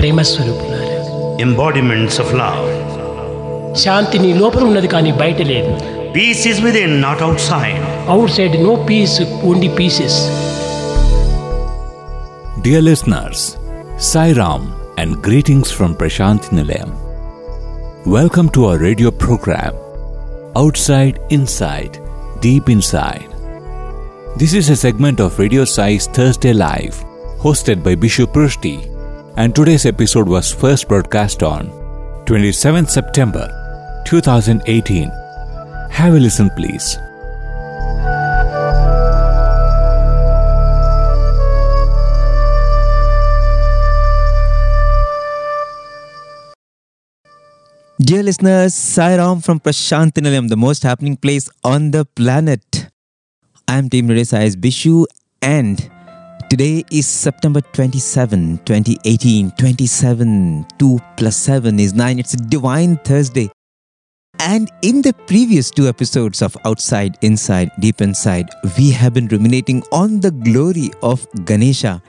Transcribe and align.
ప్రేమస్వరూపులారా 0.00 0.96
embodiments 1.38 2.18
of 2.18 2.32
love. 2.32 2.66
Peace 6.14 6.46
is 6.46 6.62
within, 6.62 7.00
not 7.00 7.20
outside. 7.20 8.08
Outside, 8.08 8.54
no 8.58 8.84
peace, 8.88 9.20
only 9.20 9.68
only 9.68 10.08
Dear 12.62 12.80
listeners, 12.80 13.58
Sai 13.98 14.32
Ram 14.32 14.72
and 14.96 15.22
greetings 15.22 15.70
from 15.70 15.94
Prashant 15.94 16.42
Welcome 18.06 18.48
to 18.48 18.64
our 18.64 18.78
radio 18.78 19.10
program, 19.10 19.74
Outside 20.56 21.20
Inside, 21.28 22.00
Deep 22.40 22.68
Inside. 22.68 23.30
This 24.36 24.54
is 24.54 24.68
a 24.70 24.76
segment 24.76 25.20
of 25.20 25.38
Radio 25.38 25.64
Sai's 25.64 26.06
Thursday 26.06 26.52
Live, 26.52 27.04
hosted 27.38 27.82
by 27.82 27.94
Bishu 27.94 28.26
Prusty 28.32 28.95
and 29.36 29.54
today's 29.54 29.84
episode 29.86 30.28
was 30.28 30.52
first 30.52 30.88
broadcast 30.88 31.42
on 31.42 31.68
27th 32.26 32.88
September 32.88 33.46
2018. 34.06 35.10
Have 35.90 36.14
a 36.14 36.18
listen, 36.18 36.50
please. 36.50 36.96
Dear 47.98 48.22
listeners, 48.22 48.74
Sai 48.74 49.16
Ram 49.16 49.40
from 49.40 49.58
Prashantinilayam, 49.58 50.48
the 50.48 50.56
most 50.56 50.82
happening 50.82 51.16
place 51.16 51.48
on 51.64 51.90
the 51.90 52.04
planet. 52.04 52.88
I 53.66 53.78
am 53.78 53.88
Team 53.88 54.06
Radio 54.06 54.24
Sai's 54.24 54.54
Bishu 54.54 55.06
and 55.42 55.90
today 56.48 56.84
is 56.90 57.06
September 57.06 57.60
27, 57.60 58.58
2018. 58.64 59.50
27, 59.52 60.66
2 60.78 60.98
plus 61.16 61.36
7 61.36 61.80
is 61.80 61.94
9. 61.94 62.18
It's 62.18 62.34
a 62.34 62.36
divine 62.36 62.96
Thursday. 62.98 63.50
And 64.38 64.70
in 64.82 65.02
the 65.02 65.12
previous 65.26 65.70
two 65.70 65.88
episodes 65.88 66.42
of 66.42 66.56
Outside, 66.64 67.16
Inside, 67.22 67.70
Deep 67.80 68.00
Inside, 68.00 68.48
we 68.78 68.90
have 68.90 69.14
been 69.14 69.28
ruminating 69.28 69.82
on 69.92 70.20
the 70.20 70.30
glory 70.30 70.90
of 71.02 71.26
Ganesha 71.44 72.02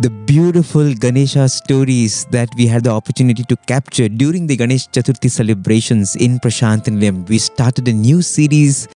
the 0.00 0.08
beautiful 0.08 0.94
Ganesha 0.94 1.46
stories 1.50 2.24
that 2.30 2.48
we 2.56 2.66
had 2.66 2.84
the 2.84 2.90
opportunity 2.90 3.44
to 3.44 3.56
capture 3.66 4.08
during 4.08 4.46
the 4.46 4.56
Ganesh 4.56 4.88
Chaturthi 4.88 5.30
celebrations 5.30 6.16
in 6.16 6.38
Prashantinilayam. 6.38 7.28
We 7.28 7.36
started 7.36 7.86
a 7.88 7.92
new 7.92 8.22
series 8.22 8.88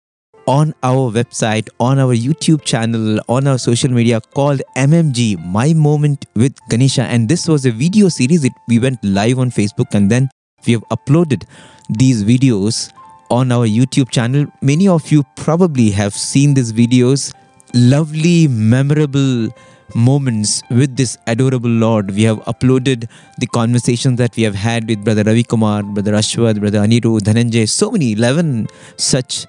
on 0.47 0.73
our 0.83 1.11
website, 1.11 1.69
on 1.79 1.99
our 1.99 2.13
YouTube 2.13 2.63
channel, 2.63 3.19
on 3.27 3.47
our 3.47 3.57
social 3.57 3.89
media 3.89 4.21
called 4.21 4.61
MMG, 4.75 5.43
My 5.45 5.73
Moment 5.73 6.25
with 6.35 6.55
Ganesha. 6.69 7.03
And 7.03 7.27
this 7.27 7.47
was 7.47 7.65
a 7.65 7.71
video 7.71 8.09
series. 8.09 8.43
It, 8.43 8.53
we 8.67 8.79
went 8.79 9.03
live 9.03 9.39
on 9.39 9.49
Facebook 9.49 9.93
and 9.93 10.09
then 10.09 10.29
we 10.67 10.73
have 10.73 10.83
uploaded 10.89 11.43
these 11.89 12.23
videos 12.23 12.91
on 13.31 13.51
our 13.51 13.65
YouTube 13.65 14.09
channel. 14.09 14.45
Many 14.61 14.87
of 14.87 15.11
you 15.11 15.23
probably 15.35 15.89
have 15.91 16.13
seen 16.13 16.53
these 16.53 16.71
videos. 16.71 17.33
Lovely, 17.73 18.47
memorable 18.47 19.49
moments 19.93 20.61
with 20.69 20.95
this 20.95 21.17
adorable 21.27 21.69
Lord. 21.69 22.11
We 22.11 22.23
have 22.23 22.37
uploaded 22.45 23.09
the 23.39 23.47
conversations 23.47 24.17
that 24.17 24.35
we 24.35 24.43
have 24.43 24.55
had 24.55 24.87
with 24.87 25.03
Brother 25.03 25.23
Ravi 25.23 25.43
Kumar, 25.43 25.83
Brother 25.83 26.13
Ashwath, 26.13 26.59
Brother 26.59 26.79
Aniru, 26.79 27.19
Dhananjay, 27.19 27.67
so 27.69 27.91
many, 27.91 28.13
11 28.13 28.67
such 28.97 29.45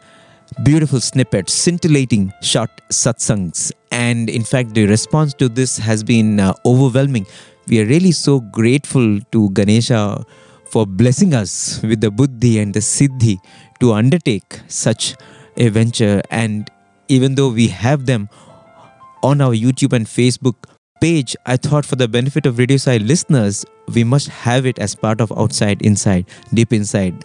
beautiful 0.63 1.01
snippets, 1.01 1.53
scintillating 1.53 2.33
short 2.41 2.71
satsangs. 2.91 3.73
And 3.91 4.31
in 4.31 4.43
fact, 4.43 4.75
the 4.75 4.87
response 4.87 5.35
to 5.35 5.49
this 5.49 5.77
has 5.79 6.03
been 6.03 6.41
uh, 6.41 6.55
overwhelming. 6.65 7.27
We 7.67 7.81
are 7.81 7.87
really 7.87 8.13
so 8.13 8.41
grateful 8.41 9.21
to 9.33 9.51
Ganesha 9.51 10.25
for 10.67 10.87
blessing 10.87 11.35
us 11.35 11.83
with 11.83 12.01
the 12.01 12.11
buddhi 12.11 12.59
and 12.59 12.73
the 12.73 12.81
siddhi 12.81 13.39
to 13.81 13.93
undertake 13.93 14.61
such 14.69 15.15
a 15.57 15.69
venture. 15.69 16.23
And 16.31 16.71
even 17.09 17.35
though 17.35 17.51
we 17.51 17.69
have 17.69 18.07
them 18.07 18.29
on 19.23 19.41
our 19.41 19.53
YouTube 19.55 19.93
and 19.93 20.07
Facebook 20.07 20.55
page, 21.01 21.37
I 21.45 21.57
thought 21.57 21.85
for 21.85 21.97
the 21.97 22.09
benefit 22.09 22.47
of 22.47 22.59
Radio 22.59 22.77
Sai 22.79 22.97
listeners, 22.99 23.65
we 23.95 24.05
must 24.05 24.29
have 24.29 24.67
it 24.67 24.79
as 24.79 24.95
part 24.95 25.21
of 25.21 25.33
Outside, 25.37 25.83
Inside, 25.83 26.27
Deep 26.55 26.73
Inside. 26.73 27.25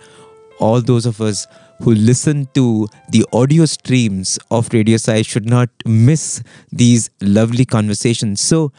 All 0.59 0.81
those 0.81 1.05
of 1.05 1.21
us 1.21 1.47
who 1.81 1.93
listen 1.93 2.47
to 2.53 2.87
the 3.09 3.25
audio 3.33 3.65
streams 3.65 4.37
of 4.49 4.71
Radio 4.73 4.97
Sai 4.97 5.21
should 5.23 5.49
not 5.49 5.69
miss 5.85 6.43
these 6.71 7.09
lovely 7.21 7.65
conversations. 7.65 8.41
So, 8.41 8.71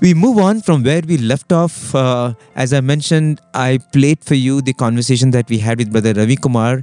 we 0.00 0.12
move 0.12 0.38
on 0.38 0.60
from 0.60 0.82
where 0.82 1.02
we 1.06 1.18
left 1.18 1.52
off. 1.52 1.94
Uh, 1.94 2.34
as 2.56 2.72
I 2.72 2.80
mentioned, 2.80 3.40
I 3.54 3.78
played 3.92 4.24
for 4.24 4.34
you 4.34 4.60
the 4.60 4.72
conversation 4.72 5.30
that 5.30 5.48
we 5.48 5.58
had 5.58 5.78
with 5.78 5.92
Brother 5.92 6.12
Ravi 6.12 6.36
Kumar 6.36 6.82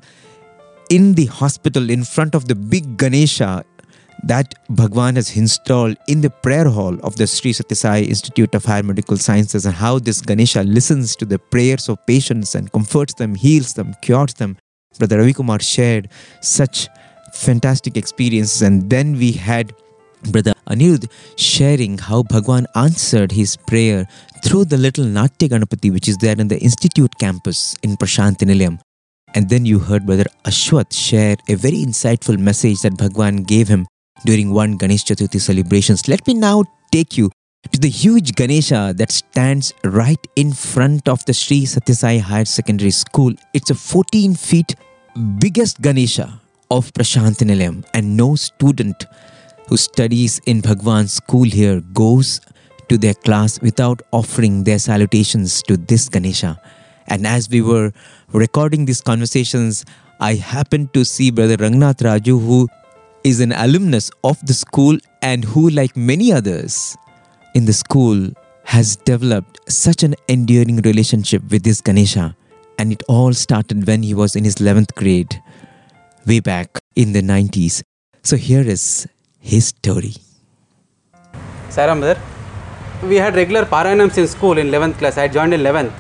in 0.89 1.13
the 1.13 1.25
hospital 1.25 1.89
in 1.89 2.03
front 2.03 2.35
of 2.35 2.47
the 2.47 2.56
big 2.56 2.97
Ganesha 2.97 3.63
that 4.23 4.53
Bhagwan 4.69 5.16
has 5.16 5.35
installed 5.35 5.97
in 6.07 6.22
the 6.22 6.29
prayer 6.29 6.69
hall 6.69 6.97
of 7.03 7.16
the 7.16 7.25
Sri 7.25 7.51
Satyasai 7.53 8.07
Institute 8.07 8.53
of 8.53 8.66
Higher 8.66 8.83
Medical 8.83 9.18
Sciences 9.18 9.66
and 9.66 9.75
how 9.75 10.00
this 10.00 10.22
Ganesha 10.22 10.63
listens 10.63 11.16
to 11.16 11.25
the 11.25 11.39
prayers 11.39 11.89
of 11.89 12.06
patients 12.06 12.56
and 12.56 12.72
comforts 12.72 13.16
them, 13.16 13.35
heals 13.35 13.73
them, 13.73 13.95
cures 14.01 14.35
them. 14.35 14.57
Brother 14.97 15.19
Ravi 15.19 15.34
Kumar 15.34 15.59
shared 15.59 16.09
such 16.41 16.88
fantastic 17.34 17.97
experiences 17.97 18.62
and 18.62 18.90
then 18.90 19.18
we 19.18 19.31
had 19.31 19.74
Brother 20.31 20.53
Anirudh 20.68 21.09
sharing 21.38 21.97
how 21.97 22.24
Bhagwan 22.24 22.68
answered 22.75 23.31
his 23.31 23.57
prayer 23.57 24.07
through 24.44 24.66
the 24.66 24.78
little 24.78 25.06
Natya 25.06 25.50
Ganapati 25.50 25.91
which 25.91 26.07
is 26.07 26.18
there 26.18 26.40
in 26.40 26.47
the 26.47 26.59
Institute 26.59 27.18
campus 27.18 27.75
in 27.81 27.97
Prashantinilayam. 27.97 28.80
And 29.34 29.50
then 29.50 29.66
you 29.66 29.80
heard 29.80 30.06
Brother 30.06 30.25
Ashwath 30.46 30.94
share 30.94 31.38
a 31.47 31.56
very 31.56 31.78
insightful 31.78 32.38
message 32.38 32.81
that 32.81 32.97
Bhagwan 32.97 33.44
gave 33.44 33.68
him 33.68 33.88
during 34.25 34.53
one 34.53 34.78
Ganesh 34.78 35.06
Chaturthi 35.06 35.40
celebrations. 35.40 36.07
Let 36.07 36.28
me 36.28 36.34
now 36.34 36.63
take 36.91 37.18
you 37.18 37.31
to 37.70 37.80
the 37.80 37.90
huge 37.90 38.36
Ganesha 38.36 38.94
that 38.98 39.12
stands 39.12 39.74
right 39.84 40.20
in 40.36 40.52
front 40.52 41.08
of 41.08 41.24
the 41.26 41.34
Sri 41.34 41.64
Satyasai 41.64 42.20
Higher 42.20 42.46
Secondary 42.46 42.92
School. 42.92 43.34
It's 43.54 43.70
a 43.70 43.76
14 43.76 44.34
feet 44.34 44.76
biggest 45.40 45.80
Ganesha 45.80 46.40
of 46.72 46.92
Prashantinilayam 46.94 47.86
and 47.94 48.18
no 48.18 48.36
student 48.36 49.06
who 49.68 49.78
studies 49.78 50.40
in 50.48 50.62
Bhagwan's 50.62 51.14
school 51.14 51.44
here 51.44 51.82
goes 51.94 52.42
to 52.90 52.98
their 52.98 53.14
class 53.14 53.62
without 53.62 54.02
offering 54.12 54.64
their 54.64 54.80
salutations 54.80 55.62
to 55.64 55.78
this 55.78 56.10
Ganesha. 56.10 56.60
And 57.08 57.28
as 57.28 57.50
we 57.50 57.62
were 57.62 57.94
recording 58.34 58.86
these 58.86 59.02
conversations, 59.02 59.86
I 60.20 60.34
happened 60.34 60.94
to 60.94 61.06
see 61.06 61.30
Brother 61.32 61.58
Rangnath 61.58 62.02
Raju, 62.02 62.44
who 62.46 62.68
is 63.24 63.40
an 63.40 63.52
alumnus 63.52 64.12
of 64.24 64.44
the 64.46 64.54
school 64.54 64.98
and 65.22 65.46
who, 65.46 65.70
like 65.70 65.96
many 65.96 66.34
others 66.34 66.98
in 67.53 67.66
the 67.66 67.73
school, 67.73 68.31
has 68.63 68.95
developed 68.95 69.59
such 69.69 70.03
an 70.03 70.16
enduring 70.28 70.78
relationship 70.78 71.41
with 71.51 71.63
this 71.63 71.81
Ganesha. 71.81 72.35
And 72.78 72.91
it 72.91 73.03
all 73.07 73.34
started 73.34 73.85
when 73.85 74.03
he 74.03 74.13
was 74.13 74.35
in 74.35 74.44
his 74.44 74.56
11th 74.56 74.95
grade, 74.95 75.41
way 76.25 76.39
back 76.39 76.79
in 76.95 77.13
the 77.13 77.22
90s. 77.22 77.84
So 78.23 78.38
here 78.38 78.62
is 78.62 79.07
his 79.39 79.67
story. 79.67 80.16
Saram 81.69 82.01
we 83.03 83.16
had 83.16 83.35
regular 83.35 83.66
paranams 83.66 84.18
in 84.18 84.28
school 84.28 84.57
in 84.57 84.68
11th 84.68 84.97
class. 85.00 85.18
I 85.18 85.28
joined 85.28 85.53
in 85.53 85.62
11th. 85.62 85.94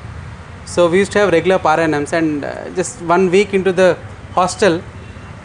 So 0.65 0.87
we 0.87 0.99
used 0.99 1.11
to 1.13 1.19
have 1.19 1.31
regular 1.31 1.57
paranams 1.57 2.13
and 2.13 2.45
uh, 2.45 2.69
just 2.75 3.01
one 3.01 3.31
week 3.31 3.53
into 3.53 3.71
the 3.71 3.97
hostel, 4.33 4.81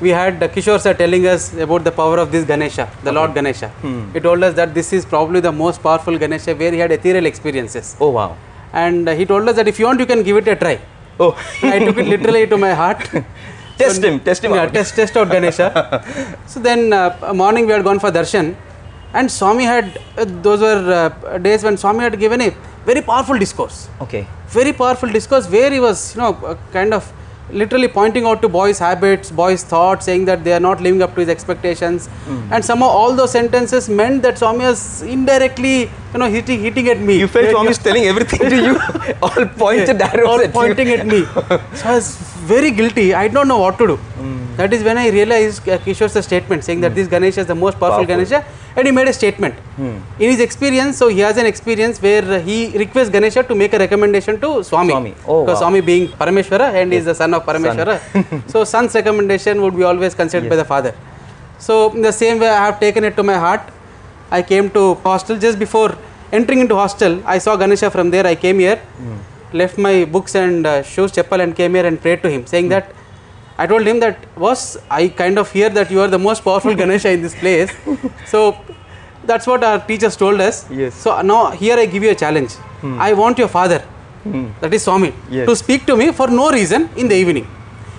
we 0.00 0.10
had 0.10 0.42
uh, 0.42 0.48
Kishore 0.48 0.80
sir 0.80 0.94
telling 0.94 1.26
us 1.26 1.54
about 1.54 1.84
the 1.84 1.92
power 1.92 2.18
of 2.18 2.30
this 2.32 2.44
Ganesha, 2.44 2.90
the 3.02 3.12
Lord 3.12 3.34
Ganesha. 3.34 3.70
He 4.12 4.20
told 4.20 4.42
us 4.42 4.54
that 4.54 4.74
this 4.74 4.92
is 4.92 5.04
probably 5.04 5.40
the 5.40 5.52
most 5.52 5.82
powerful 5.82 6.18
Ganesha 6.18 6.54
where 6.54 6.72
he 6.72 6.78
had 6.78 6.92
ethereal 6.92 7.26
experiences. 7.26 7.96
Oh 8.00 8.10
wow. 8.10 8.36
And 8.72 9.08
uh, 9.08 9.14
he 9.14 9.24
told 9.24 9.48
us 9.48 9.56
that 9.56 9.68
if 9.68 9.78
you 9.78 9.86
want, 9.86 10.00
you 10.00 10.06
can 10.06 10.22
give 10.22 10.36
it 10.36 10.48
a 10.48 10.56
try. 10.56 10.78
Oh. 11.18 11.32
I 11.62 11.78
took 11.78 11.96
it 11.96 12.06
literally 12.06 12.46
to 12.46 12.58
my 12.58 12.74
heart. 12.74 13.08
Test 13.78 14.02
him, 14.02 14.20
test 14.20 14.42
him 14.42 14.52
yeah, 14.54 14.62
out. 14.62 14.72
Test, 14.72 14.94
test 14.96 15.14
out 15.18 15.28
Ganesha. 15.30 16.38
so 16.46 16.60
then, 16.60 16.94
uh, 16.94 17.32
morning 17.34 17.66
we 17.66 17.72
had 17.72 17.84
gone 17.84 17.98
for 17.98 18.10
darshan, 18.10 18.56
and 19.12 19.30
Swami 19.30 19.64
had, 19.64 20.00
uh, 20.16 20.24
those 20.24 20.62
were 20.62 21.10
uh, 21.26 21.36
days 21.36 21.62
when 21.62 21.76
Swami 21.76 22.00
had 22.00 22.18
given 22.18 22.40
a 22.40 22.54
very 22.86 23.02
powerful 23.02 23.38
discourse. 23.38 23.90
Okay. 24.00 24.26
Very 24.48 24.72
powerful 24.72 25.10
discourse 25.10 25.46
where 25.50 25.70
he 25.70 25.78
was, 25.78 26.14
you 26.14 26.22
know, 26.22 26.32
uh, 26.36 26.56
kind 26.72 26.94
of 26.94 27.12
literally 27.50 27.88
pointing 27.88 28.24
out 28.24 28.42
to 28.42 28.48
boys' 28.48 28.78
habits, 28.78 29.30
boys' 29.30 29.62
thoughts, 29.62 30.04
saying 30.06 30.24
that 30.24 30.44
they 30.44 30.52
are 30.52 30.60
not 30.60 30.80
living 30.80 31.02
up 31.02 31.14
to 31.14 31.20
his 31.20 31.28
expectations. 31.28 32.06
Hmm. 32.06 32.52
And 32.52 32.64
somehow 32.64 32.86
all 32.86 33.14
those 33.14 33.32
sentences 33.32 33.88
meant 33.88 34.22
that 34.22 34.38
Swami 34.38 34.64
was 34.64 35.02
indirectly, 35.02 35.82
you 36.12 36.18
know, 36.18 36.28
hitting, 36.28 36.60
hitting 36.60 36.88
at 36.88 36.98
me. 36.98 37.18
You 37.20 37.28
felt 37.28 37.50
Swami 37.50 37.70
is 37.70 37.78
telling 37.78 38.04
everything 38.04 38.50
to 38.50 38.56
you. 38.56 38.78
All 39.22 39.46
pointed 39.46 40.00
arrows 40.10 40.26
all 40.28 40.40
at 40.40 40.46
you. 40.46 40.52
pointing 40.52 40.88
at 40.88 41.06
me. 41.06 41.24
So 41.74 41.88
I 41.88 41.94
was 41.94 42.16
very 42.52 42.70
guilty. 42.70 43.14
I 43.14 43.28
don't 43.28 43.48
know 43.48 43.58
what 43.58 43.78
to 43.78 43.86
do. 43.86 43.98
Hmm. 44.18 44.56
That 44.56 44.72
is 44.72 44.82
when 44.82 44.98
I 44.98 45.08
realized 45.10 45.68
uh, 45.68 45.78
Kishore's 45.78 46.14
statement 46.24 46.64
saying 46.64 46.80
that 46.80 46.94
this 46.94 47.08
Ganesha 47.08 47.40
is 47.40 47.46
the 47.46 47.54
most 47.54 47.78
powerful, 47.78 48.04
Powerful. 48.06 48.14
Ganesha 48.14 48.44
and 48.76 48.86
he 48.86 48.92
made 48.92 49.08
a 49.08 49.12
statement. 49.12 49.54
Hmm. 49.76 49.98
In 50.18 50.30
his 50.32 50.40
experience, 50.40 50.96
so 50.96 51.08
he 51.08 51.20
has 51.20 51.36
an 51.36 51.46
experience 51.46 52.00
where 52.00 52.24
uh, 52.24 52.40
he 52.40 52.56
requests 52.78 53.10
Ganesha 53.10 53.42
to 53.42 53.54
make 53.54 53.72
a 53.74 53.78
recommendation 53.78 54.40
to 54.40 54.62
Swami. 54.64 54.90
Swami. 54.90 55.14
Oh, 55.26 55.44
because 55.44 55.56
wow. 55.56 55.68
Swami 55.68 55.80
being 55.82 56.08
Parameshwara 56.08 56.72
and 56.74 56.92
he 56.92 56.98
is 56.98 57.04
the 57.04 57.14
son 57.14 57.34
of 57.34 57.44
Parameshwara. 57.44 58.50
so 58.50 58.64
son's 58.64 58.94
recommendation 58.94 59.60
would 59.62 59.76
be 59.76 59.82
always 59.82 60.14
considered 60.14 60.48
by 60.48 60.56
the 60.56 60.64
father. 60.64 60.94
So 61.58 61.90
in 61.92 62.02
the 62.02 62.12
same 62.12 62.38
way, 62.38 62.48
I 62.48 62.66
have 62.66 62.80
taken 62.80 63.04
it 63.04 63.16
to 63.16 63.22
my 63.22 63.34
heart. 63.46 63.62
I 64.30 64.42
came 64.42 64.70
to 64.70 64.94
hostel 64.96 65.38
just 65.38 65.58
before 65.58 65.96
entering 66.32 66.60
into 66.60 66.74
hostel. 66.74 67.22
I 67.26 67.38
saw 67.38 67.56
Ganesha 67.56 67.90
from 67.90 68.10
there. 68.10 68.26
I 68.26 68.34
came 68.34 68.58
here, 68.58 68.76
Hmm. 68.76 69.16
left 69.52 69.78
my 69.78 70.04
books 70.04 70.34
and 70.34 70.66
uh, 70.66 70.82
shoes, 70.82 71.12
chappal, 71.12 71.40
and 71.42 71.54
came 71.54 71.74
here 71.74 71.86
and 71.86 72.00
prayed 72.00 72.22
to 72.24 72.28
him, 72.30 72.40
Hmm. 72.42 72.46
saying 72.54 72.68
that 72.70 72.92
I 73.58 73.66
told 73.66 73.86
him 73.86 74.00
that 74.00 74.18
was 74.36 74.76
I 74.90 75.08
kind 75.08 75.38
of 75.38 75.50
hear 75.50 75.68
that 75.70 75.90
you 75.90 76.00
are 76.00 76.08
the 76.08 76.18
most 76.18 76.44
powerful 76.44 76.74
Ganesha 76.82 77.10
in 77.10 77.22
this 77.22 77.34
place. 77.34 77.70
So 78.26 78.56
that's 79.24 79.46
what 79.46 79.64
our 79.64 79.78
teachers 79.90 80.16
told 80.16 80.40
us. 80.40 80.70
Yes. 80.70 80.94
Hmm. 80.94 81.00
So 81.00 81.22
now 81.22 81.50
here 81.50 81.76
I 81.78 81.86
give 81.86 82.02
you 82.02 82.10
a 82.10 82.14
challenge. 82.14 82.52
Hmm. 82.82 83.00
I 83.00 83.12
want 83.12 83.38
your 83.38 83.48
father, 83.48 83.78
hmm. 84.24 84.46
that 84.60 84.74
is 84.74 84.82
Swami, 84.84 85.12
Yes. 85.30 85.48
to 85.48 85.56
speak 85.56 85.86
to 85.86 85.96
me 85.96 86.12
for 86.12 86.28
no 86.28 86.50
reason 86.50 86.88
in 86.96 87.08
the 87.08 87.14
evening, 87.14 87.46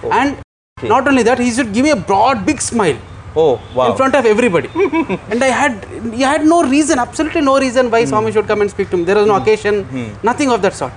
oh. 0.04 0.12
and 0.12 0.38
Okay. 0.80 0.90
not 0.90 1.08
only 1.08 1.24
that, 1.24 1.40
he 1.40 1.52
should 1.52 1.74
give 1.74 1.84
me 1.86 1.90
a 1.90 1.96
broad, 1.96 2.46
big 2.46 2.60
smile 2.62 2.98
Oh, 3.36 3.60
wow. 3.74 3.90
in 3.90 3.98
front 3.98 4.14
of 4.14 4.28
everybody. 4.32 4.70
and 5.32 5.44
I 5.44 5.48
had, 5.48 5.88
he 6.14 6.22
had 6.22 6.46
no 6.46 6.62
reason, 6.64 7.00
absolutely 7.00 7.42
no 7.42 7.58
reason 7.60 7.90
why 7.90 8.04
hmm. 8.04 8.10
Swami 8.10 8.32
should 8.32 8.46
come 8.48 8.62
and 8.62 8.70
speak 8.70 8.92
to 8.92 8.98
me. 8.98 9.04
There 9.04 9.16
was 9.16 9.26
no 9.26 9.38
occasion, 9.38 9.88
nothing 10.22 10.52
of 10.52 10.62
that 10.62 10.76
sort. 10.76 10.94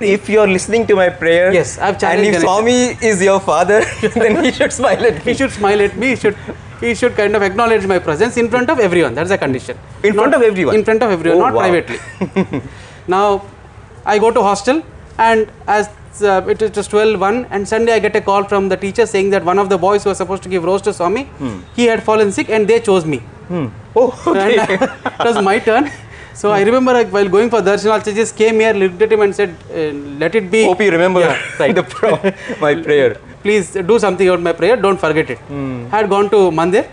If 0.00 0.28
you're 0.28 0.46
listening 0.46 0.86
to 0.86 0.94
my 0.96 1.08
prayer, 1.08 1.52
Yes, 1.52 1.78
I've 1.78 1.94
and 1.94 2.00
challenged 2.00 2.36
if. 2.36 2.40
Swami 2.42 2.96
is 3.02 3.22
your 3.22 3.40
father, 3.40 3.80
then 4.14 4.44
he 4.44 4.52
should 4.52 4.72
smile 4.72 5.04
at 5.04 5.14
me 5.24 5.32
He 5.32 5.34
should 5.34 5.50
smile 5.52 5.80
at 5.80 5.96
me. 5.96 6.08
He 6.08 6.16
should, 6.16 6.36
he 6.80 6.94
should 6.94 7.16
kind 7.16 7.34
of 7.34 7.42
acknowledge 7.42 7.86
my 7.86 7.98
presence 7.98 8.36
in 8.36 8.48
front 8.50 8.68
of 8.70 8.78
everyone. 8.78 9.14
That's 9.14 9.30
a 9.30 9.38
condition. 9.38 9.78
In 10.04 10.14
front 10.14 10.34
of 10.34 10.42
everyone? 10.42 10.74
In 10.74 10.84
front 10.84 11.02
of 11.02 11.10
everyone, 11.10 11.38
Oh, 11.38 11.44
not 11.44 11.54
wow. 11.54 11.60
privately. 11.60 12.62
now, 13.06 13.44
I 14.04 14.18
go 14.18 14.30
to 14.30 14.42
hostel, 14.42 14.82
and 15.18 15.50
as 15.66 15.88
uh, 16.22 16.42
it 16.48 16.60
is 16.62 16.70
just 16.70 16.88
12 16.90 17.20
1 17.20 17.46
and 17.50 17.68
sunday 17.68 17.92
i 17.92 17.98
get 17.98 18.16
a 18.16 18.20
call 18.22 18.42
from 18.44 18.70
the 18.70 18.76
teacher 18.76 19.04
saying 19.04 19.28
that 19.28 19.44
one 19.44 19.58
of 19.58 19.68
the 19.68 19.76
boys 19.76 20.02
who 20.02 20.08
was 20.08 20.16
supposed 20.16 20.42
to 20.42 20.48
give 20.48 20.64
rose 20.64 20.80
to 20.80 20.90
swami 20.90 21.28
he 21.74 21.84
had 21.84 22.02
fallen 22.02 22.32
sick 22.32 22.48
and 22.48 22.66
they 22.66 22.80
chose 22.80 23.04
me 23.04 23.20
Oh, 23.50 24.22
okay. 24.26 24.56
and 24.58 24.82
it 24.82 25.18
was 25.20 25.42
my 25.44 25.58
turn. 25.58 25.90
So 26.40 26.50
I 26.52 26.62
remember 26.68 26.92
like, 26.92 27.08
while 27.16 27.28
going 27.34 27.48
for 27.48 27.60
darshan, 27.66 27.92
I 27.92 28.12
just 28.16 28.36
came 28.36 28.60
here, 28.60 28.74
looked 28.74 29.00
at 29.00 29.12
him 29.14 29.22
and 29.26 29.34
said, 29.38 29.52
uh, 29.70 29.92
"Let 30.22 30.34
it 30.40 30.50
be." 30.54 30.64
Hope 30.70 30.82
you 30.86 30.90
remember 30.96 31.20
Yeah, 31.20 31.38
right. 31.60 31.74
the 31.78 31.84
pro- 31.94 32.32
my 32.64 32.72
prayer. 32.86 33.10
Please 33.44 33.70
do 33.90 33.96
something 34.04 34.28
about 34.28 34.42
my 34.48 34.52
prayer. 34.60 34.76
Don't 34.86 35.00
forget 35.04 35.30
it. 35.34 35.38
I 35.92 35.96
had 36.00 36.10
gone 36.14 36.28
to 36.34 36.40
mandir, 36.58 36.84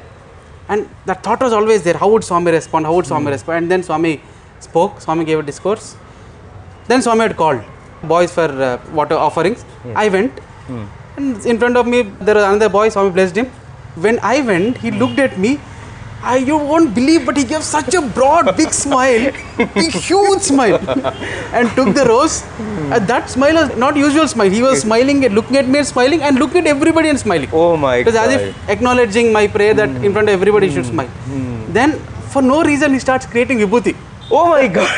and 0.70 0.88
that 1.10 1.24
thought 1.28 1.44
was 1.48 1.56
always 1.60 1.84
there. 1.88 2.00
How 2.04 2.10
would 2.14 2.26
Swami 2.30 2.54
respond? 2.58 2.90
How 2.92 2.94
would 3.00 3.10
Swami 3.12 3.26
hmm. 3.26 3.36
respond? 3.38 3.58
And 3.64 3.72
then 3.76 3.84
Swami 3.90 4.14
spoke. 4.68 5.02
Swami 5.08 5.26
gave 5.32 5.44
a 5.44 5.46
discourse. 5.52 5.90
Then 6.94 7.02
Swami 7.08 7.28
had 7.28 7.36
called 7.44 7.62
boys 8.16 8.32
for 8.40 8.48
uh, 8.70 8.72
water 9.02 9.20
offerings. 9.28 9.64
Hmm. 9.84 9.98
I 10.06 10.08
went, 10.18 10.42
and 11.18 11.46
in 11.54 11.60
front 11.66 11.84
of 11.84 11.94
me 11.96 12.02
there 12.30 12.40
was 12.42 12.50
another 12.54 12.72
boy. 12.80 12.88
Swami 12.98 13.14
blessed 13.20 13.44
him. 13.44 13.52
When 14.08 14.24
I 14.34 14.36
went, 14.54 14.84
he 14.88 14.98
looked 15.04 15.20
at 15.28 15.38
me. 15.48 15.54
I, 16.24 16.38
you 16.38 16.58
won't 16.58 16.96
believe, 16.96 17.26
but 17.26 17.36
he 17.36 17.44
gave 17.44 17.64
such 17.64 17.94
a 17.94 18.02
broad, 18.02 18.56
big 18.56 18.72
smile, 18.72 19.32
big, 19.58 19.92
huge 19.92 20.42
smile, 20.42 20.78
and 21.58 21.70
took 21.72 21.94
the 21.94 22.06
rose. 22.08 22.44
And 22.60 23.06
that 23.08 23.30
smile 23.30 23.56
was 23.56 23.76
not 23.78 23.98
usual 23.98 24.28
smile. 24.28 24.50
He 24.50 24.62
was 24.62 24.82
smiling, 24.82 25.26
and 25.26 25.36
looking 25.36 25.58
at 25.58 25.68
me 25.68 25.80
and 25.80 25.88
smiling, 25.88 26.22
and 26.22 26.40
looking 26.40 26.62
at 26.62 26.68
everybody 26.68 27.10
and 27.10 27.20
smiling. 27.20 27.50
Oh 27.52 27.76
my 27.76 27.98
It 27.98 28.06
was 28.06 28.16
as 28.16 28.32
if 28.36 28.70
acknowledging 28.70 29.34
my 29.34 29.48
prayer 29.48 29.74
that 29.74 29.90
in 29.90 30.14
front 30.14 30.30
of 30.30 30.34
everybody 30.34 30.72
should 30.72 30.86
smile. 30.86 31.08
Hmm. 31.08 31.74
Then, 31.74 32.00
for 32.36 32.42
no 32.42 32.64
reason, 32.64 32.94
he 32.94 33.00
starts 33.00 33.26
creating 33.26 33.60
vibhuti. 33.60 33.96
Oh 34.32 34.48
my 34.52 34.68
God. 34.68 34.90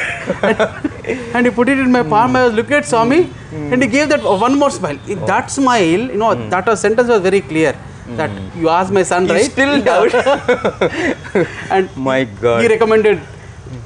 and 1.34 1.46
he 1.48 1.52
put 1.52 1.70
it 1.70 1.80
in 1.80 1.92
my 1.92 2.04
palm. 2.04 2.36
I 2.36 2.46
was 2.46 2.54
looking 2.54 2.74
at 2.74 2.86
Swami, 2.86 3.24
hmm. 3.24 3.74
and 3.74 3.82
he 3.82 3.90
gave 3.90 4.10
that 4.10 4.24
one 4.24 4.60
more 4.60 4.70
smile. 4.70 5.00
In 5.08 5.26
That 5.26 5.46
oh. 5.46 5.48
smile, 5.48 6.02
you 6.12 6.18
know, 6.18 6.36
hmm. 6.36 6.50
that 6.50 6.78
sentence 6.78 7.08
was 7.08 7.22
very 7.22 7.42
clear. 7.42 7.76
That 8.18 8.30
you 8.56 8.70
asked 8.70 8.92
my 8.92 9.04
son, 9.04 9.26
You 9.28 9.34
right? 9.34 9.52
still 9.52 9.82
doubt. 9.90 10.14
and 11.72 11.90
My 11.98 12.24
God. 12.26 12.62
he 12.62 12.68
recommended 12.68 13.20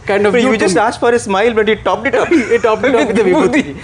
kind 0.06 0.26
of 0.26 0.34
So 0.34 0.40
you 0.40 0.58
just 0.58 0.78
asked 0.78 1.00
for 1.00 1.12
a 1.14 1.20
smile, 1.20 1.54
but 1.54 1.68
he 1.68 1.76
topped 1.76 2.08
it 2.08 2.16
up. 2.16 2.28
he 2.54 2.58
topped 2.58 2.84
it 2.84 2.96
off 2.96 3.08
with 3.08 3.16
the 3.16 3.24
vibhuti. 3.24 3.76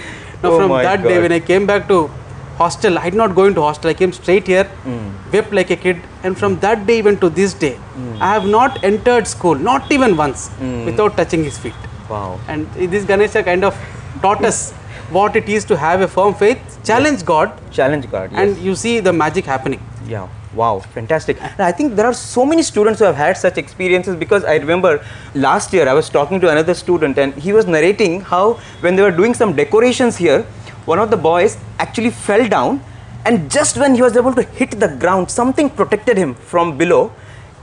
Now 0.42 0.50
Oh 0.50 0.58
from 0.60 0.70
that 0.70 1.02
day 1.02 1.20
when 1.20 1.32
I 1.32 1.40
came 1.40 1.66
back 1.66 1.88
to 1.88 2.10
hostel, 2.58 2.98
I 2.98 3.04
did 3.10 3.16
not 3.16 3.34
go 3.34 3.44
into 3.46 3.62
hostel. 3.62 3.90
I 3.90 3.94
came 3.94 4.12
straight 4.12 4.46
here, 4.46 4.64
Hmm. 4.84 5.08
wept 5.32 5.52
like 5.52 5.70
a 5.70 5.76
kid, 5.76 5.98
and 6.22 6.36
from 6.38 6.58
that 6.60 6.86
day 6.86 6.98
even 6.98 7.16
to 7.24 7.30
this 7.30 7.54
day, 7.54 7.74
Hmm. 7.96 8.22
I 8.28 8.32
have 8.34 8.46
not 8.46 8.82
entered 8.84 9.26
school, 9.26 9.54
not 9.54 9.90
even 9.90 10.16
once, 10.16 10.50
without 10.90 11.16
touching 11.16 11.44
his 11.44 11.58
feet. 11.58 11.74
Wow. 12.10 12.38
And 12.48 12.66
this 12.96 13.04
Ganesha 13.04 13.42
kind 13.42 13.64
of 13.64 13.74
taught 14.22 14.44
us 14.44 14.72
what 15.16 15.36
it 15.36 15.48
is 15.48 15.64
to 15.72 15.76
have 15.76 16.00
a 16.00 16.08
firm 16.08 16.34
faith, 16.34 16.78
challenge 16.84 17.24
God, 17.24 17.52
Challenge 17.70 18.10
God, 18.10 18.30
Yes. 18.32 18.40
and 18.42 18.58
you 18.68 18.74
see 18.74 18.94
the 19.00 19.12
magic 19.12 19.44
happening. 19.54 19.80
Yeah, 20.06 20.28
wow, 20.54 20.78
fantastic. 20.78 21.40
And 21.42 21.60
I 21.60 21.72
think 21.72 21.96
there 21.96 22.06
are 22.06 22.14
so 22.14 22.44
many 22.46 22.62
students 22.62 23.00
who 23.00 23.06
have 23.06 23.16
had 23.16 23.36
such 23.36 23.58
experiences 23.58 24.14
because 24.14 24.44
I 24.44 24.54
remember 24.56 25.04
last 25.34 25.72
year 25.72 25.88
I 25.88 25.94
was 25.94 26.08
talking 26.08 26.40
to 26.40 26.48
another 26.48 26.74
student 26.74 27.18
and 27.18 27.34
he 27.34 27.52
was 27.52 27.66
narrating 27.66 28.20
how 28.20 28.54
when 28.80 28.94
they 28.94 29.02
were 29.02 29.10
doing 29.10 29.34
some 29.34 29.56
decorations 29.56 30.16
here, 30.16 30.42
one 30.84 31.00
of 31.00 31.10
the 31.10 31.16
boys 31.16 31.56
actually 31.80 32.10
fell 32.10 32.46
down 32.48 32.80
and 33.24 33.50
just 33.50 33.76
when 33.76 33.96
he 33.96 34.02
was 34.02 34.16
able 34.16 34.32
to 34.34 34.42
hit 34.42 34.78
the 34.78 34.86
ground, 34.86 35.28
something 35.28 35.68
protected 35.68 36.16
him 36.16 36.34
from 36.34 36.78
below 36.78 37.12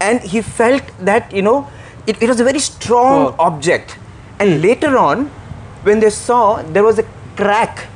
and 0.01 0.19
he 0.21 0.41
felt 0.41 0.83
that, 0.99 1.31
you 1.31 1.41
know, 1.41 1.69
it, 2.07 2.21
it 2.21 2.27
was 2.27 2.41
a 2.41 2.43
very 2.43 2.59
strong 2.59 3.27
Oh. 3.27 3.35
object. 3.39 3.97
And 4.39 4.61
later 4.61 4.97
on, 4.97 5.27
when 5.83 6.01
they 6.01 6.09
saw 6.09 6.61
there 6.61 6.83
was 6.83 6.99
a 6.99 7.05
crack 7.37 7.87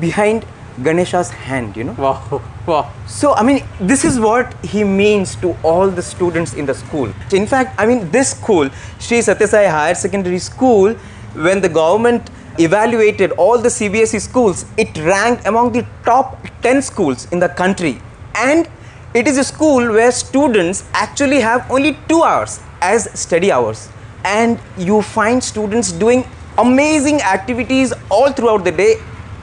behind 0.00 0.46
Ganesha's 0.82 1.30
hand, 1.30 1.76
you 1.76 1.84
know. 1.84 1.92
Wow, 1.92 2.42
wow. 2.66 2.92
So, 3.06 3.34
I 3.34 3.42
mean, 3.42 3.64
this 3.80 4.04
is 4.04 4.18
what 4.18 4.52
he 4.64 4.84
means 4.84 5.36
to 5.36 5.56
all 5.62 5.88
the 5.88 6.02
students 6.02 6.54
in 6.54 6.66
the 6.66 6.74
school. 6.74 7.12
In 7.32 7.46
fact, 7.46 7.74
I 7.78 7.86
mean, 7.86 8.10
this 8.10 8.30
school, 8.30 8.70
Sri 8.98 9.18
Satyasai 9.18 9.70
Higher 9.70 9.94
Secondary 9.94 10.38
School, 10.38 10.94
when 11.34 11.60
the 11.60 11.68
government 11.68 12.30
evaluated 12.58 13.32
all 13.32 13.58
the 13.58 13.68
CBSE 13.68 14.20
schools, 14.20 14.64
it 14.76 14.96
ranked 14.98 15.46
among 15.46 15.72
the 15.72 15.86
top 16.04 16.46
10 16.62 16.82
schools 16.82 17.30
in 17.32 17.38
the 17.38 17.48
country. 17.48 18.00
And 18.34 18.68
it 19.14 19.28
is 19.28 19.38
a 19.38 19.44
school 19.44 19.92
where 19.92 20.10
students 20.10 20.84
actually 20.94 21.40
have 21.40 21.70
only 21.70 21.98
two 22.08 22.22
hours 22.22 22.60
as 22.80 23.08
study 23.18 23.52
hours. 23.52 23.88
And 24.24 24.58
you 24.78 25.02
find 25.02 25.42
students 25.42 25.92
doing 25.92 26.24
amazing 26.58 27.20
activities 27.22 27.92
all 28.10 28.32
throughout 28.32 28.64
the 28.64 28.72
day 28.72 28.96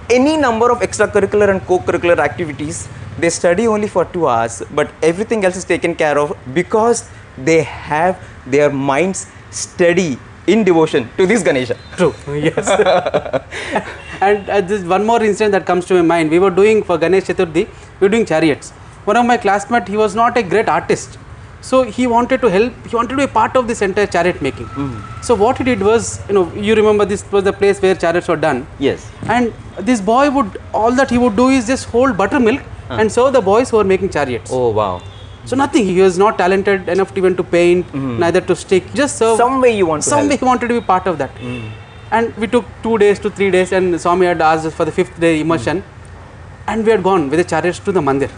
any 0.10 0.38
number 0.38 0.72
of 0.72 0.80
extracurricular 0.80 1.50
and 1.50 1.66
co-curricular 1.66 2.18
activities 2.20 2.88
they 3.20 3.30
study 3.30 3.68
only 3.68 3.88
for 3.88 4.06
two 4.06 4.28
hours 4.28 4.64
but 4.80 4.92
everything 5.04 5.46
else 5.46 5.56
is 5.56 5.66
taken 5.66 5.94
care 5.96 6.18
of 6.18 6.36
because 6.54 7.10
they 7.38 7.62
have 7.64 8.24
their 8.46 8.70
minds 8.72 9.28
steady 9.52 10.18
in 10.48 10.64
devotion 10.64 11.10
to 11.18 11.26
this 11.28 11.44
ganesha 11.44 11.78
True. 11.98 12.14
Yes. 12.28 12.70
and 14.22 14.50
uh, 14.50 14.62
this 14.62 14.84
one 14.84 15.06
more 15.06 15.22
incident 15.24 15.52
that 15.52 15.66
comes 15.66 15.86
to 15.88 15.94
my 15.96 16.02
mind. 16.02 16.32
We 16.32 16.40
were 16.40 16.50
doing 16.50 16.84
for 16.84 16.98
Ganesh 16.98 17.26
Chaturthi, 17.26 17.68
we 18.00 18.06
were 18.06 18.10
doing 18.10 18.26
chariots. 18.26 18.72
One 19.06 19.18
of 19.18 19.26
my 19.26 19.38
classmates, 19.38 19.90
he 19.90 19.98
was 19.98 20.16
not 20.16 20.38
a 20.38 20.44
great 20.44 20.70
artist. 20.70 21.18
So 21.62 21.84
he 21.84 22.08
wanted 22.08 22.42
to 22.42 22.48
help, 22.50 22.74
he 22.88 22.96
wanted 22.96 23.10
to 23.10 23.18
be 23.18 23.24
a 23.24 23.28
part 23.28 23.56
of 23.56 23.68
this 23.68 23.82
entire 23.82 24.08
chariot 24.08 24.42
making. 24.42 24.66
Hmm. 24.68 25.22
So 25.22 25.36
what 25.36 25.58
he 25.58 25.64
did 25.64 25.82
was, 25.82 26.22
you 26.28 26.34
know, 26.34 26.52
you 26.54 26.74
remember 26.76 27.06
this 27.06 27.30
was 27.32 27.44
the 27.44 27.54
place 27.54 27.82
where 27.82 27.96
chariots 27.96 28.28
were 28.28 28.38
done. 28.38 28.66
yes 28.80 29.12
And 29.28 29.54
this 29.78 30.02
boy 30.02 30.30
would, 30.30 30.60
all 30.74 30.92
that 30.94 31.10
he 31.10 31.18
would 31.18 31.36
do 31.36 31.50
is 31.50 31.68
just 31.68 31.90
hold 31.90 32.18
buttermilk 32.18 32.62
ah. 32.90 32.98
and 32.98 33.12
serve 33.12 33.34
the 33.34 33.42
boys 33.42 33.70
who 33.70 33.78
were 33.78 33.84
making 33.84 34.10
chariots. 34.10 34.52
oh 34.54 34.70
wow 34.70 35.02
So 35.46 35.56
nothing, 35.56 35.86
he 35.86 36.02
was 36.02 36.18
not 36.18 36.38
talented 36.38 36.88
enough 36.88 37.14
to 37.14 37.20
even 37.20 37.36
to 37.36 37.44
paint, 37.44 37.86
hmm. 37.88 38.20
neither 38.20 38.42
to 38.42 38.56
stick, 38.56 38.94
just 38.94 39.18
serve. 39.18 39.38
some 39.38 39.60
way 39.62 39.76
you 39.76 39.86
want 39.86 40.04
to 40.04 40.10
Some 40.10 40.28
way 40.30 40.38
he 40.38 40.46
wanted 40.46 40.68
to 40.70 40.80
be 40.80 40.86
part 40.86 41.08
of 41.08 41.18
that. 41.18 41.32
Hmm. 41.44 41.70
And 42.12 42.36
we 42.38 42.48
took 42.48 42.66
two 42.84 42.98
days 42.98 43.20
to 43.20 43.30
three 43.30 43.52
days, 43.52 43.72
and 43.72 44.00
Swami 44.02 44.26
had 44.26 44.42
asked 44.42 44.66
us 44.66 44.74
for 44.74 44.86
the 44.86 44.92
fifth 44.92 45.20
day 45.20 45.40
immersion, 45.42 45.84
and 46.68 46.86
we 46.86 46.92
had 46.92 47.04
gone 47.04 47.30
with 47.30 47.40
the 47.40 47.48
chariots 47.54 47.80
to 47.80 47.92
the 47.92 48.02
mandir 48.02 48.32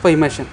for 0.00 0.10
immersion. 0.10 0.46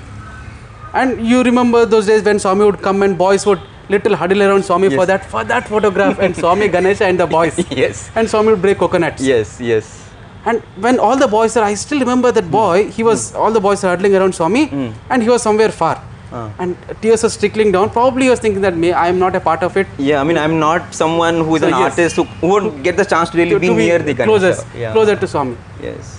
And 0.94 1.26
you 1.26 1.42
remember 1.44 1.86
those 1.86 2.08
days 2.08 2.24
when 2.24 2.40
Swami 2.40 2.66
would 2.66 2.82
come 2.82 3.02
and 3.04 3.18
boys 3.18 3.46
would 3.46 3.62
little 3.90 4.16
huddle 4.16 4.44
around 4.44 4.64
Swami 4.64 4.90
for 4.90 5.06
that 5.06 5.26
for 5.26 5.44
that 5.44 5.68
photograph, 5.68 6.20
and 6.20 6.36
Swami 6.36 6.68
Ganesha 6.68 7.06
and 7.06 7.20
the 7.20 7.28
boys. 7.28 7.58
yes 7.82 8.10
And 8.16 8.30
Swami 8.30 8.50
would 8.52 8.62
break 8.62 8.78
coconuts. 8.78 9.22
yes 9.24 9.60
yes 9.72 9.98
And 10.46 10.62
when 10.84 11.00
all 11.08 11.18
the 11.18 11.28
boys 11.28 11.56
are, 11.56 11.64
I 11.64 11.74
still 11.80 12.00
remember 12.00 12.32
that 12.38 12.46
hmm. 12.46 12.52
boy. 12.52 12.78
He 12.94 13.04
was 13.08 13.32
hmm. 13.32 13.38
all 13.42 13.52
the 13.58 13.60
boys 13.66 13.84
are 13.84 13.90
huddling 13.90 14.16
around 14.20 14.34
Swami, 14.38 14.64
hmm. 14.72 14.88
and 15.10 15.22
he 15.26 15.30
was 15.34 15.44
somewhere 15.48 15.70
far. 15.82 15.92
Ah. 16.40 16.46
And 16.64 16.78
tears 17.02 17.24
were 17.26 17.30
trickling 17.42 17.72
down. 17.76 17.92
Probably 17.98 18.24
he 18.28 18.32
was 18.34 18.40
thinking 18.46 18.64
that 18.68 18.76
me, 18.84 18.92
I 19.04 19.08
am 19.14 19.20
not 19.20 19.36
a 19.36 19.42
part 19.50 19.68
of 19.68 19.78
it. 19.82 19.88
yeah 20.10 20.22
i 20.22 20.24
mean 20.30 20.40
i'm 20.44 20.56
not 20.64 20.96
someone 21.02 21.38
who 21.50 21.58
is 21.58 21.64
So, 21.66 21.68
an 21.68 21.76
yes. 21.82 21.84
artist 21.90 22.16
who, 22.22 22.24
who 22.42 22.48
won't 22.54 22.82
get 22.88 22.98
the 23.02 23.08
chance 23.14 23.34
to 23.34 23.38
really 23.42 23.56
to, 23.58 23.60
be 23.66 23.72
to 23.72 23.76
near 23.82 24.00
the 24.10 24.16
ganesha 24.20 24.32
closer, 24.32 24.80
yeah. 24.84 24.94
closer 24.98 25.16
to 25.26 25.28
Swami. 25.36 25.58
yes 25.90 26.18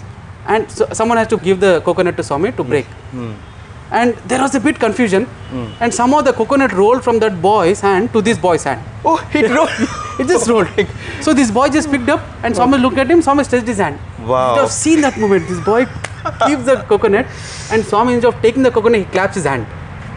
And 0.53 0.71
so 0.77 0.87
someone 0.99 1.19
has 1.19 1.29
to 1.29 1.37
give 1.49 1.59
the 1.65 1.73
coconut 1.89 2.17
to 2.21 2.25
Swami 2.29 2.51
to 2.53 2.65
break. 2.71 2.87
And 4.01 4.15
there 4.33 4.41
was 4.41 4.55
a 4.55 4.61
bit 4.61 4.79
confusion. 4.79 5.27
And 5.81 5.93
somehow 5.95 6.21
the 6.23 6.33
coconut 6.33 6.73
rolled 6.73 7.05
from 7.05 7.19
that 7.21 7.41
boy's 7.43 7.81
hand 7.81 8.13
to 8.15 8.23
this 8.23 8.39
boy's 8.39 8.65
hand. 8.65 8.81
Oh, 9.05 9.19
it 9.35 9.51
rolled. 9.51 9.69
it 10.21 10.29
just 10.29 10.49
rolled. 10.49 10.69
So 11.21 11.35
this 11.35 11.51
boy 11.51 11.69
just 11.69 11.91
picked 11.91 12.09
up 12.09 12.23
and 12.43 12.57
Swami 12.57 12.79
looked 12.79 12.99
at 12.99 13.11
him. 13.11 13.21
Swami 13.21 13.45
stretched 13.45 13.67
his 13.67 13.79
hand. 13.79 13.99
Wow. 14.27 14.55
you 14.55 14.61
have 14.63 14.71
seen 14.71 15.03
that 15.03 15.19
moment. 15.19 15.47
This 15.49 15.61
boy 15.65 15.85
keeps 16.47 16.65
the 16.65 16.77
coconut 16.89 17.27
and 17.71 17.85
Swami 17.85 18.15
instead 18.15 18.33
of 18.35 18.41
taking 18.41 18.63
the 18.63 18.71
coconut 18.71 19.01
he 19.01 19.05
claps 19.07 19.35
his 19.35 19.45
hand. 19.45 19.67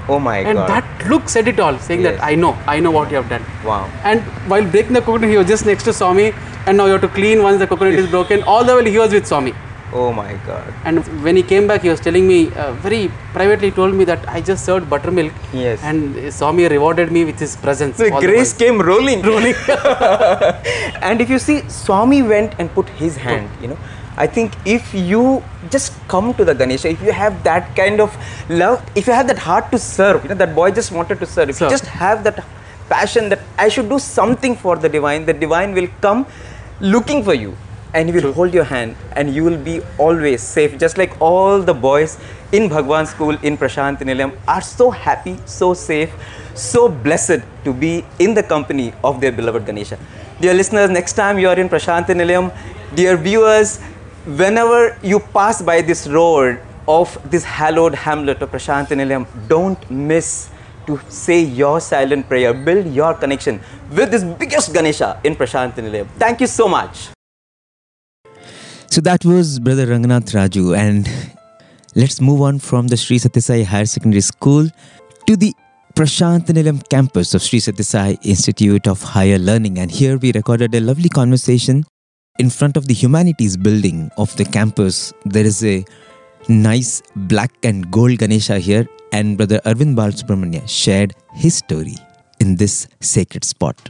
Oh 0.08 0.20
my 0.20 0.38
and 0.38 0.58
god. 0.58 0.70
And 0.70 0.86
that 0.86 1.10
look 1.10 1.28
said 1.28 1.48
it 1.48 1.60
all 1.60 1.78
saying 1.80 2.02
Yes. 2.02 2.18
that 2.18 2.24
I 2.24 2.36
know. 2.36 2.56
I 2.68 2.80
know 2.80 2.92
what 2.92 3.10
you 3.12 3.18
have 3.18 3.28
done. 3.28 3.44
Wow. 3.66 3.90
and 4.04 4.22
while 4.54 4.66
breaking 4.76 4.94
the 4.94 5.02
coconut 5.02 5.30
he 5.32 5.38
was 5.38 5.48
just 5.48 5.66
next 5.66 5.84
to 5.86 5.94
Swami 5.94 6.32
and 6.68 6.78
now 6.78 6.86
you 6.86 6.94
have 6.94 7.02
to 7.02 7.08
clean 7.20 7.42
once 7.44 7.60
the 7.60 7.68
coconut 7.68 7.96
is 7.96 8.10
broken. 8.10 8.44
All 8.44 8.64
the 8.64 8.74
while 8.76 8.86
he 8.86 9.00
was 9.00 9.12
with 9.12 9.26
Swami 9.28 9.54
oh 10.02 10.12
my 10.12 10.34
god. 10.46 10.74
and 10.84 11.00
when 11.24 11.36
he 11.36 11.44
came 11.52 11.68
back, 11.68 11.82
he 11.82 11.90
was 11.90 12.00
telling 12.00 12.28
me 12.28 12.38
uh, 12.54 12.72
very 12.86 13.12
privately. 13.34 13.72
Told 13.72 13.94
me 13.94 14.06
that 14.06 14.28
I 14.38 14.42
just 14.42 14.66
served 14.66 14.90
buttermilk. 14.90 15.34
Yes. 15.54 15.82
And 15.84 16.34
Swami 16.34 16.68
rewarded 16.68 17.12
me 17.12 17.26
with 17.26 17.40
his 17.40 17.56
presence. 17.56 17.98
The 17.98 18.10
grace 18.28 18.54
came 18.54 18.82
rolling. 18.92 19.22
Rolling. 19.22 19.56
and 21.10 21.22
if 21.22 21.30
you 21.30 21.40
see, 21.40 21.62
Swami 21.70 22.22
went 22.22 22.56
and 22.60 22.74
put 22.74 22.90
his 23.04 23.16
hand, 23.28 23.50
you 23.62 23.70
know. 23.70 23.78
I 24.18 24.28
think 24.28 24.54
if 24.66 24.94
you 24.94 25.44
just 25.70 25.94
come 26.08 26.34
to 26.36 26.46
the 26.46 26.56
Ganesha, 26.56 26.90
if 26.90 27.02
you 27.02 27.12
have 27.12 27.44
that 27.44 27.76
kind 27.76 28.00
of 28.00 28.16
love, 28.50 28.82
if 28.96 29.08
you 29.08 29.14
have 29.14 29.28
that 29.28 29.38
heart 29.38 29.72
to 29.72 29.78
serve, 29.78 30.24
you 30.24 30.30
know, 30.30 30.36
that 30.36 30.56
boy 30.56 30.72
just 30.72 30.92
wanted 30.92 31.20
to 31.20 31.26
serve, 31.26 31.50
if 31.50 31.60
you 31.60 31.70
just 31.70 31.86
have 31.86 32.24
that 32.24 32.46
passion 32.88 33.28
that 33.30 33.42
I 33.58 33.68
should 33.68 33.90
do 33.90 34.00
something 34.00 34.56
for 34.56 34.78
the 34.78 34.88
divine, 34.88 35.26
the 35.26 35.34
divine 35.34 35.74
will 35.74 35.90
come 36.00 36.26
looking 36.80 37.24
for 37.24 37.34
you 37.34 37.58
and 37.96 38.10
he 38.10 38.16
will 38.16 38.34
hold 38.34 38.54
your 38.54 38.66
hand 38.66 38.96
and 39.14 39.34
you 39.34 39.44
will 39.44 39.58
be 39.58 39.82
always 39.98 40.42
safe. 40.42 40.78
Just 40.78 40.98
like 40.98 41.16
all 41.22 41.62
the 41.62 41.74
boys 41.74 42.18
in 42.52 42.68
Bhagwan 42.70 43.06
school 43.06 43.38
in 43.42 43.58
Prashant 43.58 44.00
Nilayam 44.10 44.38
are 44.48 44.62
so 44.62 44.92
happy, 44.92 45.38
so 45.46 45.74
safe, 45.74 46.14
so 46.54 46.90
blessed 46.90 47.42
to 47.64 47.74
be 47.74 48.04
in 48.20 48.34
the 48.34 48.44
company 48.44 48.94
of 49.04 49.22
their 49.22 49.32
beloved 49.32 49.66
Ganesha. 49.66 49.98
Dear 50.42 50.54
listeners, 50.54 50.90
next 50.90 51.14
time 51.14 51.40
you 51.40 51.48
are 51.48 51.58
in 51.58 51.70
Prashant 51.70 52.08
Nilayam, 52.08 52.54
dear 52.94 53.16
viewers, 53.16 53.80
whenever 54.26 54.98
you 55.02 55.20
pass 55.20 55.62
by 55.62 55.82
this 55.82 56.06
road 56.08 56.60
of 56.88 57.18
this 57.32 57.46
hallowed 57.46 57.96
hamlet 57.96 58.42
of 58.42 58.52
Prashant 58.52 58.88
Nilayam, 58.90 59.26
don't 59.48 59.90
miss 59.90 60.50
to 60.86 61.00
say 61.10 61.42
your 61.42 61.80
silent 61.80 62.28
prayer, 62.28 62.54
build 62.54 62.94
your 62.94 63.14
connection 63.14 63.60
with 63.90 64.12
this 64.12 64.24
biggest 64.24 64.74
Ganesha 64.74 65.20
in 65.24 65.36
Prashant 65.36 65.74
Nilayam. 65.76 66.08
Thank 66.20 66.42
you 66.42 66.48
so 66.48 66.68
much. 66.68 67.15
So 68.88 69.02
that 69.02 69.26
was 69.26 69.60
Brother 69.60 69.88
Ranganath 69.88 70.32
Raju, 70.32 70.78
and 70.78 71.10
let's 71.96 72.22
move 72.22 72.42
on 72.42 72.60
from 72.60 72.88
the 72.88 72.96
Sri 72.96 73.18
Satyasai 73.18 73.66
Higher 73.66 73.86
Secondary 73.86 74.22
School 74.22 74.70
to 75.28 75.36
the 75.36 75.54
Prashant 75.96 76.46
Nilayam 76.48 76.88
campus 76.90 77.34
of 77.34 77.42
Sri 77.42 77.60
Satyasai 77.60 78.18
Institute 78.24 78.88
of 78.88 79.02
Higher 79.02 79.38
Learning. 79.38 79.80
And 79.80 79.92
here 79.92 80.18
we 80.18 80.32
recorded 80.32 80.74
a 80.76 80.80
lovely 80.80 81.10
conversation 81.10 81.84
in 82.40 82.50
front 82.50 82.78
of 82.78 82.88
the 82.88 82.94
Humanities 82.94 83.58
building 83.58 84.12
of 84.18 84.34
the 84.38 84.46
campus. 84.46 85.12
There 85.26 85.46
is 85.46 85.64
a 85.64 85.84
nice 86.48 87.02
black 87.16 87.52
and 87.64 87.92
gold 87.92 88.18
Ganesha 88.20 88.60
here, 88.60 88.88
and 89.12 89.36
Brother 89.36 89.60
Arvind 89.66 89.96
Balasubramanya 89.96 90.70
shared 90.70 91.14
his 91.34 91.56
story 91.56 91.98
in 92.40 92.56
this 92.56 92.88
sacred 93.02 93.44
spot. 93.44 93.90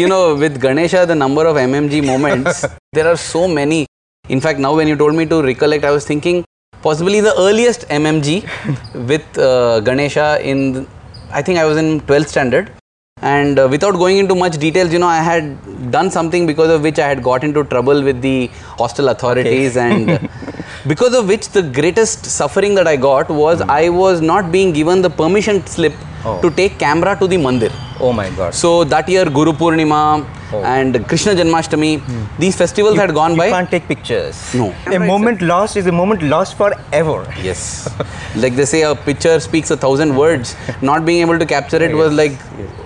You 0.00 0.08
know, 0.08 0.34
with 0.34 0.60
Ganesha, 0.60 1.04
the 1.06 1.14
number 1.14 1.44
of 1.46 1.56
MMG 1.56 2.04
moments, 2.04 2.64
there 2.92 3.06
are 3.06 3.16
so 3.16 3.46
many. 3.46 3.86
In 4.28 4.40
fact, 4.40 4.58
now 4.58 4.74
when 4.74 4.88
you 4.88 4.96
told 4.96 5.14
me 5.14 5.26
to 5.26 5.42
recollect, 5.42 5.84
I 5.84 5.90
was 5.90 6.06
thinking 6.06 6.44
possibly 6.82 7.20
the 7.20 7.34
earliest 7.46 7.86
MMG 7.88 8.28
with 9.08 9.38
uh, 9.38 9.80
Ganesha 9.80 10.38
in, 10.42 10.86
I 11.30 11.42
think 11.42 11.58
I 11.58 11.66
was 11.66 11.76
in 11.76 12.00
12th 12.02 12.28
standard. 12.28 12.72
And 13.22 13.58
uh, 13.58 13.68
without 13.70 13.96
going 14.02 14.16
into 14.16 14.34
much 14.34 14.56
details, 14.56 14.94
you 14.94 14.98
know, 14.98 15.06
I 15.06 15.22
had 15.22 15.90
done 15.90 16.10
something 16.10 16.46
because 16.46 16.70
of 16.70 16.82
which 16.82 16.98
I 16.98 17.06
had 17.06 17.22
got 17.22 17.44
into 17.44 17.64
trouble 17.64 18.02
with 18.02 18.22
the 18.22 18.46
hostel 18.78 19.10
authorities, 19.10 19.76
and 19.76 20.10
uh, 20.12 20.18
because 20.86 21.12
of 21.14 21.28
which 21.28 21.50
the 21.50 21.60
greatest 21.62 22.24
suffering 22.24 22.74
that 22.76 22.86
I 22.86 22.96
got 22.96 23.28
was 23.28 23.60
I 23.60 23.90
was 23.90 24.22
not 24.22 24.50
being 24.50 24.72
given 24.72 25.02
the 25.02 25.10
permission 25.10 25.66
slip 25.66 25.92
Oh. 26.24 26.40
to 26.42 26.50
take 26.50 26.78
camera 26.78 27.16
to 27.18 27.26
the 27.26 27.36
mandir. 27.36 27.72
Oh 27.98 28.12
my 28.12 28.28
god. 28.30 28.54
So 28.54 28.84
that 28.84 29.08
year 29.08 29.24
Guru 29.24 29.52
Purnima 29.52 30.26
oh. 30.52 30.62
and 30.62 31.06
Krishna 31.08 31.32
Janmashtami, 31.32 32.00
hmm. 32.00 32.24
these 32.38 32.56
festivals 32.56 32.96
had 32.96 33.14
gone 33.14 33.32
you 33.32 33.38
by. 33.38 33.48
can't 33.50 33.70
take 33.70 33.88
pictures. 33.88 34.54
No. 34.54 34.74
A 34.92 34.98
moment 34.98 35.40
lost 35.40 35.76
is 35.76 35.86
a 35.86 35.92
moment 35.92 36.22
lost 36.22 36.56
forever. 36.56 37.26
Yes. 37.42 37.88
like 38.36 38.54
they 38.54 38.64
say, 38.66 38.82
a 38.82 38.94
picture 38.94 39.40
speaks 39.40 39.70
a 39.70 39.76
thousand 39.76 40.14
words. 40.16 40.56
Not 40.82 41.06
being 41.06 41.20
able 41.22 41.38
to 41.38 41.46
capture 41.46 41.82
it 41.82 41.94
was 41.94 42.12
like. 42.12 42.32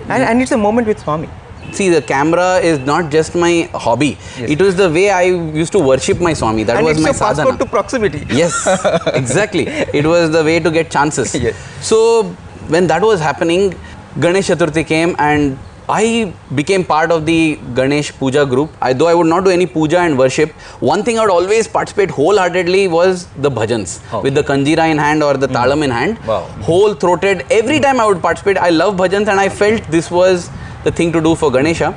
And, 0.07 0.23
and 0.23 0.41
it's 0.41 0.51
a 0.51 0.57
moment 0.57 0.87
with 0.87 0.99
Swami. 0.99 1.29
See, 1.71 1.89
the 1.89 2.01
camera 2.01 2.57
is 2.57 2.79
not 2.79 3.11
just 3.11 3.35
my 3.35 3.69
hobby. 3.73 4.17
It 4.37 4.61
was 4.61 4.75
the 4.75 4.89
way 4.89 5.09
I 5.09 5.23
used 5.23 5.71
to 5.73 5.79
worship 5.79 6.21
my 6.21 6.31
Swami. 6.33 6.63
That 6.63 6.77
and 6.77 6.85
was 6.85 6.97
it's 6.97 7.03
my 7.03 7.09
a 7.09 7.13
passport 7.13 7.59
to 7.59 7.65
proximity. 7.65 8.25
yes 8.29 8.67
exactly 9.13 9.67
it 9.99 10.05
was 10.05 10.31
the 10.31 10.43
way 10.43 10.59
to 10.59 10.71
get 10.71 10.89
chances 10.91 11.33
Yes. 11.35 11.57
so 11.81 12.35
when 12.67 12.87
that 12.87 13.01
was 13.01 13.19
happening 13.19 13.73
ganesh 14.19 14.47
chaturthi 14.49 14.85
came 14.85 15.15
and 15.19 15.57
I 15.87 16.33
became 16.55 16.83
part 16.83 17.11
of 17.11 17.25
the 17.25 17.59
Ganesh 17.75 18.11
Puja 18.13 18.45
group. 18.45 18.71
I, 18.81 18.93
though 18.93 19.07
I 19.07 19.13
would 19.13 19.27
not 19.27 19.43
do 19.43 19.51
any 19.51 19.67
puja 19.67 19.99
and 19.99 20.17
worship, 20.17 20.51
one 20.79 21.03
thing 21.03 21.19
I 21.19 21.21
would 21.21 21.31
always 21.31 21.67
participate 21.67 22.09
wholeheartedly 22.09 22.87
was 22.87 23.27
the 23.37 23.51
bhajans 23.51 24.23
with 24.23 24.33
the 24.33 24.41
kanjira 24.43 24.89
in 24.89 24.97
hand 24.97 25.21
or 25.21 25.35
the 25.37 25.47
talam 25.47 25.83
in 25.83 25.91
hand. 25.91 26.17
Wow. 26.25 26.41
Whole 26.63 26.95
throated. 26.95 27.45
Every 27.51 27.79
time 27.79 27.99
I 27.99 28.07
would 28.07 28.21
participate, 28.21 28.57
I 28.57 28.69
love 28.71 28.95
bhajans 28.95 29.27
and 29.27 29.39
I 29.39 29.49
felt 29.49 29.83
this 29.91 30.09
was 30.09 30.49
the 30.83 30.91
thing 30.91 31.11
to 31.11 31.21
do 31.21 31.35
for 31.35 31.51
Ganesha. 31.51 31.93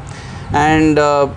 And 0.52 0.98
uh, 0.98 1.32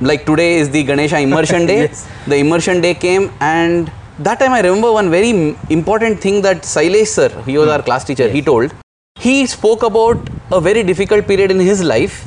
like 0.00 0.26
today 0.26 0.54
is 0.56 0.70
the 0.70 0.82
Ganesha 0.82 1.20
immersion 1.20 1.66
day. 1.72 1.82
Yes. 1.82 2.08
The 2.26 2.36
immersion 2.36 2.80
day 2.80 2.94
came 2.94 3.30
and 3.40 3.92
that 4.24 4.38
time 4.38 4.52
I 4.52 4.60
remember 4.60 4.92
one 4.92 5.10
very 5.10 5.30
important 5.70 6.20
thing 6.20 6.42
that 6.42 6.62
Sailesh 6.62 7.08
sir, 7.08 7.28
he 7.44 7.58
was 7.58 7.66
hmm. 7.66 7.72
our 7.72 7.82
class 7.82 8.04
teacher, 8.04 8.28
he 8.28 8.42
told. 8.42 8.72
He 9.18 9.46
spoke 9.46 9.82
about 9.82 10.18
a 10.50 10.60
very 10.60 10.82
difficult 10.82 11.26
period 11.26 11.50
in 11.50 11.60
his 11.60 11.82
life 11.82 12.26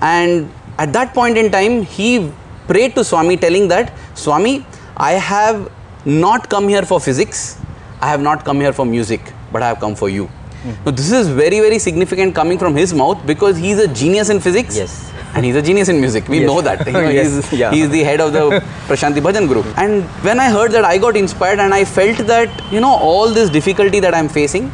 and 0.00 0.50
at 0.78 0.92
that 0.92 1.14
point 1.14 1.38
in 1.38 1.50
time 1.50 1.82
he 1.82 2.30
prayed 2.66 2.94
to 2.94 3.04
Swami 3.04 3.36
telling 3.36 3.68
that 3.68 3.92
Swami, 4.14 4.66
I 4.96 5.12
have 5.12 5.70
not 6.04 6.48
come 6.48 6.68
here 6.68 6.82
for 6.82 7.00
physics, 7.00 7.58
I 8.00 8.08
have 8.08 8.20
not 8.20 8.44
come 8.44 8.60
here 8.60 8.72
for 8.72 8.84
music, 8.84 9.32
but 9.52 9.62
I 9.62 9.68
have 9.68 9.80
come 9.80 9.94
for 9.94 10.08
you. 10.08 10.26
Hmm. 10.26 10.72
Now 10.84 10.90
this 10.90 11.12
is 11.12 11.28
very 11.28 11.60
very 11.60 11.78
significant 11.78 12.34
coming 12.34 12.58
from 12.58 12.76
his 12.76 12.92
mouth 12.94 13.24
because 13.26 13.56
he 13.56 13.70
is 13.70 13.78
a 13.78 13.88
genius 13.88 14.30
in 14.30 14.40
physics 14.40 14.76
Yes. 14.76 15.12
And 15.36 15.44
he's 15.44 15.56
a 15.60 15.62
genius 15.68 15.88
in 15.92 16.00
music. 16.04 16.28
We 16.34 16.38
Yes. 16.40 16.46
know 16.50 16.60
that. 16.68 16.86
You 16.86 16.92
know, 16.92 17.08
Yes, 17.18 17.34
he's, 17.50 17.60
yeah. 17.60 17.70
he's 17.76 17.88
the 17.90 18.02
head 18.08 18.20
of 18.26 18.32
the 18.36 18.42
Prashanti 18.88 19.20
Bhajan 19.28 19.46
group. 19.52 19.66
And 19.84 20.04
when 20.28 20.40
I 20.40 20.48
heard 20.56 20.72
that, 20.72 20.84
I 20.84 20.96
got 21.06 21.16
inspired 21.22 21.58
and 21.66 21.74
I 21.78 21.84
felt 21.84 22.18
that, 22.34 22.50
you 22.72 22.80
know, 22.80 22.94
all 23.10 23.28
this 23.40 23.50
difficulty 23.50 24.00
that 24.00 24.14
I'm 24.20 24.28
facing, 24.36 24.70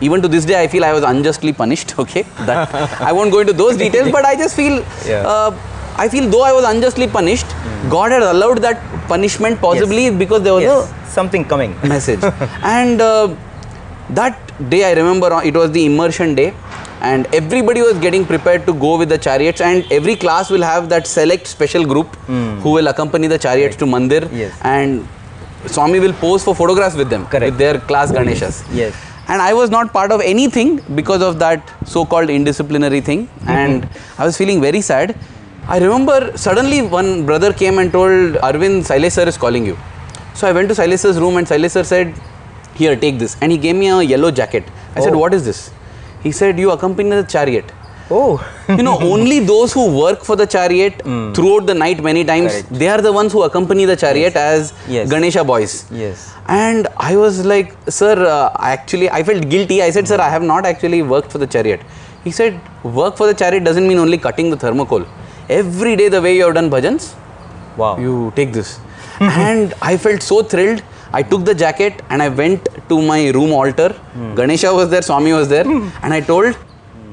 even 0.00 0.20
to 0.22 0.28
this 0.28 0.44
day, 0.44 0.60
I 0.62 0.66
feel 0.68 0.84
I 0.84 0.92
was 0.92 1.04
unjustly 1.04 1.52
punished. 1.52 1.94
Okay, 2.06 2.22
that 2.46 2.74
I 3.10 3.12
won't 3.12 3.30
go 3.36 3.40
into 3.44 3.52
those 3.52 3.76
details, 3.84 4.10
but 4.16 4.24
I 4.24 4.34
just 4.42 4.56
feel, 4.56 4.82
Yeah. 5.12 5.22
uh, 5.34 5.50
I 6.04 6.08
feel 6.08 6.28
though 6.34 6.42
I 6.42 6.52
was 6.58 6.64
unjustly 6.72 7.06
punished, 7.06 7.46
God 7.94 8.10
had 8.16 8.22
allowed 8.22 8.58
that 8.66 8.82
punishment 9.14 9.60
possibly 9.60 10.10
because 10.24 10.42
there 10.42 10.54
was 10.54 10.62
Yes. 10.64 10.92
Something 11.14 11.44
coming. 11.44 11.76
a 11.82 11.86
message. 11.86 12.22
and 12.76 13.00
uh, 13.00 13.34
that 14.10 14.38
day, 14.70 14.84
I 14.90 14.92
remember 14.94 15.32
uh, 15.32 15.40
it 15.50 15.54
was 15.54 15.70
the 15.72 15.84
immersion 15.84 16.34
day, 16.34 16.52
and 17.10 17.26
everybody 17.34 17.82
was 17.82 17.98
getting 17.98 18.24
prepared 18.24 18.64
to 18.66 18.72
go 18.84 18.96
with 18.98 19.08
the 19.14 19.18
chariots, 19.18 19.60
and 19.60 19.84
every 19.90 20.14
class 20.24 20.50
will 20.50 20.62
have 20.62 20.88
that 20.88 21.06
select 21.06 21.46
special 21.46 21.84
group 21.84 22.14
who 22.26 22.70
will 22.76 22.88
accompany 22.88 23.26
the 23.26 23.38
chariots 23.38 23.76
to 23.76 23.84
Mandir, 23.94 24.28
Yes. 24.32 24.52
and 24.62 25.06
Swami 25.66 26.00
will 26.00 26.12
pose 26.12 26.44
for 26.44 26.54
photographs 26.54 26.96
with 26.96 27.10
them, 27.10 27.26
Correct. 27.26 27.44
with 27.50 27.58
their 27.58 27.78
class 27.80 28.12
Ganeshas. 28.12 28.62
Yes. 28.72 28.94
And 29.28 29.40
I 29.40 29.52
was 29.54 29.70
not 29.70 29.92
part 29.92 30.10
of 30.12 30.20
anything 30.20 30.70
because 31.00 31.22
of 31.22 31.38
that 31.38 31.68
so-called 31.86 32.28
indisciplinary 32.28 33.02
thing, 33.10 33.28
and 33.46 33.88
I 34.18 34.24
was 34.26 34.36
feeling 34.36 34.60
very 34.60 34.80
sad. 34.80 35.14
I 35.68 35.78
remember 35.78 36.36
suddenly 36.36 36.82
one 36.82 37.24
brother 37.24 37.52
came 37.52 37.78
and 37.78 37.92
told 37.92 38.34
Arvind, 38.48 38.82
Sailesh 38.92 39.12
sir 39.12 39.28
is 39.28 39.36
calling 39.38 39.64
you. 39.64 39.76
So 40.34 40.48
I 40.48 40.52
went 40.52 40.68
to 40.70 40.74
Sailesh 40.74 41.00
sir's 41.00 41.18
room 41.18 41.36
and 41.36 41.46
Sailesh 41.46 41.70
sir 41.70 41.84
said, 41.84 42.14
here 42.74 42.96
take 42.96 43.18
this, 43.18 43.36
and 43.40 43.52
he 43.52 43.58
gave 43.58 43.76
me 43.76 43.88
a 43.90 44.02
yellow 44.02 44.30
jacket. 44.30 44.64
I 44.96 45.00
said, 45.00 45.12
Oh. 45.14 45.18
what 45.18 45.34
is 45.34 45.44
this? 45.44 45.70
He 46.22 46.32
said, 46.32 46.58
you 46.58 46.70
accompany 46.70 47.10
the 47.10 47.22
chariot. 47.24 47.72
Oh. 48.10 48.34
you 48.68 48.82
know, 48.82 48.98
only 49.00 49.38
those 49.40 49.72
who 49.72 49.84
work 49.98 50.22
for 50.22 50.36
the 50.36 50.46
chariot 50.46 51.00
throughout 51.34 51.66
the 51.66 51.74
night 51.74 52.02
many 52.02 52.24
times, 52.24 52.52
Correct. 52.52 52.72
they 52.72 52.88
are 52.88 53.00
the 53.00 53.12
ones 53.12 53.32
who 53.32 53.42
accompany 53.42 53.84
the 53.86 53.96
chariot 53.96 54.36
as 54.36 54.72
Yes. 54.88 55.10
Ganesha 55.10 55.44
boys. 55.44 55.86
Yes. 55.90 56.34
And 56.46 56.88
I 56.98 57.16
was 57.16 57.44
like, 57.46 57.74
sir, 57.88 58.14
uh, 58.26 58.54
actually, 58.60 59.08
I 59.10 59.22
felt 59.22 59.48
guilty. 59.48 59.82
I 59.82 59.90
said, 59.90 60.06
sir, 60.06 60.20
I 60.20 60.28
have 60.28 60.42
not 60.42 60.66
actually 60.66 61.02
worked 61.02 61.32
for 61.32 61.38
the 61.38 61.46
chariot. 61.46 61.80
He 62.24 62.30
said, 62.30 62.60
work 62.84 63.16
for 63.16 63.26
the 63.26 63.34
chariot 63.34 63.64
doesn't 63.64 63.86
mean 63.88 63.98
only 63.98 64.18
cutting 64.18 64.50
the 64.50 64.56
thermocol. 64.56 65.06
Every 65.48 65.96
day, 65.96 66.08
the 66.08 66.20
way 66.22 66.36
you 66.36 66.44
have 66.44 66.54
done 66.54 66.70
bhajans, 66.70 67.14
Wow. 67.76 67.98
you 67.98 68.32
take 68.36 68.52
this. 68.52 68.78
and 69.20 69.74
I 69.82 69.96
felt 69.96 70.22
so 70.22 70.42
thrilled. 70.42 70.82
I 71.12 71.22
took 71.22 71.44
the 71.44 71.54
jacket 71.54 72.02
and 72.08 72.22
I 72.22 72.28
went 72.28 72.68
to 72.88 73.02
my 73.02 73.30
room 73.30 73.52
altar. 73.52 73.90
Hmm. 73.90 74.34
Ganesha 74.34 74.72
was 74.72 74.88
there, 74.90 75.02
Swami 75.02 75.32
was 75.32 75.48
there, 75.48 75.64
hmm. 75.64 75.88
and 76.02 76.14
I 76.14 76.20
told 76.20 76.56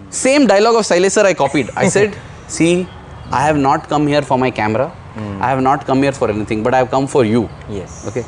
same 0.09 0.47
dialogue 0.47 0.75
of 0.75 0.85
Sailesh 0.91 1.11
sir 1.11 1.25
I 1.25 1.33
copied. 1.33 1.69
I 1.75 1.87
said, 1.95 2.17
"See, 2.47 2.87
I 3.31 3.41
have 3.47 3.57
not 3.57 3.89
come 3.89 4.07
here 4.07 4.21
for 4.21 4.37
my 4.37 4.51
camera. 4.51 4.87
Hmm. 5.15 5.41
I 5.41 5.49
have 5.53 5.61
not 5.69 5.85
come 5.85 6.01
here 6.07 6.15
for 6.21 6.29
anything, 6.35 6.63
but 6.63 6.73
I 6.73 6.79
have 6.83 6.91
come 6.95 7.07
for 7.15 7.25
you." 7.25 7.49
Yes. 7.69 8.07
Okay. 8.11 8.25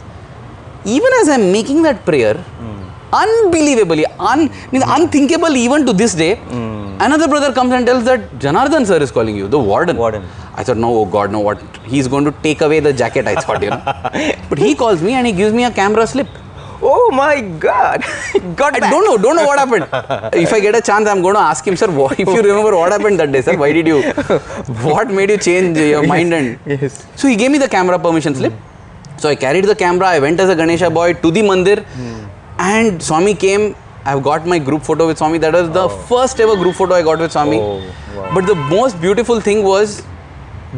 Even 0.83 1.11
as 1.21 1.29
I'm 1.29 1.51
making 1.51 1.83
that 1.87 2.05
prayer, 2.05 2.35
unbelievably, 3.13 4.05
un, 4.19 4.49
unthinkable 4.71 5.55
even 5.55 5.85
to 5.85 5.93
this 5.93 6.13
day, 6.13 6.35
hmm. 6.35 6.97
another 6.99 7.27
brother 7.27 7.53
comes 7.53 7.73
and 7.73 7.85
tells 7.85 8.03
that 8.05 8.21
Janardhan 8.39 8.85
sir 8.85 9.01
is 9.01 9.11
calling 9.11 9.35
you, 9.35 9.47
the 9.47 9.59
warden. 9.59 9.97
Warden. 9.97 10.23
I 10.53 10.63
thought, 10.63 10.77
no, 10.77 10.93
oh 10.99 11.05
God, 11.05 11.31
no, 11.31 11.39
what? 11.39 11.61
He's 11.85 12.07
going 12.07 12.25
to 12.25 12.31
take 12.43 12.61
away 12.61 12.79
the 12.79 12.93
jacket, 12.93 13.27
I 13.27 13.35
thought, 13.35 13.63
you 13.63 13.69
know. 13.69 13.81
but 14.49 14.57
he 14.57 14.75
calls 14.75 15.01
me 15.01 15.13
and 15.13 15.25
he 15.25 15.33
gives 15.33 15.53
me 15.53 15.63
a 15.63 15.71
camera 15.71 16.05
slip. 16.05 16.27
Oh 16.83 17.11
my 17.11 17.41
God! 17.41 18.01
Got 18.55 18.75
I 18.75 18.79
back. 18.79 18.91
don't 18.91 19.05
know, 19.05 19.17
don't 19.17 19.35
know 19.35 19.45
what 19.45 19.59
happened. 19.59 20.33
if 20.33 20.51
I 20.51 20.59
get 20.59 20.75
a 20.75 20.81
chance, 20.81 21.07
I'm 21.07 21.21
going 21.21 21.35
to 21.35 21.41
ask 21.41 21.65
him, 21.65 21.75
sir, 21.75 21.91
what, 21.91 22.19
if 22.19 22.27
you 22.27 22.41
remember 22.41 22.75
what 22.75 22.91
happened 22.91 23.19
that 23.19 23.31
day, 23.31 23.41
sir, 23.41 23.55
why 23.55 23.71
did 23.71 23.85
you, 23.85 24.01
what 24.87 25.11
made 25.11 25.29
you 25.29 25.37
change 25.37 25.77
your 25.77 26.05
mind? 26.05 26.33
And 26.33 26.59
yes. 26.65 27.05
so 27.15 27.27
he 27.27 27.35
gave 27.35 27.51
me 27.51 27.59
the 27.59 27.69
camera 27.69 27.99
permission 27.99 28.33
slip. 28.33 28.51
Hmm. 28.51 29.19
So 29.19 29.29
I 29.29 29.35
carried 29.35 29.65
the 29.65 29.75
camera, 29.75 30.07
I 30.07 30.19
went 30.19 30.39
as 30.39 30.49
a 30.49 30.55
Ganesha 30.55 30.89
boy 30.89 31.13
to 31.13 31.29
the 31.29 31.41
mandir, 31.41 31.85
hmm. 31.85 32.25
And 32.61 33.01
Swami 33.01 33.33
came. 33.33 33.75
I've 34.05 34.23
got 34.23 34.45
my 34.45 34.59
group 34.59 34.83
photo 34.83 35.07
with 35.07 35.17
Swami. 35.17 35.37
That 35.37 35.53
was 35.53 35.69
the 35.69 35.83
oh. 35.83 35.89
first 36.11 36.39
ever 36.39 36.55
group 36.55 36.75
photo 36.75 36.95
I 36.95 37.01
got 37.03 37.19
with 37.19 37.31
Swami. 37.31 37.57
Oh, 37.57 37.77
wow. 38.15 38.31
But 38.33 38.47
the 38.47 38.55
most 38.55 38.99
beautiful 39.01 39.39
thing 39.39 39.63
was 39.63 40.03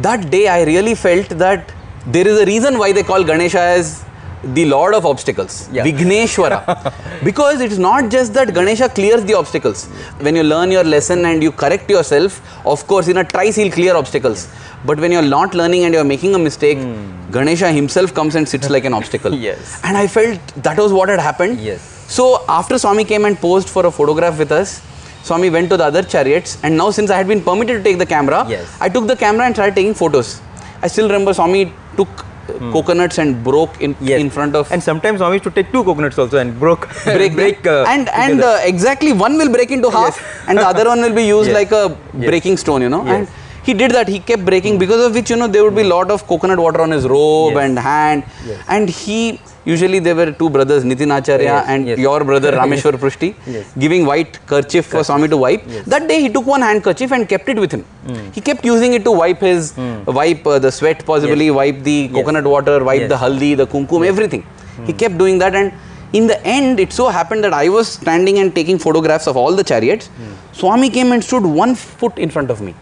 that 0.08 0.30
day 0.30 0.48
I 0.48 0.64
really 0.64 0.94
felt 0.94 1.28
that 1.44 1.72
there 2.06 2.26
is 2.28 2.40
a 2.40 2.46
reason 2.46 2.78
why 2.78 2.92
they 2.92 3.02
call 3.02 3.24
Ganesha 3.24 3.60
as 3.60 4.04
the 4.52 4.64
Lord 4.66 4.94
of 4.94 5.06
Obstacles, 5.06 5.68
Yeah. 5.72 5.84
Vigneshwara. 5.84 6.92
because 7.24 7.60
it's 7.60 7.78
not 7.78 8.10
just 8.10 8.34
that 8.34 8.52
Ganesha 8.54 8.88
clears 8.88 9.24
the 9.24 9.34
obstacles. 9.34 9.86
When 10.20 10.36
you 10.36 10.42
learn 10.42 10.70
your 10.70 10.84
lesson 10.84 11.24
and 11.24 11.42
you 11.42 11.52
correct 11.52 11.88
yourself, 11.90 12.40
of 12.66 12.86
course, 12.86 13.08
in 13.08 13.16
a 13.18 13.24
trice 13.24 13.56
he'll 13.56 13.72
clear 13.72 13.96
obstacles. 13.96 14.48
But 14.84 15.00
when 15.00 15.12
you're 15.12 15.22
not 15.22 15.54
learning 15.54 15.84
and 15.84 15.94
you're 15.94 16.04
making 16.04 16.34
a 16.34 16.38
mistake, 16.38 16.78
hmm. 16.78 17.30
Ganesha 17.30 17.72
himself 17.72 18.12
comes 18.14 18.34
and 18.34 18.48
sits 18.48 18.68
like 18.70 18.84
an 18.84 18.92
obstacle. 19.00 19.34
Yes. 19.34 19.80
And 19.82 19.96
I 19.96 20.06
felt 20.06 20.38
that 20.56 20.76
was 20.78 20.92
what 20.92 21.08
had 21.08 21.20
happened. 21.20 21.60
Yes. 21.60 21.80
So 22.08 22.44
after 22.48 22.78
Swami 22.78 23.04
came 23.04 23.24
and 23.24 23.38
posed 23.38 23.68
for 23.68 23.86
a 23.86 23.90
photograph 23.90 24.38
with 24.38 24.52
us, 24.52 24.82
Swami 25.22 25.48
went 25.48 25.70
to 25.70 25.78
the 25.78 25.84
other 25.84 26.02
chariots, 26.02 26.58
and 26.62 26.76
now 26.76 26.90
since 26.90 27.08
I 27.10 27.16
had 27.16 27.26
been 27.26 27.42
permitted 27.42 27.78
to 27.78 27.82
take 27.82 27.98
the 27.98 28.04
camera, 28.04 28.44
Yes. 28.46 28.76
I 28.78 28.90
took 28.90 29.06
the 29.06 29.16
camera 29.16 29.46
and 29.46 29.54
started 29.54 29.74
taking 29.74 29.94
photos. 29.94 30.42
I 30.82 30.86
still 30.88 31.06
remember 31.06 31.32
Swami 31.32 31.72
took 31.96 32.26
uh, 32.50 32.72
coconuts 32.72 33.18
and 33.18 33.42
broke 33.44 33.80
in 33.80 33.92
Hmm. 33.94 34.06
Yes. 34.10 34.20
in 34.20 34.30
front 34.30 34.54
of 34.60 34.70
And 34.72 34.82
sometimes 34.82 35.18
Swami 35.18 35.36
used 35.36 35.44
to 35.44 35.50
take 35.58 35.70
two 35.72 35.84
coconuts 35.84 36.18
also 36.18 36.38
and 36.38 36.58
broke 36.58 36.88
break, 37.04 37.34
break 37.34 37.66
uh, 37.66 37.84
and 37.94 38.08
and 38.24 38.42
uh, 38.42 38.58
exactly 38.72 39.12
one 39.12 39.36
will 39.38 39.52
break 39.56 39.70
into 39.70 39.90
half 39.90 40.20
and 40.48 40.58
the 40.58 40.66
other 40.66 40.86
one 40.92 41.00
will 41.06 41.14
be 41.22 41.26
used 41.26 41.50
Yes. 41.50 41.58
like 41.60 41.72
a 41.72 41.84
Yes. 42.18 42.28
breaking 42.30 42.56
stone 42.66 42.82
you 42.82 42.88
know 42.96 43.02
Yes. 43.04 43.14
and 43.14 43.28
he 43.66 43.72
did 43.80 43.92
that 43.92 44.08
he 44.14 44.18
kept 44.30 44.44
breaking 44.44 44.78
because 44.84 45.02
of 45.06 45.14
which 45.14 45.30
you 45.30 45.36
know 45.42 45.46
there 45.56 45.64
would 45.64 45.76
be 45.82 45.84
lot 45.84 46.10
of 46.14 46.26
coconut 46.32 46.58
water 46.66 46.80
on 46.86 46.90
his 46.90 47.04
robe 47.16 47.54
Yes. 47.54 47.64
and 47.64 47.78
hand 47.78 48.24
Yes. 48.48 48.58
and 48.68 48.88
he 49.02 49.18
usually 49.64 49.98
there 49.98 50.14
were 50.14 50.30
two 50.40 50.48
brothers 50.50 50.84
Nitin 50.84 51.16
Acharya 51.16 51.44
Yes, 51.44 51.64
and 51.68 51.86
yes. 51.86 51.98
your 51.98 52.22
brother 52.24 52.52
Rameshwar 52.60 52.98
Prusty 52.98 53.34
Yes. 53.46 53.72
giving 53.78 54.04
white 54.06 54.38
kerchief 54.46 54.86
for 54.86 55.02
Swami 55.04 55.28
to 55.28 55.36
wipe. 55.36 55.64
That 55.86 56.08
day 56.08 56.20
he 56.20 56.28
took 56.28 56.46
one 56.46 56.62
handkerchief 56.62 57.12
and 57.12 57.28
kept 57.28 57.48
it 57.48 57.58
with 57.58 57.72
him. 57.72 57.82
Hmm. 58.06 58.30
He 58.32 58.40
kept 58.40 58.64
using 58.64 58.92
it 58.92 59.04
to 59.04 59.12
wipe 59.12 59.40
his 59.40 59.72
hmm. 59.72 60.04
wipe 60.04 60.46
uh, 60.46 60.58
the 60.58 60.70
sweat 60.70 61.04
possibly 61.04 61.50
wipe 61.50 61.82
the 61.82 62.08
coconut 62.08 62.44
water 62.44 62.82
wipe 62.84 63.08
the 63.08 63.16
haldi 63.16 63.56
the 63.56 63.66
kumkum 63.66 64.06
everything. 64.06 64.42
He 64.86 64.92
hmm. 64.92 64.98
kept 64.98 65.18
doing 65.18 65.38
that 65.38 65.54
and 65.54 65.72
in 66.12 66.26
the 66.26 66.40
end 66.46 66.78
it 66.78 66.92
so 66.92 67.08
happened 67.08 67.42
that 67.44 67.52
i 67.52 67.68
was 67.76 67.88
standing 68.00 68.38
and 68.38 68.54
taking 68.54 68.78
photographs 68.78 69.26
of 69.26 69.36
all 69.36 69.54
the 69.60 69.64
chariots. 69.64 70.10
Swami 70.52 70.88
came 70.90 71.12
and 71.12 71.24
stood 71.24 71.44
one 71.44 71.74
foot 71.74 72.18
in 72.18 72.30
front 72.30 72.50
of 72.50 72.60
me. 72.60 72.74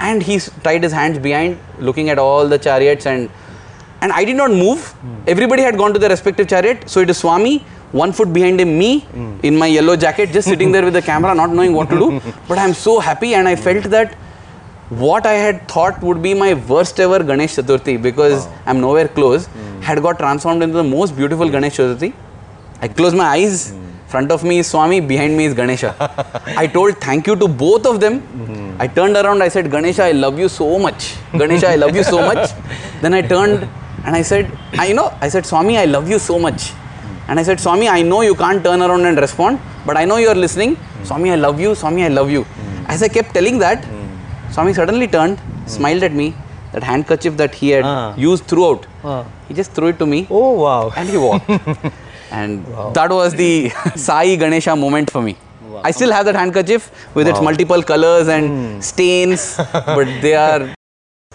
And 0.00 0.22
he 0.22 0.38
tied 0.62 0.84
his 0.84 0.92
hands 0.92 1.18
behind 1.18 1.58
looking 1.80 2.08
at 2.08 2.18
all 2.24 2.46
the 2.48 2.58
chariots 2.58 3.04
and 3.04 3.28
and 4.02 4.12
i 4.12 4.24
did 4.28 4.36
not 4.42 4.50
move 4.50 4.94
everybody 5.34 5.62
had 5.62 5.76
gone 5.82 5.92
to 5.96 6.00
their 6.04 6.10
respective 6.16 6.48
chariot 6.54 6.88
so 6.92 7.00
it 7.00 7.10
is 7.10 7.18
swami 7.24 7.58
one 8.04 8.12
foot 8.12 8.30
behind 8.38 8.60
him 8.60 8.72
me 8.78 8.90
in 9.42 9.56
my 9.62 9.66
yellow 9.66 9.96
jacket 10.04 10.30
just 10.38 10.48
sitting 10.52 10.72
there 10.72 10.84
with 10.88 10.96
the 11.00 11.04
camera 11.10 11.34
not 11.42 11.50
knowing 11.58 11.72
what 11.80 11.88
to 11.92 11.98
do 12.04 12.08
but 12.48 12.58
i'm 12.64 12.74
so 12.86 12.98
happy 13.10 13.34
and 13.34 13.48
i 13.52 13.56
felt 13.68 13.84
that 13.96 14.16
what 14.90 15.26
I 15.26 15.34
had 15.34 15.68
thought 15.68 16.00
would 16.02 16.22
be 16.22 16.32
my 16.34 16.54
worst 16.54 16.98
ever 16.98 17.22
Ganesh 17.22 17.56
Chaturthi 17.56 18.00
because 18.00 18.48
I'm 18.64 18.80
nowhere 18.80 19.08
close 19.08 19.46
hmm. 19.46 19.80
had 19.82 20.02
got 20.02 20.18
transformed 20.18 20.62
into 20.62 20.76
the 20.76 20.84
most 20.84 21.14
beautiful 21.14 21.48
Ganesh 21.48 21.76
Chaturthi. 21.76 22.14
I 22.80 22.88
closed 22.88 23.16
my 23.16 23.24
eyes, 23.24 23.70
hmm. 23.70 23.84
front 24.06 24.32
of 24.32 24.44
me 24.44 24.60
is 24.60 24.66
Swami, 24.66 25.00
behind 25.00 25.36
me 25.36 25.44
is 25.44 25.54
Ganesha. 25.54 25.94
I 26.56 26.66
told 26.66 26.96
thank 26.98 27.26
you 27.26 27.36
to 27.36 27.48
both 27.48 27.84
of 27.84 28.00
them. 28.00 28.20
Hmm. 28.20 28.80
I 28.80 28.86
turned 28.86 29.16
around, 29.16 29.42
I 29.42 29.48
said, 29.48 29.70
Ganesha, 29.70 30.04
I 30.04 30.12
love 30.12 30.38
you 30.38 30.48
so 30.48 30.78
much. 30.78 31.16
Ganesha, 31.32 31.68
I 31.68 31.76
love 31.76 31.94
you 31.94 32.04
so 32.04 32.22
much. 32.22 32.50
then 33.02 33.12
I 33.12 33.20
turned 33.20 33.68
and 34.08 34.16
I 34.16 34.22
said, 34.22 34.50
I, 34.72 34.92
know, 34.98 35.06
I 35.20 35.28
said, 35.28 35.44
Swami, 35.44 35.76
I 35.78 35.84
love 35.84 36.08
you 36.08 36.18
so 36.18 36.38
much. 36.38 36.72
And 37.28 37.38
I 37.38 37.42
said, 37.42 37.60
Swami, 37.60 37.88
I 37.88 38.00
know 38.10 38.22
you 38.22 38.34
can't 38.34 38.64
turn 38.64 38.80
around 38.80 39.04
and 39.04 39.18
respond, 39.18 39.60
but 39.84 39.96
I 39.98 40.04
know 40.06 40.16
you 40.16 40.28
are 40.28 40.34
listening. 40.46 40.76
Swami, 41.04 41.30
I 41.30 41.34
love 41.36 41.60
you. 41.60 41.74
Swami, 41.74 42.04
I 42.04 42.08
love 42.08 42.30
you. 42.30 42.46
As 42.86 43.02
I 43.02 43.08
kept 43.08 43.34
telling 43.34 43.58
that, 43.58 43.84
Swami 44.50 44.72
suddenly 44.72 45.08
turned, 45.08 45.38
smiled 45.66 46.02
at 46.02 46.12
me. 46.12 46.28
That 46.72 46.82
handkerchief 46.82 47.36
that 47.38 47.54
he 47.54 47.68
had 47.74 47.84
Ah. 47.90 48.14
used 48.24 48.44
throughout, 48.50 48.86
Ah. 49.02 49.24
he 49.48 49.54
just 49.60 49.72
threw 49.76 49.86
it 49.92 49.98
to 50.00 50.06
me 50.14 50.18
Oh 50.38 50.50
wow. 50.62 50.92
and 50.96 51.08
he 51.08 51.16
walked. 51.16 51.48
and 52.38 52.66
that 52.98 53.10
was 53.18 53.34
the 53.42 53.52
Sai 54.06 54.36
Ganesha 54.36 54.74
moment 54.76 55.10
for 55.10 55.22
me. 55.28 55.34
I 55.82 55.92
still 55.98 56.12
have 56.12 56.26
that 56.26 56.34
handkerchief 56.34 56.90
with 57.14 57.26
its 57.26 57.40
multiple 57.40 57.82
colors 57.92 58.28
and 58.28 58.84
stains, 58.84 59.46
but 59.72 60.08
they 60.26 60.34
are 60.34 60.60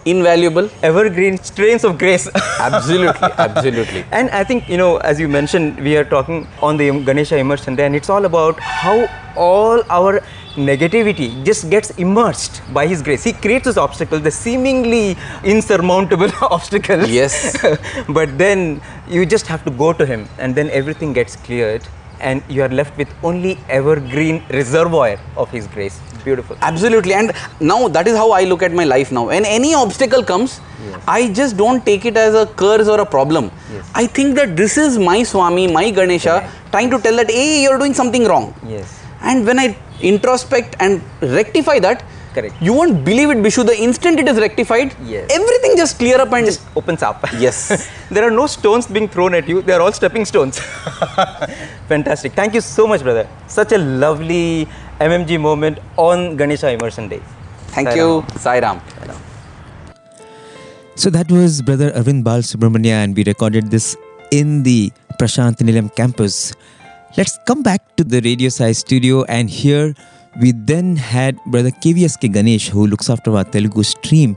invaluable. 0.05 0.69
Evergreen 0.81 1.37
strains 1.37 1.83
of 1.83 1.97
grace. 1.97 2.29
Absolutely, 2.59 3.29
absolutely. 3.37 4.05
And 4.11 4.29
I 4.29 4.43
think, 4.43 4.67
you 4.69 4.77
know, 4.77 4.97
as 4.97 5.19
you 5.19 5.27
mentioned, 5.27 5.79
we 5.79 5.95
are 5.97 6.03
talking 6.03 6.47
on 6.61 6.77
the 6.77 6.91
Ganesha 7.03 7.37
immersion 7.37 7.75
day, 7.75 7.85
and 7.85 7.95
it's 7.95 8.09
all 8.09 8.25
about 8.25 8.59
how 8.59 9.07
all 9.35 9.81
our 9.89 10.21
negativity 10.55 11.43
just 11.43 11.69
gets 11.69 11.89
immersed 11.91 12.61
by 12.73 12.85
His 12.87 13.01
grace. 13.01 13.23
He 13.23 13.33
creates 13.33 13.65
those 13.65 13.77
obstacles, 13.77 14.21
the 14.21 14.31
seemingly 14.31 15.17
insurmountable 15.43 16.31
obstacles. 16.41 17.09
Yes. 17.09 17.57
but 18.09 18.37
then 18.37 18.81
you 19.07 19.25
just 19.25 19.47
have 19.47 19.63
to 19.65 19.71
go 19.71 19.93
to 19.93 20.05
Him, 20.05 20.27
and 20.37 20.55
then 20.55 20.69
everything 20.69 21.13
gets 21.13 21.35
cleared, 21.35 21.83
and 22.23 22.41
you 22.49 22.63
are 22.63 22.69
left 22.79 22.97
with 22.97 23.09
only 23.29 23.59
evergreen 23.69 24.41
reservoir 24.49 25.19
of 25.37 25.51
His 25.51 25.67
grace. 25.67 25.99
Beautiful. 26.23 26.57
Absolutely. 26.61 27.13
And 27.13 27.33
now 27.59 27.87
that 27.89 28.07
is 28.07 28.15
how 28.15 28.31
I 28.31 28.43
look 28.45 28.63
at 28.63 28.71
my 28.71 28.85
life 28.85 29.11
now. 29.11 29.27
When 29.27 29.45
any 29.45 29.73
obstacle 29.73 30.23
comes, 30.23 30.61
I 31.07 31.31
just 31.33 31.57
don't 31.57 31.85
take 31.85 32.05
it 32.05 32.17
as 32.17 32.33
a 32.33 32.45
curse 32.45 32.87
or 32.87 32.99
a 33.01 33.05
problem. 33.05 33.51
Yes. 33.73 33.91
I 33.93 34.07
think 34.07 34.35
that 34.35 34.55
this 34.55 34.77
is 34.77 34.97
my 34.97 35.23
Swami, 35.23 35.67
my 35.67 35.89
Ganesha, 35.91 36.49
trying 36.71 36.89
to 36.91 36.99
tell 36.99 37.17
that, 37.17 37.29
hey, 37.29 37.63
you're 37.63 37.77
doing 37.77 37.93
something 37.93 38.25
wrong. 38.25 38.53
Yes. 38.67 38.99
And 39.21 39.45
when 39.45 39.59
I 39.59 39.77
introspect 40.01 40.75
and 40.79 41.01
rectify 41.21 41.79
that, 41.79 42.03
Correct. 42.33 42.55
you 42.61 42.73
won't 42.73 43.03
believe 43.05 43.29
it, 43.29 43.37
Bishu. 43.45 43.65
The 43.65 43.77
instant 43.87 44.19
it 44.19 44.27
is 44.27 44.37
rectified, 44.39 44.95
Yes. 45.05 45.29
everything 45.39 45.77
just 45.77 45.97
clear 45.99 46.19
up 46.19 46.31
and 46.33 46.45
just 46.45 46.61
opens 46.75 47.03
up. 47.03 47.25
Yes. 47.45 47.89
there 48.09 48.23
are 48.27 48.31
no 48.31 48.47
stones 48.47 48.87
being 48.87 49.07
thrown 49.07 49.33
at 49.35 49.47
you, 49.47 49.61
they 49.61 49.73
are 49.73 49.81
all 49.81 49.91
stepping 49.91 50.25
stones. 50.25 50.59
Fantastic. 51.93 52.33
Thank 52.33 52.53
you 52.55 52.61
so 52.61 52.87
much, 52.87 53.03
brother. 53.03 53.27
Such 53.47 53.71
a 53.71 53.77
lovely 53.77 54.67
MMG 54.99 55.39
moment 55.39 55.79
on 55.97 56.35
Ganesha 56.37 56.69
Immersion 56.71 57.07
Day. 57.09 57.21
thank 57.75 57.89
Sai 57.89 57.95
you, 57.95 58.25
Sai 58.37 58.59
Ram. 58.59 58.81
So 60.95 61.09
that 61.09 61.31
was 61.31 61.61
Brother 61.61 61.91
Arvind 61.91 62.23
Balasubramanya, 62.23 63.03
and 63.03 63.15
we 63.17 63.23
recorded 63.23 63.71
this 63.71 63.95
in 64.31 64.63
the 64.63 64.91
Prashant 65.19 65.57
Nilayam 65.57 65.89
campus. 65.95 66.53
Let's 67.17 67.37
come 67.47 67.63
back 67.63 67.81
to 67.97 68.03
the 68.03 68.21
Radio 68.21 68.49
Sai 68.49 68.71
studio, 68.73 69.23
and 69.25 69.49
here 69.49 69.95
we 70.39 70.51
then 70.51 70.95
had 70.95 71.37
Brother 71.45 71.71
KVSK 71.71 72.33
Ganesh, 72.33 72.69
who 72.69 72.87
looks 72.87 73.09
after 73.09 73.35
our 73.35 73.43
Telugu 73.43 73.83
stream, 73.83 74.35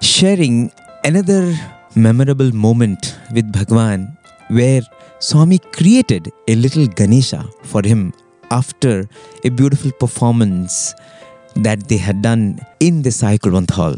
sharing 0.00 0.70
another 1.04 1.54
memorable 1.96 2.52
moment 2.52 3.18
with 3.32 3.50
Bhagwan, 3.52 4.16
where 4.48 4.82
Swami 5.18 5.58
created 5.58 6.30
a 6.46 6.54
little 6.54 6.86
Ganesha 6.86 7.44
for 7.64 7.82
him 7.82 8.12
after 8.50 9.08
a 9.44 9.50
beautiful 9.50 9.90
performance 9.92 10.94
that 11.56 11.88
they 11.88 11.96
had 11.96 12.22
done 12.22 12.60
in 12.80 13.02
the 13.02 13.10
Sai 13.10 13.38
Kulwant 13.38 13.70
Hall. 13.70 13.96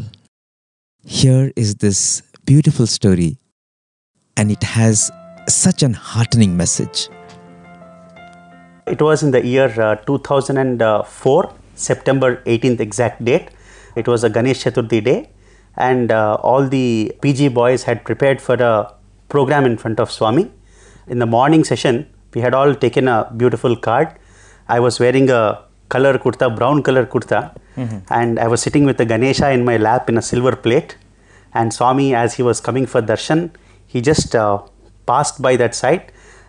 Here 1.05 1.51
is 1.55 1.75
this 1.75 2.23
beautiful 2.45 2.87
story, 2.87 3.37
and 4.35 4.51
it 4.51 4.63
has 4.63 5.11
such 5.47 5.83
an 5.83 5.93
heartening 5.93 6.57
message. 6.57 7.09
It 8.93 9.01
was 9.01 9.23
in 9.23 9.31
the 9.31 9.41
year 9.45 9.69
uh, 9.81 9.95
2004, 9.95 11.53
September 11.75 12.29
18th 12.45 12.79
exact 12.79 13.23
date. 13.23 13.49
It 13.95 14.07
was 14.07 14.23
a 14.23 14.29
Ganesh 14.29 14.63
Chaturthi 14.63 15.03
day, 15.03 15.29
and 15.77 16.11
uh, 16.11 16.35
all 16.49 16.67
the 16.67 16.87
PG 17.21 17.49
boys 17.49 17.83
had 17.83 18.03
prepared 18.03 18.41
for 18.41 18.55
a 18.55 18.93
program 19.29 19.65
in 19.65 19.77
front 19.77 19.99
of 19.99 20.11
Swami. 20.11 20.51
In 21.07 21.19
the 21.19 21.25
morning 21.37 21.63
session, 21.63 22.07
We 22.35 22.41
had 22.41 22.53
all 22.57 22.73
taken 22.83 23.07
a 23.13 23.29
beautiful 23.39 23.73
card. 23.75 24.09
I 24.75 24.79
was 24.79 24.99
wearing 25.03 25.29
a 25.29 25.41
color 25.89 26.13
kurta, 26.17 26.47
brown 26.57 26.81
color 26.87 27.05
kurta, 27.05 27.39
and 28.09 28.39
I 28.39 28.47
was 28.47 28.61
sitting 28.61 28.85
with 28.89 28.97
the 29.01 29.05
Ganesha 29.05 29.47
in 29.51 29.65
my 29.69 29.75
lap 29.87 30.09
in 30.11 30.17
a 30.17 30.21
silver 30.21 30.55
plate. 30.55 30.95
And 31.53 31.73
Swami, 31.77 32.15
as 32.15 32.35
he 32.35 32.43
was 32.49 32.61
coming 32.67 32.85
for 32.85 33.01
darshan, 33.01 33.41
he 33.93 33.99
just 34.11 34.35
uh, 34.43 34.59
passed 35.05 35.41
by 35.41 35.53
that 35.57 35.75
side. 35.75 36.03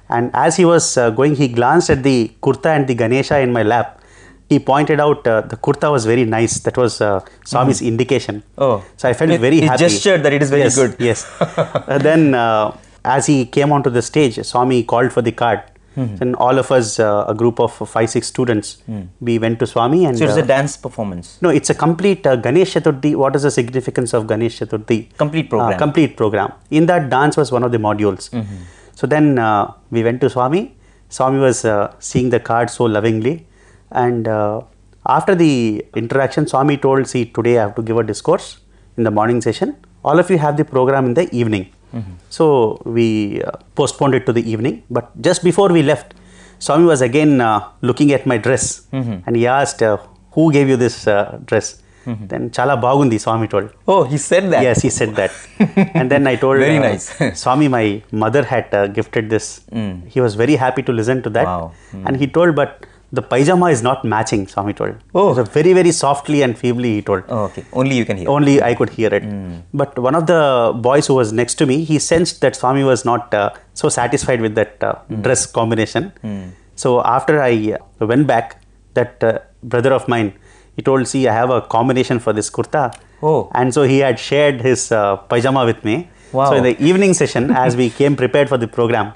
And 0.08 0.30
as 0.34 0.56
he 0.56 0.64
was 0.64 0.96
uh, 0.98 1.10
going, 1.10 1.34
he 1.36 1.48
glanced 1.48 1.90
at 1.90 2.02
the 2.02 2.32
kurta 2.42 2.66
and 2.76 2.86
the 2.86 2.94
Ganesha 2.94 3.38
in 3.40 3.52
my 3.52 3.62
lap. 3.62 4.00
He 4.48 4.58
pointed 4.58 5.00
out 5.00 5.26
uh, 5.26 5.40
the 5.40 5.56
kurta 5.56 5.90
was 5.90 6.04
very 6.04 6.24
nice. 6.26 6.58
That 6.60 6.76
was 6.76 7.00
uh, 7.00 7.20
Swami's 7.46 7.80
indication. 7.80 8.42
Oh. 8.58 8.84
so 8.98 9.08
I 9.08 9.14
felt 9.14 9.30
He- 9.30 9.36
very 9.38 9.60
he 9.60 9.66
happy. 9.66 9.78
gestured 9.84 10.22
that 10.24 10.32
it 10.34 10.42
is 10.42 10.50
very 10.50 10.62
Yes, 10.62 10.74
good. 10.76 10.96
Yes. 10.98 11.24
Uh, 11.92 11.98
then, 11.98 12.34
uh, 12.34 12.76
as 13.04 13.26
he 13.26 13.46
came 13.46 13.72
onto 13.72 13.88
the 13.90 14.02
stage, 14.02 14.34
Swami 14.44 14.82
called 14.84 15.10
for 15.12 15.22
the 15.22 15.32
card. 15.32 15.62
And 15.94 16.34
all 16.36 16.58
of 16.58 16.72
us, 16.72 16.98
uh, 16.98 17.26
a 17.28 17.34
group 17.34 17.60
of 17.60 17.70
five, 17.86 18.08
six 18.08 18.26
students, 18.26 18.82
we 19.20 19.38
went 19.38 19.58
to 19.58 19.66
Swami 19.66 20.06
and. 20.06 20.16
So 20.16 20.24
it's 20.24 20.38
uh, 20.38 20.40
a 20.42 20.46
dance 20.46 20.74
performance. 20.78 21.36
no, 21.42 21.50
it's 21.50 21.68
a 21.68 21.74
complete 21.74 22.26
uh, 22.26 22.36
Ganesh 22.36 22.72
Chaturthi. 22.74 23.14
What 23.14 23.36
is 23.36 23.42
the 23.42 23.50
significance 23.50 24.14
of 24.14 24.26
Ganesh 24.26 24.58
Chaturthi? 24.60 25.14
Complete 25.18 25.50
program. 25.50 25.74
Uh, 25.74 25.78
complete 25.78 26.16
program. 26.16 26.52
In 26.70 26.86
that, 26.86 27.10
dance 27.10 27.36
was 27.36 27.52
one 27.52 27.62
of 27.62 27.72
the 27.72 27.78
modules. 27.88 28.30
So 28.94 29.06
then 29.06 29.38
uh, 29.38 29.72
we 29.90 30.02
went 30.02 30.20
to 30.22 30.30
Swami. 30.30 30.74
Swami 31.08 31.38
was 31.38 31.64
uh, 31.64 31.94
seeing 31.98 32.30
the 32.30 32.40
card 32.40 32.70
so 32.70 32.84
lovingly. 32.84 33.46
And 33.90 34.26
uh, 34.28 34.62
after 35.06 35.34
the 35.34 35.84
interaction, 35.94 36.46
Swami 36.46 36.76
told, 36.76 37.06
See, 37.08 37.24
today 37.26 37.58
I 37.58 37.62
have 37.62 37.74
to 37.76 37.82
give 37.82 37.96
a 37.98 38.02
discourse 38.02 38.58
in 38.96 39.04
the 39.04 39.10
morning 39.10 39.40
session. 39.40 39.76
All 40.04 40.18
of 40.18 40.30
you 40.30 40.38
have 40.38 40.56
the 40.56 40.64
program 40.64 41.06
in 41.06 41.14
the 41.14 41.28
evening. 41.34 41.66
So 42.30 42.80
we 42.86 43.42
uh, 43.42 43.50
postponed 43.74 44.14
it 44.14 44.24
to 44.26 44.32
the 44.32 44.44
evening. 44.50 44.82
But 44.90 45.20
just 45.20 45.44
before 45.44 45.68
we 45.68 45.82
left, 45.82 46.14
Swami 46.58 46.84
was 46.86 47.02
again 47.02 47.40
uh, 47.40 47.68
looking 47.82 48.12
at 48.12 48.24
my 48.24 48.38
dress 48.38 48.86
and 49.26 49.36
he 49.36 49.46
asked, 49.46 49.82
uh, 49.82 49.98
Who 50.32 50.52
gave 50.52 50.68
you 50.68 50.76
this 50.76 51.06
uh, 51.06 51.38
dress? 52.04 52.26
Then 52.28 52.50
Chala 52.50 52.80
Bagundi, 52.80 53.20
Swami 53.20 53.48
told. 53.48 53.70
Oh, 53.86 54.04
he 54.04 54.18
said 54.18 54.50
that. 54.52 54.62
Yes, 54.62 54.82
he 54.82 54.90
said 54.90 55.14
that. 55.16 55.32
and 55.94 56.10
then 56.10 56.26
I 56.26 56.36
told 56.36 56.58
Very 56.58 56.78
uh, 56.78 56.80
nice. 56.80 57.06
Swami, 57.42 57.68
my 57.68 58.02
mother 58.10 58.44
had 58.44 58.72
uh, 58.72 58.86
gifted 58.86 59.30
this. 59.30 59.64
He 60.08 60.20
was 60.20 60.34
very 60.34 60.56
happy 60.56 60.82
to 60.82 60.92
listen 60.92 61.22
to 61.22 61.30
that. 61.30 61.44
Wow. 61.44 61.72
And 61.92 62.16
he 62.16 62.26
told, 62.26 62.54
but 62.56 62.86
the 63.12 63.20
pajama 63.20 63.66
is 63.66 63.82
not 63.82 64.04
matching, 64.04 64.46
Swami 64.48 64.72
told. 64.72 64.96
Oh. 65.14 65.34
So 65.34 65.44
very, 65.44 65.72
very 65.74 65.92
softly 65.92 66.42
and 66.42 66.56
feebly 66.56 66.94
he 66.94 67.02
told. 67.02 67.24
Oh, 67.28 67.44
okay. 67.44 67.64
Only 67.72 67.96
you 67.96 68.06
can 68.06 68.16
hear. 68.16 68.28
Only 68.28 68.62
I 68.62 68.74
could 68.74 68.88
hear 68.90 69.12
it. 69.12 69.24
But 69.74 69.98
one 69.98 70.14
of 70.14 70.26
the 70.26 70.72
boys 70.74 71.06
who 71.06 71.14
was 71.14 71.32
next 71.32 71.56
to 71.56 71.66
me, 71.66 71.84
he 71.84 71.98
sensed 71.98 72.40
that 72.40 72.56
Swami 72.56 72.84
was 72.84 73.04
not 73.04 73.32
uh, 73.34 73.50
so 73.74 73.88
satisfied 73.88 74.40
with 74.40 74.54
that 74.54 74.82
uh, 74.82 74.94
dress 75.20 75.44
combination. 75.46 76.12
So 76.74 77.02
after 77.04 77.40
I 77.42 77.76
uh, 78.00 78.06
went 78.06 78.26
back, 78.26 78.62
that 78.94 79.22
uh, 79.22 79.38
brother 79.62 79.92
of 79.92 80.08
mine, 80.08 80.34
he 80.76 80.82
told, 80.82 81.06
"See, 81.06 81.28
I 81.28 81.34
have 81.34 81.50
a 81.50 81.60
combination 81.60 82.18
for 82.18 82.32
this 82.32 82.50
kurta." 82.50 82.92
Oh. 83.22 83.50
And 83.54 83.72
so 83.72 83.82
he 83.82 83.98
had 83.98 84.18
shared 84.18 84.60
his 84.60 84.90
uh, 84.92 85.16
pajama 85.16 85.64
with 85.64 85.84
me. 85.84 86.08
Wow. 86.32 86.50
So 86.50 86.56
in 86.56 86.64
the 86.64 86.76
evening 86.82 87.14
session, 87.14 87.50
as 87.66 87.76
we 87.76 87.90
came 87.90 88.16
prepared 88.16 88.48
for 88.48 88.58
the 88.58 88.68
program, 88.68 89.12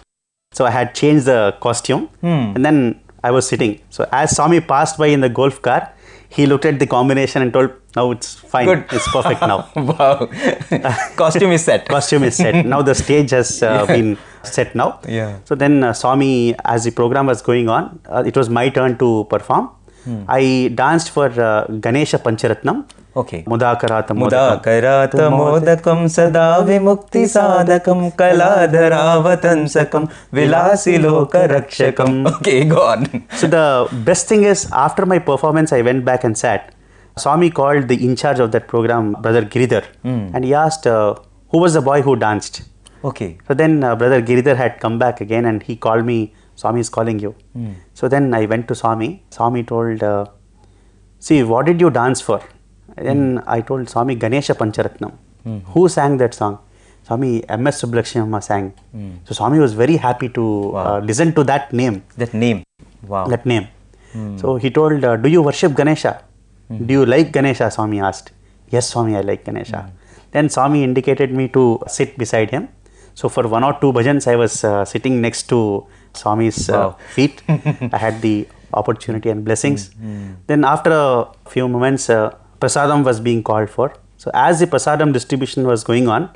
so 0.53 0.65
I 0.65 0.71
had 0.71 0.95
changed 0.95 1.27
the 1.27 1.57
costume, 1.61 2.09
and 2.23 2.65
then 2.65 3.01
I 3.23 3.31
was 3.31 3.49
sitting. 3.49 3.81
So 3.91 4.09
as 4.13 4.37
Swami 4.37 4.61
passed 4.61 4.99
by 4.99 5.09
in 5.09 5.21
the 5.21 5.29
golf 5.29 5.61
car, 5.61 5.93
he 6.29 6.47
looked 6.47 6.65
at 6.65 6.79
the 6.79 6.87
combination 6.87 7.43
and 7.43 7.53
told, 7.53 7.71
"Now 7.97 8.11
it's 8.11 8.35
fine. 8.35 8.67
Good. 8.67 8.85
It's 8.93 9.09
perfect 9.09 9.41
now." 9.41 9.69
wow. 9.77 10.29
Costume 11.23 11.53
is 11.53 11.65
set. 11.65 11.89
Costume 11.89 12.25
is 12.25 12.37
set. 12.37 12.67
Now 12.67 12.83
the 12.83 12.95
stage 12.95 13.31
has 13.31 13.63
uh, 13.63 13.87
been 13.87 14.17
set 14.43 14.75
now. 14.75 15.01
Yeah. 15.09 15.39
So 15.45 15.55
then 15.55 15.83
uh, 15.83 15.93
Swami, 15.93 16.55
as 16.65 16.85
the 16.85 16.91
program 16.91 17.27
was 17.27 17.43
going 17.43 17.69
on, 17.69 18.01
uh, 18.07 18.23
it 18.27 18.37
was 18.37 18.49
my 18.49 18.69
turn 18.69 18.99
to 18.99 19.27
perform. 19.31 19.71
I 20.28 20.72
danced 20.74 21.12
for 21.12 21.28
uh, 21.40 21.66
Ganesha 21.86 22.18
Pancharatnam. 22.26 22.78
Okay. 23.22 23.40
Mudakarata 23.52 24.14
ముదాకరాత 24.20 25.16
మోదకం 25.38 26.00
సదా 26.16 26.46
విముక్తి 26.68 27.24
సాధకం 27.34 28.00
కళాధరావతంసకం 28.20 30.04
విలాసిలోక 30.38 31.34
రక్షకం 31.56 32.12
okay 32.32 32.56
gone 32.74 33.06
So 33.40 33.48
the 33.58 33.66
best 34.10 34.26
thing 34.32 34.44
is, 34.54 34.62
after 34.86 35.06
my 35.14 35.20
performance, 35.30 35.72
I 35.80 35.84
went 35.90 36.04
back 36.10 36.24
and 36.30 36.38
sat. 36.44 36.64
Swami 37.24 37.50
called 37.60 37.86
the 37.92 37.98
in 38.08 38.14
charge 38.22 38.40
of 38.46 38.50
that 38.56 38.66
program, 38.74 39.06
Brother 39.24 39.44
Giridhar, 39.54 39.84
and 40.36 40.42
he 40.48 40.54
asked, 40.66 40.88
uh, 40.96 41.10
"Who 41.54 41.60
was 41.66 41.74
the 41.80 41.84
boy 41.90 42.00
who 42.08 42.14
danced?" 42.28 42.58
Okay 43.10 43.28
So 43.48 43.54
then 43.62 43.74
uh, 43.88 43.94
Brother 44.02 44.22
Giridhar 44.30 44.56
had 44.64 44.74
come 44.84 44.98
back 45.06 45.20
again, 45.28 45.46
and 45.52 45.60
he 45.70 45.76
called 45.88 46.06
me. 46.14 46.20
Swami 46.57 46.81
is 46.81 46.89
calling 46.89 47.19
you. 47.19 47.35
Mm. 47.57 47.75
So 47.95 48.09
then 48.09 48.35
I 48.35 48.47
went 48.47 48.67
to 48.69 48.75
Swami. 48.75 49.23
Swami 49.31 49.63
told, 49.63 50.03
uh, 50.03 50.27
See, 51.19 51.43
what 51.43 51.67
did 51.67 51.81
you 51.81 51.91
dance 51.91 52.21
for? 52.21 52.41
Then 52.97 53.39
mm. 53.39 53.45
I 53.47 53.61
told 53.61 53.89
Swami 53.89 54.15
Ganesha 54.15 54.55
Pancharatnam. 54.55 55.13
Mm. 55.47 55.63
Who 55.73 55.89
sang 55.89 56.17
that 56.19 56.35
song? 56.35 56.59
Swami 57.07 57.49
M.S. 57.49 57.83
Subbulakshmi 57.83 58.43
sang. 58.43 58.71
Hmm. 58.91 59.11
So 59.25 59.35
Swami 59.35 59.61
was 59.61 59.75
very 59.75 59.97
happy 59.97 60.29
to 60.31 60.45
uh, 60.45 60.71
wow. 60.73 60.97
uh, 60.97 61.01
listen 61.01 61.33
to 61.35 61.45
that 61.45 61.73
name. 61.73 62.03
That 62.17 62.35
name. 62.35 62.65
Wow. 63.07 63.27
That 63.29 63.47
name. 63.47 63.69
Hmm. 64.13 64.37
So 64.39 64.57
he 64.57 64.71
told, 64.71 65.05
uh, 65.05 65.17
Do 65.17 65.29
you 65.29 65.43
worship 65.43 65.75
Ganesha? 65.75 66.25
Hmm. 66.67 66.85
Do 66.87 66.93
you 66.95 67.07
like 67.07 67.31
Ganesha? 67.31 67.71
Swami 67.71 68.01
asked. 68.01 68.33
Yes, 68.71 68.89
Swami, 68.89 69.15
I 69.17 69.21
like 69.21 69.45
Ganesha. 69.45 69.93
Then 70.33 70.49
Swami 70.49 70.83
indicated 70.83 71.31
me 71.33 71.47
to 71.51 71.81
sit 71.87 72.19
beside 72.19 72.51
him. 72.51 72.69
So 73.15 73.29
for 73.29 73.47
one 73.47 73.63
or 73.63 73.79
two 73.81 73.93
bhajans, 73.93 74.27
I 74.27 74.35
was 74.35 74.65
uh, 74.65 74.85
sitting 74.85 75.21
next 75.21 75.45
to 75.51 75.87
Swami's 76.17 76.69
uh, 76.69 76.73
wow. 76.73 76.97
feet. 77.15 77.43
I 77.49 77.99
had 77.99 78.21
the 78.23 78.49
opportunity 78.75 79.31
and 79.31 79.45
blessings. 79.45 79.91
Mm-hmm. 79.91 80.35
Then 80.47 80.65
after 80.65 80.91
a 80.93 81.29
few 81.49 81.69
moments, 81.69 82.11
uh, 82.11 82.35
prasadam 82.61 83.05
was 83.05 83.21
being 83.21 83.43
called 83.43 83.71
for. 83.71 83.95
So 84.17 84.31
as 84.35 84.61
the 84.61 84.67
prasadam 84.67 85.13
distribution 85.13 85.67
was 85.67 85.85
going 85.85 86.09
on, 86.09 86.31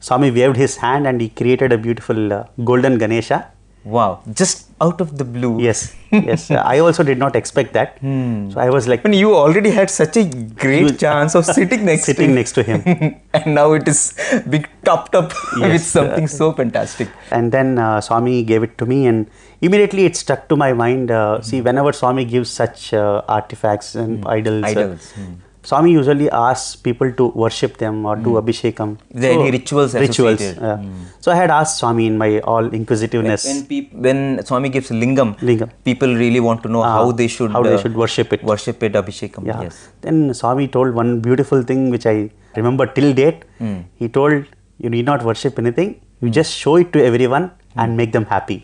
Swami 0.00 0.30
waved 0.30 0.56
his 0.56 0.76
hand 0.76 1.06
and 1.06 1.20
he 1.20 1.28
created 1.28 1.72
a 1.72 1.78
beautiful 1.78 2.32
uh, 2.32 2.44
golden 2.64 2.98
Ganesha. 2.98 3.50
Wow! 3.84 4.22
Just 4.32 4.71
out 4.82 5.00
of 5.00 5.16
the 5.18 5.24
blue. 5.24 5.60
Yes, 5.60 5.94
yes. 6.10 6.50
I 6.74 6.78
also 6.80 7.02
did 7.02 7.18
not 7.18 7.36
expect 7.40 7.72
that. 7.74 7.98
Hmm. 7.98 8.50
So 8.50 8.60
I 8.60 8.68
was 8.70 8.88
like, 8.88 9.04
when 9.04 9.12
you 9.12 9.34
already 9.34 9.70
had 9.70 9.90
such 9.90 10.16
a 10.16 10.24
great 10.64 10.98
chance 10.98 11.34
of 11.34 11.44
sitting 11.46 11.84
next 11.90 12.04
sitting 12.04 12.30
to 12.30 12.34
next 12.34 12.52
to 12.58 12.62
him, 12.62 12.82
and 13.34 13.54
now 13.54 13.72
it 13.72 13.86
is 13.86 14.02
big 14.48 14.68
topped 14.84 15.14
up 15.14 15.32
yes. 15.58 15.72
with 15.72 15.82
something 15.82 16.24
uh, 16.24 16.34
so 16.38 16.52
fantastic. 16.52 17.08
And 17.30 17.52
then 17.52 17.78
uh, 17.78 18.00
Swami 18.00 18.42
gave 18.42 18.62
it 18.62 18.76
to 18.78 18.86
me, 18.86 19.06
and 19.06 19.30
immediately 19.60 20.04
it 20.04 20.16
stuck 20.16 20.48
to 20.48 20.56
my 20.56 20.72
mind. 20.72 21.10
Uh, 21.10 21.36
hmm. 21.36 21.42
See, 21.42 21.60
whenever 21.60 21.92
Swami 21.92 22.24
gives 22.24 22.50
such 22.50 22.92
uh, 22.92 23.22
artifacts 23.28 23.94
and 23.94 24.20
hmm. 24.20 24.28
idols, 24.28 24.64
uh, 24.64 24.68
idols. 24.68 25.10
Hmm. 25.12 25.32
Swami 25.68 25.90
usually 25.92 26.28
asks 26.30 26.74
people 26.86 27.10
to 27.18 27.24
worship 27.42 27.76
them 27.82 28.04
or 28.04 28.14
do 28.16 28.30
abhishekam. 28.40 28.96
Is 29.10 29.20
there 29.24 29.32
any 29.38 29.50
rituals 29.56 29.94
Rituals. 29.94 30.40
associated? 30.40 30.62
uh, 30.62 30.78
So 31.20 31.30
I 31.30 31.36
had 31.36 31.50
asked 31.56 31.78
Swami 31.78 32.06
in 32.06 32.16
my 32.22 32.40
all 32.40 32.66
inquisitiveness. 32.80 33.44
when 33.50 33.60
peop- 33.66 33.92
when 34.06 34.44
Swami 34.48 34.68
gives 34.76 34.90
lingam, 35.02 35.30
Lingam. 35.50 35.70
people 35.90 36.14
really 36.22 36.40
want 36.40 36.62
to 36.64 36.68
know 36.76 36.82
Ah, 36.82 36.92
how 36.96 37.12
they 37.20 37.28
should 37.36 37.52
how 37.58 37.62
they 37.68 37.74
uh, 37.74 37.82
should 37.84 37.96
worship 38.04 38.32
it. 38.38 38.42
worship 38.52 38.82
it 38.88 38.94
abhishekam 39.02 39.46
Yeah. 39.52 39.62
yes 39.68 39.78
Then 40.08 40.18
Swami 40.40 40.66
told 40.78 40.94
one 41.02 41.12
beautiful 41.28 41.62
thing 41.70 41.84
which 41.90 42.06
I 42.14 42.16
remember 42.56 42.86
till 42.98 43.12
date. 43.22 43.44
Hmm. 43.62 43.78
He 44.02 44.08
told, 44.18 44.44
You 44.84 44.90
need 44.90 45.06
not 45.12 45.22
worship 45.30 45.58
anything, 45.62 45.90
you 46.20 46.28
just 46.40 46.52
show 46.64 46.74
it 46.82 46.92
to 46.94 47.04
everyone 47.10 47.50
and 47.76 47.96
make 48.02 48.10
them 48.18 48.24
happy. 48.34 48.58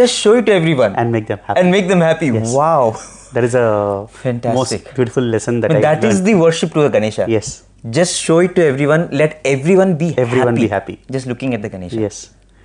Just 0.00 0.14
show 0.14 0.34
it 0.38 0.46
to 0.46 0.52
everyone 0.52 0.94
And 0.96 1.12
make 1.12 1.26
them 1.26 1.38
happy. 1.46 1.60
and 1.60 1.70
make 1.70 1.88
them 1.88 2.00
happy 2.00 2.26
Yes. 2.38 2.52
wow 2.60 2.96
That 3.34 3.44
is 3.48 3.54
a 3.54 4.06
Fantastic. 4.22 4.54
most 4.84 4.94
beautiful 4.96 5.24
lesson 5.34 5.60
that 5.60 5.68
but 5.72 5.78
I 5.78 5.82
that 5.88 6.04
is 6.04 6.16
learned. 6.16 6.26
the 6.28 6.34
worship 6.44 6.72
to 6.76 6.82
the 6.86 6.90
ganesha 6.96 7.24
Yes. 7.34 7.64
just 7.98 8.14
show 8.26 8.38
it 8.46 8.54
to 8.58 8.64
everyone 8.72 9.08
let 9.22 9.40
everyone 9.54 9.94
be 10.02 10.08
Everyone 10.26 10.54
happy 10.56 10.66
be 10.66 10.68
happy. 10.76 10.96
just 11.16 11.26
looking 11.32 11.54
at 11.58 11.62
the 11.66 11.70
ganesha 11.74 12.00
Yes. 12.06 12.18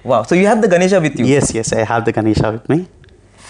wow 0.03 0.21
so 0.31 0.35
you 0.41 0.45
have 0.51 0.61
the 0.65 0.71
ganesha 0.75 0.99
with 1.05 1.17
you 1.19 1.25
Yes, 1.35 1.53
yes, 1.59 1.71
I 1.73 1.83
have 1.93 2.03
the 2.09 2.13
Ganesha 2.17 2.51
with 2.57 2.67
me. 2.73 2.79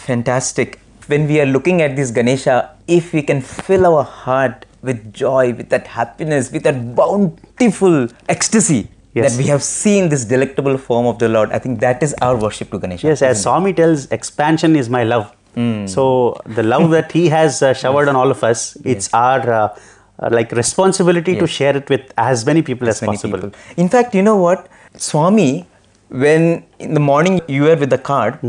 Fantastic. 0.07 0.79
When 1.07 1.27
we 1.27 1.39
are 1.41 1.45
looking 1.45 1.81
at 1.81 1.95
this 1.95 2.11
Ganesha, 2.11 2.55
if 2.87 3.11
we 3.13 3.21
can 3.21 3.41
fill 3.41 3.85
our 3.89 4.03
heart 4.03 4.65
with 4.81 5.11
joy, 5.13 5.53
with 5.53 5.69
that 5.69 5.87
happiness, 5.87 6.51
with 6.51 6.63
that 6.63 6.77
bountiful 6.95 8.07
ecstasy 8.29 8.89
Yes. 9.17 9.35
that 9.35 9.43
we 9.43 9.47
have 9.49 9.63
seen 9.63 10.09
this 10.09 10.25
delectable 10.25 10.77
form 10.77 11.05
of 11.07 11.19
the 11.19 11.29
Lord, 11.29 11.51
I 11.51 11.59
think 11.59 11.79
that 11.81 12.03
is 12.03 12.13
our 12.21 12.35
worship 12.45 12.71
to 12.71 12.79
Ganesha. 12.79 13.07
Yes, 13.07 13.21
as 13.21 13.43
Swami 13.43 13.73
tells, 13.73 14.05
expansion 14.11 14.75
is 14.75 14.89
my 14.89 15.03
love. 15.03 15.33
Hmm. 15.55 15.87
So 15.87 16.39
the 16.45 16.63
love 16.63 16.91
that 16.91 17.11
he 17.11 17.29
has 17.29 17.61
uh, 17.61 17.73
showered 17.81 18.07
on 18.07 18.15
all 18.15 18.31
of 18.31 18.43
us, 18.43 18.77
it's 18.83 19.13
our 19.13 19.51
uh, 19.51 19.79
uh, 20.19 20.29
like 20.31 20.51
responsibility 20.51 21.35
to 21.39 21.47
share 21.47 21.75
it 21.75 21.89
with 21.89 22.13
as 22.17 22.45
many 22.45 22.61
people 22.61 22.87
as, 22.89 23.01
many 23.01 23.13
possible. 23.13 23.39
people. 23.39 23.59
In 23.75 23.89
fact, 23.89 24.15
you 24.15 24.21
know 24.21 24.37
what? 24.37 24.67
Swami, 24.95 25.67
when 26.09 26.63
in 26.79 26.93
the 26.93 26.99
morning 26.99 27.41
you 27.47 27.63
were 27.63 27.75
with 27.75 27.89
the 27.89 27.97
card, 27.97 28.39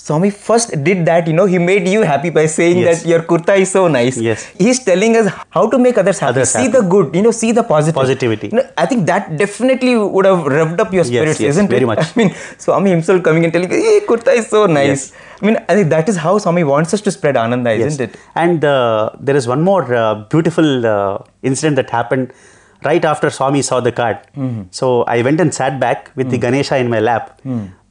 Swami 0.00 0.30
first 0.30 0.70
did 0.84 1.04
that, 1.06 1.26
you 1.26 1.32
know, 1.38 1.44
he 1.52 1.58
made 1.58 1.86
you 1.92 2.02
happy 2.02 2.30
by 2.30 2.46
saying 2.46 2.78
Yes. 2.78 3.02
that 3.02 3.08
your 3.12 3.20
kurta 3.30 3.54
is 3.62 3.70
so 3.76 3.88
nice. 3.88 4.16
Yes. 4.26 4.44
He's 4.56 4.78
telling 4.88 5.16
us 5.20 5.26
how 5.56 5.68
to 5.72 5.78
make 5.86 5.98
others 6.02 6.20
happy. 6.20 6.30
Others 6.36 6.50
see 6.50 6.58
happy. 6.66 6.72
the 6.76 6.82
good, 6.92 7.14
you 7.16 7.22
know, 7.22 7.32
see 7.32 7.50
the 7.52 7.64
positive. 7.64 7.96
Positivity. 7.96 8.48
You 8.52 8.58
know, 8.58 8.66
I 8.76 8.86
think 8.86 9.06
that 9.06 9.36
definitely 9.36 9.96
would 9.98 10.24
have 10.24 10.38
revved 10.58 10.78
up 10.84 10.92
your 10.98 11.04
spirits, 11.04 11.40
yes, 11.40 11.50
isn't 11.56 11.66
it? 11.66 11.70
very 11.76 11.84
much. 11.84 11.98
I 12.06 12.12
mean, 12.20 12.32
Swami 12.58 12.90
himself 12.90 13.22
coming 13.24 13.44
and 13.44 13.52
telling, 13.52 13.70
hey, 13.70 14.00
kurta 14.08 14.36
is 14.36 14.46
so 14.48 14.66
nice. 14.66 14.86
Yes. 14.86 15.12
I 15.42 15.46
mean, 15.46 15.56
I 15.68 15.74
think 15.74 15.90
that 15.90 16.08
is 16.08 16.16
how 16.16 16.38
Swami 16.38 16.64
wants 16.64 16.94
us 16.94 17.00
to 17.02 17.10
spread 17.10 17.36
Ananda, 17.36 17.72
isn't 17.72 18.00
it? 18.08 18.16
And 18.36 18.64
uh, 18.64 19.10
there 19.20 19.36
is 19.36 19.48
one 19.48 19.62
more 19.62 19.92
uh, 19.92 20.14
beautiful 20.30 20.86
uh, 20.86 21.18
incident 21.42 21.74
that 21.76 21.90
happened 21.90 22.32
right 22.84 23.04
after 23.04 23.30
Swami 23.30 23.62
saw 23.62 23.80
the 23.80 23.90
card. 23.92 24.18
Mm-hmm. 24.36 24.62
So 24.70 25.02
I 25.04 25.22
went 25.22 25.40
and 25.40 25.52
sat 25.52 25.80
back 25.80 26.12
with 26.14 26.28
Mm. 26.28 26.30
the 26.30 26.38
Ganesha 26.38 26.76
in 26.76 26.88
my 26.88 27.00
lap. 27.00 27.40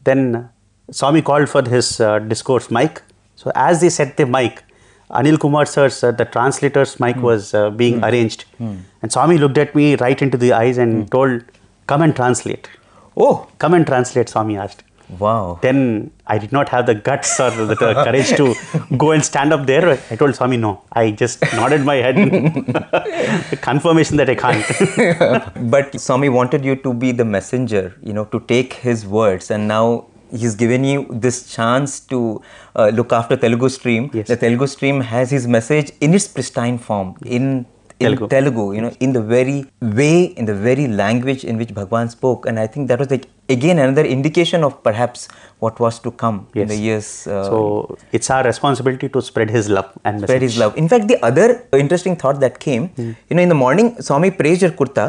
Then 0.05 0.49
Swami 0.91 1.21
called 1.21 1.49
for 1.49 1.67
his 1.67 1.99
uh, 1.99 2.19
discourse 2.19 2.71
mic. 2.71 3.01
So 3.35 3.51
as 3.55 3.81
they 3.81 3.89
set 3.89 4.17
the 4.17 4.25
mic, 4.25 4.63
Anil 5.11 5.39
Kumar 5.39 5.65
sir's 5.65 6.03
uh, 6.03 6.11
the 6.11 6.25
translator's 6.25 6.99
mic 6.99 7.17
was 7.17 7.53
uh, 7.53 7.69
being 7.69 8.03
arranged, 8.03 8.45
and 8.59 9.11
Swami 9.11 9.37
looked 9.37 9.57
at 9.57 9.73
me 9.75 9.95
right 9.95 10.21
into 10.21 10.37
the 10.37 10.53
eyes 10.53 10.77
and 10.77 11.09
told, 11.11 11.43
"Come 11.87 12.01
and 12.01 12.15
translate." 12.15 12.69
Oh, 13.15 13.47
Come 13.57 13.73
and 13.73 13.85
translate. 13.85 14.29
Swami 14.29 14.57
asked 14.57 14.83
wow. 15.19 15.59
then 15.61 16.11
I 16.25 16.37
did 16.37 16.51
not 16.51 16.69
have 16.69 16.85
the 16.85 16.95
guts 16.95 17.39
or 17.39 17.49
the, 17.51 17.65
the 17.65 17.75
courage 17.75 18.29
to 18.35 18.53
go 18.97 19.11
and 19.11 19.23
stand 19.23 19.53
up 19.53 19.65
there. 19.65 19.99
I 20.11 20.15
told 20.15 20.35
Swami, 20.35 20.57
no. 20.57 20.83
I 20.91 21.11
just 21.11 21.41
nodded 21.53 21.81
my 21.81 21.95
head. 21.95 22.15
Confirmation 23.61 24.17
that 24.17 24.29
I 24.29 24.35
can't. 24.35 25.71
but 25.71 25.99
Swami 25.99 26.29
wanted 26.29 26.63
you 26.65 26.75
to 26.77 26.93
be 26.93 27.11
the 27.11 27.25
messenger, 27.25 27.95
you 28.03 28.13
know, 28.13 28.25
to 28.25 28.39
take 28.41 28.73
his 28.73 29.05
words, 29.05 29.49
and 29.51 29.67
now 29.67 30.07
he's 30.31 30.55
given 30.55 30.83
you 30.83 31.07
this 31.09 31.53
chance 31.55 31.99
to 32.11 32.41
uh, 32.75 32.89
look 32.89 33.11
after 33.11 33.35
Telugu 33.35 33.69
stream. 33.69 34.09
Yes. 34.13 34.27
The 34.27 34.37
Telugu 34.37 34.67
stream 34.67 35.01
has 35.01 35.29
his 35.29 35.47
message 35.47 35.91
in 36.01 36.13
its 36.13 36.27
pristine 36.27 36.77
form 36.77 37.15
in. 37.25 37.65
In 37.99 38.09
Telugu. 38.09 38.27
Telugu, 38.27 38.73
you 38.75 38.81
know, 38.81 38.91
in 38.99 39.11
the 39.13 39.21
very 39.21 39.65
way, 39.81 40.25
in 40.39 40.45
the 40.45 40.53
very 40.53 40.87
language 40.87 41.43
in 41.43 41.57
which 41.57 41.73
Bhagwan 41.73 42.09
spoke, 42.09 42.45
and 42.45 42.59
I 42.59 42.67
think 42.67 42.89
that 42.89 42.99
was 42.99 43.09
like 43.09 43.25
again 43.49 43.79
another 43.79 44.05
indication 44.05 44.63
of 44.63 44.81
perhaps 44.83 45.27
what 45.59 45.79
was 45.79 45.97
to 45.99 46.11
come 46.11 46.47
in 46.53 46.67
the 46.67 46.75
years. 46.75 47.25
Uh, 47.25 47.43
so 47.45 47.97
it's 48.11 48.29
our 48.29 48.43
responsibility 48.43 49.09
to 49.09 49.21
spread 49.21 49.49
his 49.49 49.69
love 49.69 49.89
and 50.05 50.21
spread 50.21 50.41
message. 50.41 50.41
his 50.41 50.57
love. 50.59 50.77
In 50.77 50.87
fact, 50.87 51.07
the 51.07 51.17
other 51.25 51.63
interesting 51.73 52.15
thought 52.15 52.39
that 52.41 52.59
came, 52.59 52.91
you 52.97 53.15
know, 53.35 53.41
in 53.41 53.49
the 53.49 53.55
morning, 53.55 53.99
Swami 54.01 54.29
praised 54.31 54.61
your 54.61 54.71
kurta, 54.71 55.05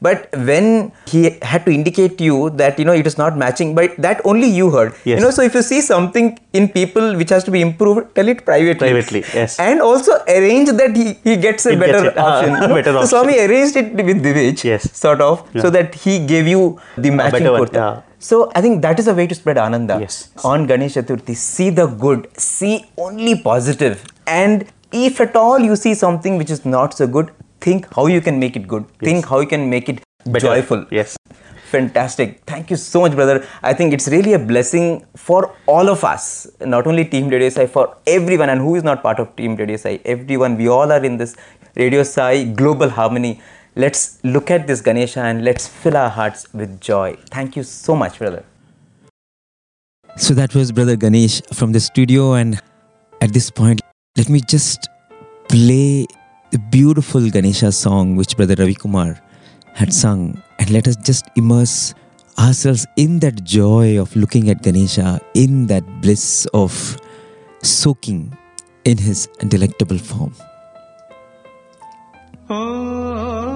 but 0.00 0.28
when 0.48 0.92
he 1.06 1.36
had 1.42 1.66
to 1.66 1.70
indicate 1.70 2.16
to 2.18 2.24
you 2.24 2.48
that, 2.60 2.78
you 2.78 2.86
know, 2.86 2.92
it 2.94 3.06
is 3.06 3.18
not 3.18 3.36
matching, 3.36 3.74
but 3.74 3.94
that 3.98 4.22
only 4.24 4.48
you 4.48 4.70
heard. 4.70 4.94
Yes. 5.04 5.18
You 5.18 5.24
know, 5.26 5.30
so 5.30 5.42
if 5.42 5.54
you 5.54 5.60
see 5.60 5.82
something 5.82 6.38
in 6.54 6.68
people 6.68 7.14
which 7.18 7.28
has 7.28 7.44
to 7.44 7.50
be 7.50 7.60
improved, 7.60 8.14
tell 8.14 8.26
it 8.26 8.42
privately. 8.46 8.88
Privately, 8.88 9.20
yes. 9.34 9.58
And 9.60 9.82
also 9.82 10.12
arrange 10.26 10.70
that 10.70 10.96
he, 10.96 11.12
he 11.28 11.36
gets 11.36 11.66
a 11.66 11.72
He 11.72 11.76
better 11.76 12.02
gets 12.04 12.16
option. 12.16 12.52
know. 12.60 12.74
better 12.74 12.92
so 12.92 12.98
option. 13.00 13.08
Swami 13.10 13.38
arranged 13.40 13.76
it 13.76 13.92
with 13.92 14.22
Divij, 14.24 14.64
Yes. 14.64 14.90
sort 14.96 15.20
of, 15.20 15.46
so 15.60 15.68
that 15.68 15.94
he 15.94 16.24
gave 16.26 16.48
you 16.48 16.80
the 16.96 17.10
matching 17.10 17.44
kurta. 17.44 17.79
Yeah. 17.80 18.02
So 18.30 18.40
I 18.54 18.60
think 18.66 18.82
that 18.86 18.98
is 19.04 19.08
a 19.12 19.14
way 19.20 19.26
to 19.32 19.34
spread 19.42 19.58
Ananda. 19.66 19.98
Yes. 20.06 20.16
On 20.52 20.66
Ganesh 20.72 20.94
Chaturthi, 21.00 21.36
see 21.36 21.70
the 21.82 21.86
good, 22.06 22.28
see 22.48 22.74
only 23.06 23.36
positive, 23.50 24.04
and 24.26 24.66
if 25.04 25.20
at 25.26 25.36
all 25.44 25.68
you 25.70 25.76
see 25.84 25.94
something 26.06 26.36
which 26.42 26.50
is 26.58 26.64
not 26.76 26.98
so 27.02 27.06
good, 27.18 27.30
think 27.60 27.92
how 27.94 28.06
you 28.16 28.20
can 28.20 28.38
make 28.44 28.56
it 28.62 28.66
good. 28.74 28.84
Think 29.10 29.26
how 29.34 29.40
you 29.40 29.50
can 29.54 29.70
make 29.76 29.88
it 29.94 30.02
Better. 30.24 30.46
joyful. 30.46 30.86
Yes. 30.90 31.16
Fantastic. 31.70 32.30
Thank 32.46 32.70
you 32.72 32.76
so 32.76 33.02
much, 33.02 33.12
brother. 33.18 33.34
I 33.62 33.72
think 33.74 33.92
it's 33.96 34.08
really 34.08 34.32
a 34.32 34.38
blessing 34.38 35.06
for 35.26 35.54
all 35.66 35.88
of 35.88 36.02
us, 36.02 36.24
not 36.74 36.88
only 36.92 37.04
Team 37.04 37.28
Radio 37.28 37.48
Sai, 37.48 37.66
for 37.66 37.84
everyone, 38.08 38.50
and 38.54 38.60
who 38.60 38.74
is 38.74 38.82
not 38.82 39.04
part 39.04 39.20
of 39.20 39.36
Team 39.36 39.54
Radio 39.54 39.76
Sai, 39.76 40.00
everyone. 40.04 40.56
We 40.56 40.66
all 40.76 40.90
are 40.96 41.04
in 41.10 41.16
this 41.16 41.36
Radio 41.76 42.02
Sai 42.02 42.32
global 42.62 42.90
harmony. 42.98 43.40
Let's 43.76 44.18
look 44.24 44.50
at 44.50 44.66
this 44.66 44.80
Ganesha 44.80 45.20
and 45.20 45.44
let's 45.44 45.68
fill 45.68 45.96
our 45.96 46.10
hearts 46.10 46.52
with 46.52 46.80
joy. 46.80 47.16
Thank 47.30 47.56
you 47.56 47.62
so 47.62 47.94
much, 47.94 48.18
brother. 48.18 48.44
So 50.16 50.34
that 50.34 50.54
was 50.54 50.72
Brother 50.72 50.96
Ganesh 50.96 51.40
from 51.52 51.72
the 51.72 51.80
studio, 51.80 52.34
and 52.34 52.60
at 53.20 53.32
this 53.32 53.48
point, 53.50 53.80
let 54.16 54.28
me 54.28 54.40
just 54.40 54.88
play 55.48 56.06
the 56.50 56.58
beautiful 56.58 57.30
Ganesha 57.30 57.70
song 57.70 58.16
which 58.16 58.36
Brother 58.36 58.56
Ravi 58.58 58.74
Kumar 58.74 59.20
had 59.72 59.92
sung, 59.92 60.42
and 60.58 60.70
let 60.70 60.88
us 60.88 60.96
just 60.96 61.26
immerse 61.36 61.94
ourselves 62.38 62.86
in 62.96 63.20
that 63.20 63.44
joy 63.44 64.00
of 64.00 64.14
looking 64.16 64.50
at 64.50 64.62
Ganesha, 64.62 65.20
in 65.34 65.68
that 65.68 65.84
bliss 66.00 66.46
of 66.52 66.96
soaking 67.62 68.36
in 68.84 68.98
his 68.98 69.28
delectable 69.48 69.98
form. 69.98 70.34
तेरे 72.50 73.49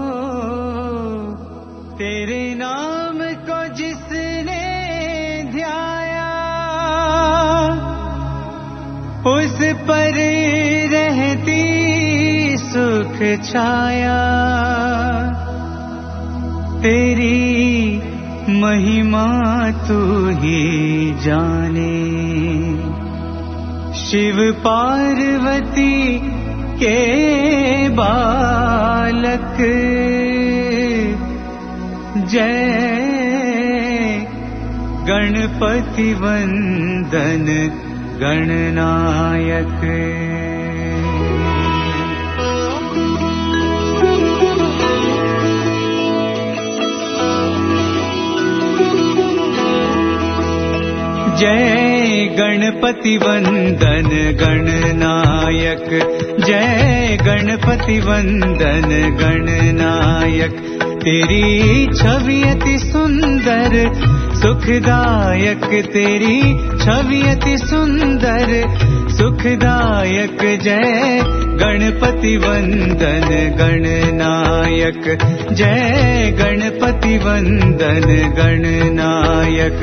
उस 9.26 9.58
पर 9.62 10.12
रहती 10.92 11.62
सुख 12.56 13.44
छाया। 13.44 14.18
तेरी 16.82 17.96
महिमा 18.48 19.70
तू 19.70 20.28
ही 20.28 21.14
जाने। 21.20 21.94
शिव 23.94 24.52
पार्वती 24.52 26.20
के 26.78 26.98
बालक 27.88 29.56
जय 32.28 32.84
गणपति 35.08 36.14
वंदन 36.14 37.80
गणनायक। 38.20 39.80
जय 51.38 52.26
गणपति 52.38 53.16
वंदन 53.16 54.10
गणनायक। 54.40 55.88
जय 56.46 57.18
गणपति 57.26 58.00
वंदन 58.00 58.90
गणनायक 59.20 60.83
तेरी 61.04 61.86
छवि 61.96 62.40
अति 62.48 62.76
सुंदर 62.78 63.74
सुखदायक 64.42 65.64
तेरी 65.92 66.38
छवि 66.84 67.20
अति 67.30 67.56
सुंदर 67.58 68.52
सुखदायक 69.16 70.40
जय 70.62 71.20
गणपति 71.60 72.36
वंदन 72.46 73.28
गणनायक 73.60 75.04
जय 75.60 76.34
गणपति 76.40 77.16
वंदन 77.26 78.08
गणनायक 78.40 79.80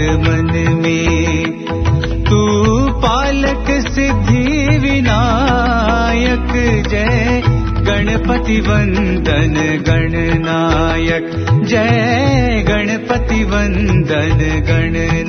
मन 0.00 0.78
में। 0.82 1.44
तू 2.24 2.50
पालक 2.88 3.66
सिद्धि 3.70 4.78
विनायक 4.78 6.48
जय। 6.88 7.42
गणपति 7.80 8.60
वंदन 8.60 9.82
गणनायक 9.88 11.30
जय। 11.64 12.64
गणपति 12.68 13.44
वंदन 13.44 14.64
गणनायक 14.68 15.19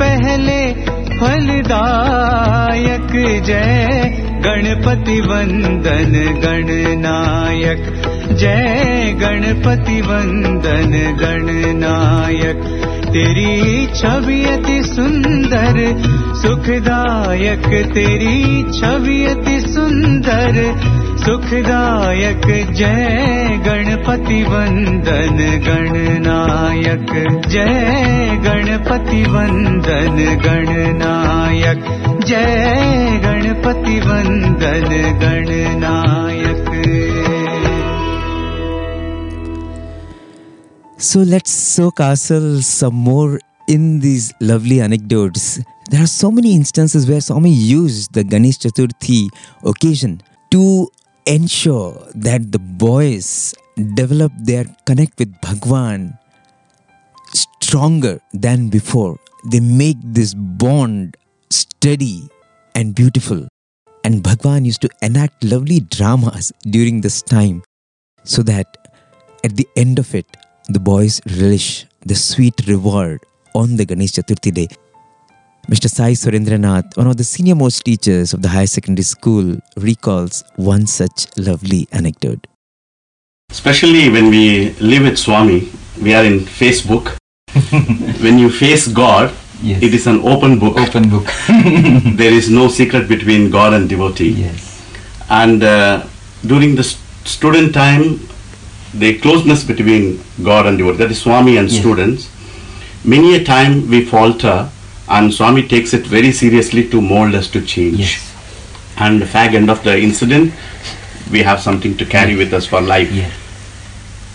पहले 0.00 0.72
फलदायक 1.18 3.10
जय 3.44 4.12
गणपति 4.44 5.20
वंदन 5.20 6.12
गणनायक। 6.44 7.82
जय 8.32 9.16
गणपति 9.20 10.00
वंदन 10.00 10.92
गणनायक। 11.20 12.84
तेरी 13.08 13.86
छवि 13.86 14.44
अति 14.44 14.82
सुंदर 14.82 15.76
सुखदायक। 16.34 17.92
तेरी 17.94 18.62
छवि 18.62 19.26
अति 19.26 19.60
सुंदर 19.60 20.54
सुखदायक 21.25 22.45
जय 22.77 23.57
गणपति 23.65 24.41
वंदन 24.51 25.37
गणनायक 25.67 27.11
जय 27.53 28.37
गणपति 28.45 29.21
वंदन 29.35 30.17
गणनायक 30.45 31.85
जय 32.27 33.19
गणपति 33.25 33.99
वंदन 34.09 34.89
Gananayak 35.23 36.61
So 40.97 41.19
let's 41.19 41.51
soak 41.51 41.99
ourselves 41.99 42.65
some 42.65 42.95
more 42.95 43.39
in 43.67 43.99
these 43.99 44.33
lovely 44.39 44.79
anecdotes. 44.81 45.59
There 45.91 46.01
are 46.01 46.07
so 46.07 46.31
many 46.31 46.55
instances 46.55 47.07
where 47.09 47.19
Swami 47.21 47.51
used 47.51 48.13
the 48.13 48.23
Ganesh 48.23 48.59
Chaturthi 48.59 49.27
occasion 49.63 50.21
to 50.51 50.87
ensure 51.28 51.92
that 52.14 52.50
the 52.50 52.58
boys 52.58 53.54
develop 53.94 54.32
their 54.40 54.64
connect 54.86 55.18
with 55.18 55.38
Bhagwan 55.40 56.18
stronger 57.34 58.20
than 58.32 58.70
before. 58.70 59.18
They 59.50 59.60
make 59.60 59.98
this 60.02 60.34
bond 60.34 61.16
steady 61.50 62.28
and 62.74 62.94
beautiful. 62.94 63.46
And 64.04 64.22
Bhagwan 64.22 64.64
used 64.64 64.80
to 64.82 64.90
enact 65.02 65.44
lovely 65.44 65.80
dramas 65.80 66.50
during 66.62 67.02
this 67.02 67.20
time 67.20 67.62
so 68.24 68.42
that 68.44 68.66
at 69.44 69.54
the 69.56 69.68
end 69.76 69.98
of 69.98 70.14
it, 70.14 70.26
the 70.68 70.80
boys 70.80 71.20
relish 71.26 71.84
the 72.06 72.14
sweet 72.14 72.66
reward 72.66 73.20
on 73.54 73.76
the 73.76 73.84
Ganesh 73.84 74.12
Chaturthi 74.12 74.52
day. 74.52 74.68
Mr. 75.70 75.88
Sai 75.90 76.12
Surendranath, 76.12 76.96
one 76.96 77.06
of 77.06 77.16
the 77.18 77.24
senior 77.24 77.54
most 77.54 77.84
teachers 77.84 78.32
of 78.32 78.40
the 78.40 78.48
higher 78.48 78.66
secondary 78.66 79.04
school, 79.04 79.56
recalls 79.76 80.42
one 80.56 80.86
such 80.86 81.26
lovely 81.36 81.86
anecdote. 81.92 82.46
Especially 83.50 84.08
when 84.08 84.30
we 84.30 84.70
live 84.80 85.02
with 85.02 85.18
Swami, 85.18 85.68
we 86.00 86.14
are 86.14 86.24
in 86.24 86.40
Facebook. 86.40 87.16
when 88.22 88.38
you 88.38 88.50
face 88.50 88.88
God, 88.88 89.34
Yes. 89.60 89.82
it 89.82 89.92
is 89.92 90.06
an 90.06 90.20
open 90.20 90.60
book. 90.60 90.78
Open 90.78 91.08
book. 91.10 91.26
there 92.16 92.32
is 92.32 92.48
no 92.48 92.68
secret 92.68 93.08
between 93.08 93.50
God 93.50 93.74
and 93.74 93.88
devotee. 93.88 94.30
yes. 94.30 94.66
And 95.28 95.64
uh, 95.64 96.06
during 96.46 96.76
the 96.76 96.84
st- 96.84 97.02
student 97.26 97.74
time, 97.74 98.20
the 98.94 99.18
closeness 99.18 99.64
between 99.64 100.22
God 100.44 100.66
and 100.66 100.78
devotee, 100.78 100.98
that 100.98 101.10
is 101.10 101.20
Swami 101.20 101.56
and 101.56 101.68
Yes. 101.68 101.80
students, 101.80 102.30
many 103.04 103.34
a 103.34 103.42
time 103.44 103.90
we 103.90 104.04
falter 104.04 104.70
and 105.08 105.32
Swami 105.32 105.66
takes 105.66 105.94
it 105.94 106.06
very 106.06 106.32
seriously 106.32 106.88
to 106.90 107.00
mold 107.00 107.34
us 107.34 107.48
to 107.50 107.64
change. 107.64 107.98
Yes. 107.98 108.34
And 108.98 109.20
the 109.22 109.26
fag 109.26 109.54
end 109.54 109.70
of 109.70 109.82
the 109.84 109.98
incident, 109.98 110.52
we 111.30 111.42
have 111.42 111.60
something 111.60 111.96
to 111.96 112.04
carry 112.04 112.36
with 112.36 112.52
us 112.52 112.66
for 112.66 112.80
life. 112.80 113.10
Yes. 113.12 113.32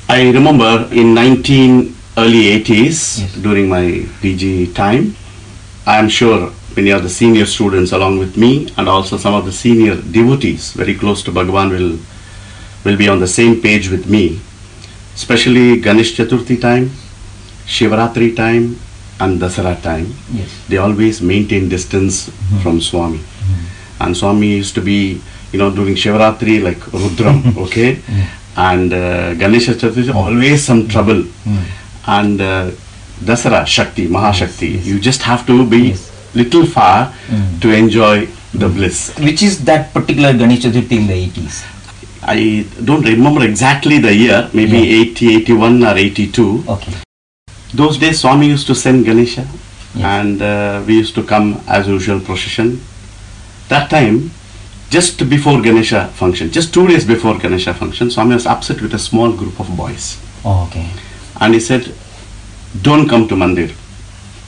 I 0.10 0.32
remember 0.32 0.90
in 0.92 1.14
19 1.14 1.96
early 2.18 2.44
80s 2.64 3.20
Yes. 3.20 3.36
during 3.42 3.70
my 3.70 4.06
PG 4.22 4.74
time, 4.74 5.16
I 5.86 5.98
am 6.00 6.10
sure 6.10 6.52
many 6.76 6.92
of 6.92 7.04
the 7.04 7.10
senior 7.10 7.46
students 7.46 7.92
along 7.92 8.18
with 8.20 8.38
me 8.38 8.70
and 8.78 8.88
also 8.90 9.18
some 9.18 9.34
of 9.34 9.46
the 9.46 9.52
senior 9.52 9.96
devotees 9.96 10.72
very 10.74 10.96
close 10.96 11.22
to 11.24 11.32
Bhagwan 11.32 11.70
will 11.70 12.00
will 12.84 12.98
be 12.98 13.08
on 13.08 13.20
the 13.20 13.28
same 13.28 13.62
page 13.62 13.90
with 13.90 14.10
me. 14.10 14.40
Especially 15.16 15.80
Ganesh 15.80 16.16
Chaturthi 16.18 16.60
time, 16.60 16.90
Shivaratri 17.66 18.36
time 18.36 18.80
and 19.20 19.40
Dasara 19.40 19.82
time. 19.82 20.14
Yes. 20.32 20.68
They 20.68 20.78
always 20.78 21.22
maintain 21.22 21.70
distance 21.70 22.30
mm-hmm. 22.30 22.60
from 22.60 22.82
Swami. 22.82 23.18
Mm-hmm. 23.20 24.04
And 24.04 24.18
Swami 24.18 24.48
used 24.48 24.76
to 24.76 24.82
be, 24.82 25.22
you 25.52 25.60
know, 25.60 25.72
during 25.74 25.96
Shivaratri 25.96 26.64
like 26.64 26.78
Rudram, 26.78 27.58
okay? 27.66 28.02
And 28.58 28.94
uh, 28.94 29.34
Ganesha 29.36 29.72
Chaturthi, 29.74 30.14
oh. 30.14 30.18
always 30.20 30.64
some 30.64 30.82
mm-hmm. 30.82 30.90
trouble. 30.90 31.26
And 32.06 32.42
uh, 32.42 32.72
Dasara, 33.22 33.66
Shakti, 33.66 34.08
Mahashakti, 34.08 34.84
you 34.84 35.00
just 35.00 35.22
have 35.22 35.46
to 35.48 35.68
be 35.68 35.90
Yes. 35.90 36.36
little 36.36 36.66
far 36.66 37.14
to 37.62 37.72
enjoy 37.72 38.28
the 38.54 38.68
bliss. 38.68 39.16
Which 39.20 39.44
is 39.44 39.64
that 39.66 39.94
particular 39.94 40.34
Ganesh 40.34 40.62
Chaturthi 40.66 40.98
in 40.98 41.08
the 41.08 41.14
80s? 41.30 41.64
I 42.26 42.66
don't 42.84 43.04
remember 43.04 43.44
exactly 43.46 44.00
the 44.00 44.14
year, 44.14 44.50
maybe 44.54 44.78
Yeah. 44.78 45.02
80, 45.02 45.36
81 45.36 45.84
or 45.84 45.98
82. 45.98 46.64
Okay. 46.68 46.94
Those 47.74 47.98
days 47.98 48.20
Swami 48.22 48.48
used 48.48 48.68
to 48.68 48.76
send 48.76 49.06
Ganesha 49.06 49.48
Yes. 49.96 50.06
and 50.06 50.42
uh, 50.42 50.84
we 50.88 50.96
used 50.98 51.14
to 51.16 51.24
come 51.24 51.62
as 51.68 51.88
usual 51.88 52.20
procession. 52.20 52.82
That 53.70 53.90
time, 53.92 54.32
just 54.90 55.30
before 55.30 55.62
Ganesha 55.62 56.08
function, 56.16 56.50
just 56.52 56.74
two 56.74 56.88
days 56.88 57.06
before 57.06 57.38
Ganesha 57.38 57.74
function, 57.76 58.10
Swami 58.10 58.34
was 58.34 58.48
upset 58.48 58.82
with 58.82 58.94
a 58.96 59.00
small 59.00 59.32
group 59.32 59.60
of 59.60 59.76
boys. 59.78 60.20
Oh, 60.44 60.66
okay. 60.68 60.90
And 61.40 61.54
he 61.54 61.60
said, 61.60 61.94
don't 62.82 63.08
come 63.08 63.28
to 63.28 63.36
Mandir. 63.36 63.72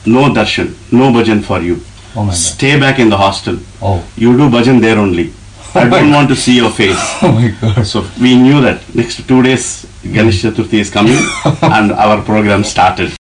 No 0.04 0.30
darshan, 0.34 0.74
no 0.92 1.10
bhajan 1.12 1.44
for 1.44 1.60
you. 1.60 1.80
Oh. 2.16 2.28
Stay 2.32 2.78
back 2.80 2.98
in 2.98 3.08
the 3.08 3.16
hostel. 3.16 3.58
Oh. 3.80 4.04
You 4.16 4.36
do 4.36 4.48
bhajan 4.50 4.80
there 4.80 4.98
only. 4.98 5.32
I 5.74 5.88
don't 5.88 6.10
want 6.10 6.28
to 6.30 6.36
see 6.36 6.56
your 6.56 6.70
face. 6.70 6.98
Oh 7.22 7.32
my 7.32 7.48
God. 7.60 7.86
So 7.86 8.04
we 8.20 8.34
knew 8.36 8.60
that 8.62 8.82
next 8.96 9.26
two 9.28 9.42
days 9.42 9.86
Ganesh 10.05 10.41
Chaturthi 10.43 10.79
is 10.85 10.89
coming 10.89 11.17
and 11.61 11.91
our 11.91 12.21
program 12.21 12.63
started. 12.63 13.13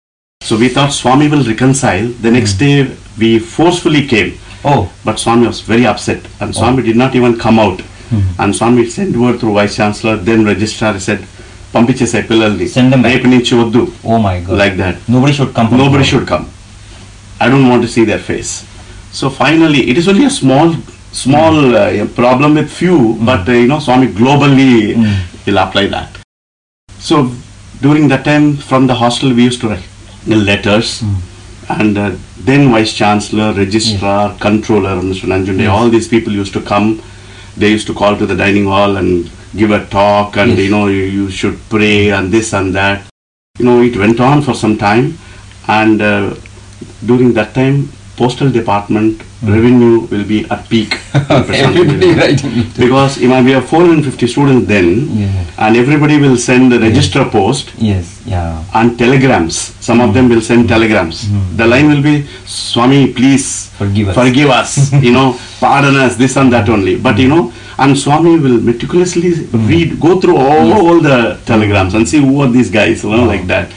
So 0.41 0.57
we 0.57 0.69
thought 0.69 0.91
Swami 0.93 1.27
will 1.27 1.43
reconcile. 1.43 2.07
The 2.07 2.31
next 2.31 2.53
day 2.53 2.95
we 3.17 3.39
forcefully 3.39 4.07
came. 4.07 4.37
Oh. 4.63 4.91
But 5.05 5.19
Swami 5.19 5.47
was 5.47 5.61
very 5.61 5.85
upset 5.85 6.21
and 6.39 6.55
Swami 6.55 6.83
did 6.83 6.95
not 6.95 7.15
even 7.15 7.37
come 7.37 7.59
out. 7.59 7.81
And 8.39 8.55
Swami 8.55 8.89
sent 8.89 9.15
word 9.15 9.39
through 9.39 9.53
Vice 9.53 9.75
Chancellor, 9.75 10.15
then 10.29 10.45
Registrar 10.45 10.99
said, 10.99 11.21
పంపించేసాయి 11.73 12.23
పిల్లల్ని 12.29 12.67
Send 12.75 12.93
them 12.93 13.01
back. 13.03 13.11
రేపు 13.13 13.27
నుంచి 13.27 13.55
వద్దు 13.55 13.81
Oh 14.03 14.19
my 14.27 14.39
God. 14.45 14.55
Like 14.61 14.77
that. 14.83 14.95
Nobody 15.15 15.33
should 15.37 15.51
come. 15.57 15.67
from 15.69 15.77
nobody 15.77 16.03
abroad. 16.03 16.11
should 16.11 16.27
come 16.33 16.45
i 17.43 17.47
don't 17.51 17.67
want 17.71 17.81
to 17.81 17.87
see 17.87 18.03
their 18.11 18.23
face 18.31 18.51
so 19.19 19.29
finally 19.29 19.81
it 19.91 19.97
is 19.97 20.07
only 20.11 20.25
a 20.25 20.29
small 20.29 20.75
small 21.11 21.75
uh, 21.75 22.05
problem 22.21 22.55
with 22.55 22.69
few 22.69 22.97
but 23.29 23.47
uh, 23.47 23.51
you 23.51 23.67
know 23.67 23.79
so 27.08 27.16
during 27.84 28.04
that 28.12 28.24
time 28.30 28.46
from 28.70 28.82
the 28.90 28.96
hostel 29.02 29.30
we 29.38 29.42
used 29.50 29.60
to 29.64 29.68
write 29.70 29.86
letters. 30.50 30.90
And 31.80 31.96
uh, 31.96 32.10
then 32.48 32.62
vice 32.72 32.92
chancellor 33.00 33.48
registrar 33.62 34.22
controller 34.46 34.96
mr 35.10 35.26
nanjunde 35.32 35.66
all 35.74 35.88
these 35.96 36.08
people 36.14 36.32
used 36.42 36.54
to 36.58 36.62
come. 36.72 36.88
They 37.60 37.70
used 37.76 37.86
to 37.90 37.94
call 38.00 38.14
to 38.22 38.26
the 38.30 38.36
dining 38.42 38.66
hall 38.72 38.92
and 39.00 39.30
give 39.60 39.70
a 39.78 39.80
talk 39.98 40.36
and 40.42 40.50
Yes. 40.50 40.58
you 40.64 40.70
know 40.74 40.86
you, 40.96 41.04
you 41.18 41.24
should 41.38 41.56
pray 41.74 41.98
and 42.16 42.30
this 42.36 42.48
and 42.58 42.74
that. 42.80 42.98
You 43.58 43.64
know 43.68 43.78
it 43.88 43.96
went 44.04 44.20
on 44.28 44.42
for 44.48 44.54
some 44.64 44.76
time. 44.86 45.06
And 45.80 46.02
uh, 46.02 46.34
during 47.10 47.32
that 47.38 47.50
time 47.60 47.76
postal 48.20 48.50
department 48.60 49.22
revenue 49.46 50.00
will 50.10 50.24
be 50.24 50.44
at 50.50 50.68
peak 50.68 50.98
Everybody 51.14 51.94
Nidhi. 51.98 52.20
writing 52.20 52.52
it. 52.58 52.76
because 52.76 53.18
know, 53.20 53.42
we 53.42 53.52
have 53.52 53.66
450 53.68 54.26
students 54.26 54.66
then 54.68 55.08
Yeah. 55.18 55.44
and 55.58 55.76
everybody 55.76 56.18
will 56.18 56.36
send 56.36 56.72
the 56.72 56.78
register 56.80 57.24
post 57.24 57.72
Yes. 57.78 58.20
Yeah. 58.26 58.62
and 58.74 58.98
telegrams 58.98 59.56
some 59.80 60.00
of 60.00 60.10
mm. 60.10 60.14
them 60.14 60.28
will 60.28 60.40
send 60.40 60.68
telegrams 60.68 61.24
mm. 61.26 61.56
the 61.56 61.66
line 61.66 61.88
will 61.88 62.02
be 62.02 62.26
swami 62.46 63.12
please 63.12 63.70
Forgive 63.78 64.08
us." 64.08 64.14
forgive 64.14 64.50
us 64.50 64.92
you 65.06 65.12
know 65.12 65.38
pardon 65.60 65.96
us 65.96 66.16
this 66.16 66.36
and 66.36 66.52
that 66.52 66.68
only 66.68 66.96
but 66.96 67.18
you 67.18 67.28
know 67.28 67.52
and 67.78 67.98
swami 67.98 68.38
will 68.38 68.60
meticulously 68.60 69.30
mm. 69.32 69.68
read 69.68 70.00
go 70.00 70.20
through 70.20 70.36
all, 70.36 70.72
all 70.72 71.00
the 71.00 71.38
telegrams 71.44 71.94
and 71.94 72.08
see 72.08 72.18
who 72.18 72.40
are 72.40 72.48
these 72.48 72.70
guys 72.70 73.04
you 73.04 73.10
know 73.10 73.24
like 73.24 73.46
that 73.46 73.70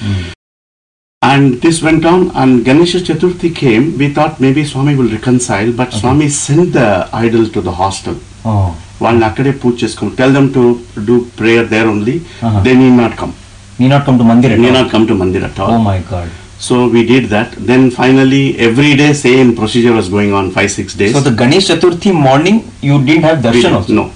and 1.23 1.55
this 1.63 1.83
went 1.83 2.05
on 2.05 2.31
and 2.35 2.65
Ganesha 2.65 2.99
Chaturthi 2.99 3.55
came 3.55 3.97
we 3.97 4.13
thought 4.13 4.41
maybe 4.41 4.65
swami 4.65 4.95
will 4.97 5.09
reconcile 5.09 5.73
but 5.73 5.93
swami 5.93 6.29
sent 6.29 6.73
the 6.73 6.89
idol 7.25 7.47
to 7.49 7.63
the 7.69 7.75
hostel 7.83 8.17
Oh. 8.53 8.69
వాళ్ళని 9.03 9.25
అక్కడే 9.29 9.51
పూజ 9.63 9.75
చేసుకోండి 9.83 10.15
tell 10.21 10.33
them 10.37 10.49
to 10.57 10.63
do 11.09 11.15
prayer 11.39 11.67
there 11.75 11.89
only 11.93 12.15
Uh-huh. 12.47 12.61
They 12.65 12.73
need 12.81 12.89
not 13.03 13.15
come 13.21 13.33
Need 13.81 13.91
not 13.95 14.03
come 14.07 14.17
to 14.21 14.25
Mandir 14.29 14.51
at 14.55 14.59
Need 14.63 14.71
all. 14.71 14.77
not 14.79 14.89
come 14.95 15.05
to 15.11 15.15
Mandir 15.21 15.43
at 15.49 15.57
all. 15.63 15.71
Oh 15.77 15.79
my 15.91 15.99
God. 16.11 16.29
So 16.67 16.75
we 16.95 17.01
did 17.13 17.25
that. 17.35 17.51
Then 17.71 17.83
finally, 18.01 18.43
every 18.69 18.91
day, 19.01 19.09
same 19.23 19.49
procedure 19.61 19.95
was 20.01 20.09
going 20.17 20.33
on 20.41 20.45
five 20.57 20.71
six 20.79 20.89
days. 21.01 21.15
So 21.17 21.23
the 21.29 21.35
Ganesh 21.41 21.67
Chaturthi 21.71 22.13
morning, 22.27 22.59
you 22.89 22.97
didn't 23.09 23.27
have 23.29 23.39
We 23.39 23.45
darshan 23.47 23.63
didn't- 23.63 23.79
also. 23.79 23.97
No, 24.01 24.05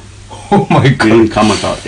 Oh 0.57 0.63
my 0.75 0.83
we 0.85 0.93
God. 0.93 1.07
didn't 1.07 1.31
come 1.39 1.51
at 1.57 1.65
all. 1.69 1.79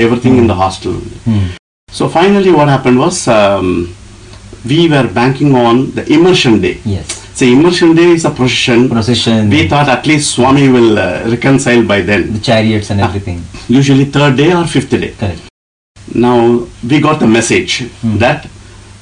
we 4.65 4.87
were 4.89 5.07
banking 5.19 5.55
on 5.55 5.91
the 5.91 6.03
immersion 6.11 6.61
day. 6.61 6.79
Yes. 6.85 7.07
So 7.37 7.45
immersion 7.45 7.95
day 7.95 8.09
is 8.17 8.25
a 8.25 8.29
procession. 8.31 8.89
Procession. 8.89 9.49
We 9.49 9.67
thought 9.67 9.89
at 9.89 10.05
least 10.05 10.31
Swami 10.35 10.67
will 10.69 10.97
uh, 10.99 11.23
reconcile 11.29 11.83
by 11.85 12.01
then. 12.01 12.33
The 12.33 12.39
chariots 12.39 12.89
and 12.91 13.01
everything. 13.01 13.43
Usually 13.67 14.05
third 14.05 14.37
day 14.37 14.53
or 14.53 14.65
fifth 14.67 14.91
day. 14.91 15.13
Correct. 15.19 15.41
Now 16.13 16.67
we 16.89 16.99
got 17.01 17.19
the 17.19 17.27
message 17.27 17.73
Hmm. 18.01 18.17
that 18.19 18.47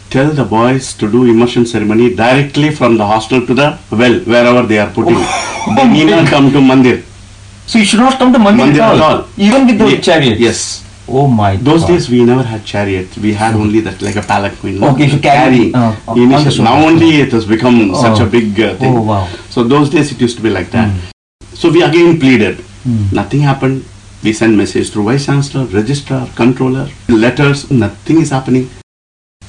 tell 0.09 0.29
the 0.39 0.43
boys 0.45 0.93
to 0.99 1.09
do 1.11 1.25
immersion 1.25 1.65
ceremony 1.65 2.13
directly 2.15 2.69
from 2.79 2.97
the 2.97 3.05
hostel 3.05 3.45
to 3.47 3.53
the 3.53 3.77
well 3.91 4.19
wherever 4.33 4.63
they 4.71 4.79
are 4.79 4.89
putting. 4.97 5.15
they 5.77 5.87
need 5.95 6.09
not 6.09 6.27
come 6.27 6.51
to 6.51 6.59
mandir. 6.59 7.03
So 7.67 7.79
you 7.79 7.85
should 7.85 7.99
not 7.99 8.17
come 8.19 8.33
to 8.33 8.39
Mandir, 8.39 8.65
Mandir 8.65 8.81
at, 8.81 8.95
at 8.95 9.01
all. 9.01 9.17
all. 9.17 9.27
Even 9.37 9.67
with 9.67 9.77
the 9.79 9.87
Ye- 9.91 10.01
chariots. 10.01 10.39
Yes. 10.41 10.59
Oh 11.13 11.27
my 11.27 11.57
Those 11.57 11.81
God. 11.81 11.87
days 11.89 12.09
we 12.09 12.23
never 12.23 12.43
had 12.43 12.63
chariot. 12.65 13.17
We 13.17 13.33
had 13.33 13.55
only 13.55 13.81
that 13.81 14.01
like 14.01 14.15
a 14.15 14.21
palanquin. 14.21 14.81
Okay, 14.91 15.09
so 15.09 15.19
carry, 15.19 15.73
uh, 15.73 15.91
the 16.15 16.61
now 16.63 16.85
only 16.87 17.21
it 17.21 17.31
has 17.33 17.45
become 17.45 17.93
such 17.95 18.19
Oh. 18.21 18.25
a 18.25 18.29
big 18.29 18.59
uh, 18.59 18.75
thing. 18.75 18.95
Oh 18.97 19.01
wow. 19.01 19.27
So 19.49 19.63
those 19.63 19.89
days 19.89 20.11
it 20.13 20.21
used 20.21 20.37
to 20.37 20.43
be 20.43 20.49
like 20.49 20.71
that. 20.71 20.89
So 21.53 21.69
we 21.69 21.83
again 21.83 22.19
pleaded. 22.19 22.59
Hmm. 22.83 23.05
Nothing 23.11 23.41
happened. 23.41 23.83
We 24.23 24.33
sent 24.33 24.55
message 24.55 24.91
through 24.91 25.03
vice 25.05 25.25
chancellor, 25.25 25.65
registrar, 25.65 26.27
controller, 26.35 26.87
letters. 27.09 27.69
Nothing 27.71 28.21
is 28.21 28.29
happening. 28.29 28.69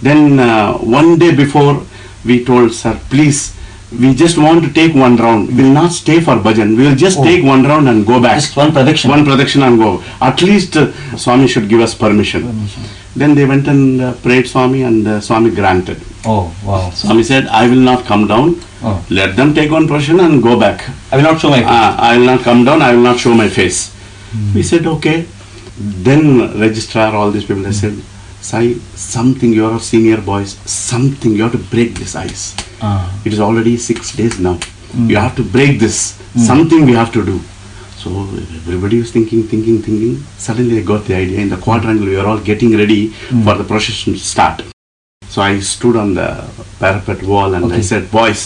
Then 0.02 0.40
uh, 0.40 0.72
one 0.78 1.18
day 1.18 1.34
before, 1.34 1.82
we 2.24 2.44
told 2.44 2.72
sir, 2.72 2.98
please, 3.08 3.54
we 4.01 4.14
just 4.14 4.38
want 4.38 4.64
to 4.64 4.72
take 4.72 4.95
one 4.95 5.16
round. 5.16 5.55
We'll 5.57 5.72
not 5.72 5.93
stay 5.93 6.20
for 6.20 6.36
bhajan. 6.36 6.76
We'll 6.76 6.95
just 6.97 7.18
Oh. 7.18 7.24
take 7.24 7.45
one 7.45 7.62
round 7.64 7.88
and 7.88 8.07
go 8.07 8.20
back. 8.20 8.36
Just 8.40 8.57
one 8.57 8.72
prediction. 8.72 9.11
One 9.11 9.24
prediction 9.24 9.62
and 9.62 9.78
go. 9.78 10.03
At 10.20 10.43
least 10.43 10.76
uh, 10.76 10.90
Swami 11.16 11.47
should 11.49 11.68
give 11.68 11.80
us 11.80 11.95
permission. 11.95 12.43
Then 13.14 13.34
they 13.34 13.45
went 13.45 13.68
and 13.68 14.01
uh, 14.01 14.12
prayed 14.14 14.47
Swami 14.47 14.82
and 14.82 15.07
uh, 15.07 15.20
Swami 15.20 15.51
granted. 15.51 16.01
Oh 16.24 16.55
wow. 16.64 16.90
Swami 16.90 17.22
said, 17.22 17.47
I 17.49 17.68
will 17.68 17.84
not 17.90 18.05
come 18.05 18.26
down. 18.26 18.57
Oh. 18.82 19.05
Let 19.11 19.36
them 19.36 19.55
take 19.55 19.70
one 19.70 19.86
procession 19.86 20.20
and 20.20 20.43
go 20.43 20.59
back. 20.59 20.88
I 21.12 21.16
will 21.16 21.24
not 21.24 21.40
show 21.40 21.51
my 21.51 21.59
face. 21.59 21.66
Ah, 21.68 21.97
I 22.01 22.16
will 22.18 22.26
not 22.26 22.40
come 22.40 22.64
down, 22.64 22.80
I 22.82 22.95
will 22.95 23.03
not 23.03 23.18
show 23.18 23.34
my 23.34 23.49
face. 23.49 23.95
We 24.55 24.62
said, 24.62 24.86
okay. 24.86 25.26
Then 25.78 26.59
registrar, 26.59 27.14
all 27.14 27.30
these 27.30 27.45
people, 27.45 27.62
they 27.62 27.72
said, 27.72 27.95
Sai, 28.40 28.74
something, 28.97 29.53
you 29.53 29.66
are 29.66 29.78
senior 29.78 30.20
boys, 30.20 30.55
something, 30.68 31.32
you 31.32 31.43
have 31.45 31.53
to 31.53 31.59
break 31.59 31.95
this 31.95 32.16
ice. 32.16 32.57
It 33.24 33.33
is 33.33 33.41
already 33.41 33.76
six 33.76 34.14
days 34.16 34.39
now. 34.39 34.59
You 34.95 35.16
have 35.16 35.35
to 35.37 35.45
break 35.45 35.78
this. 35.78 35.97
Something 36.37 36.85
we 36.87 36.93
have 36.93 37.12
to 37.12 37.24
do. 37.24 37.39
So 37.97 38.11
everybody 38.66 38.99
was 38.99 39.12
thinking, 39.12 39.45
thinking, 39.45 39.80
thinking. 39.80 40.16
Suddenly 40.47 40.78
I 40.78 40.83
got 40.83 41.05
the 41.05 41.14
idea. 41.14 41.39
In 41.41 41.49
the 41.51 41.57
quadrangle, 41.57 42.07
we 42.07 42.16
were 42.16 42.26
all 42.26 42.39
getting 42.41 42.76
ready 42.76 43.09
for 43.45 43.55
the 43.55 43.64
procession 43.64 44.14
to 44.14 44.18
start. 44.18 44.62
So 45.28 45.41
I 45.43 45.61
stood 45.61 45.97
on 45.97 46.14
the 46.14 46.28
parapet 46.80 47.22
wall 47.22 47.55
and 47.55 47.72
I 47.72 47.80
said, 47.80 48.11
boys, 48.11 48.41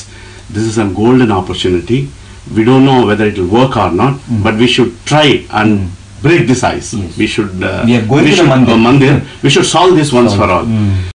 this 0.51 0.65
is 0.65 0.79
a 0.79 0.85
golden 0.85 1.33
opportunity. 1.33 2.09
We 2.55 2.65
don't 2.65 2.85
know 2.85 3.07
whether 3.07 3.25
it 3.27 3.39
will 3.39 3.49
work 3.61 3.77
or 3.77 3.91
not, 3.91 4.21
but 4.43 4.55
we 4.57 4.67
should 4.69 4.93
try 5.05 5.47
and 5.51 5.91
break 6.23 6.47
this 6.47 6.63
ice. 6.63 6.93
Yes. 6.95 7.17
We 7.17 7.27
should. 7.27 7.63
Uh, 7.63 7.83
We 7.87 7.97
are 7.97 8.07
going 8.07 8.27
to 8.27 8.37
the 8.37 8.43
mandir. 8.43 8.75
uh, 8.75 8.77
mandir. 8.87 9.43
We 9.43 9.51
should 9.51 9.67
solve 9.67 9.97
this 9.97 10.13
once 10.13 10.33
Solve. 10.33 10.41
for 10.45 10.53
all. 10.53 10.65
Mm. 10.65 11.11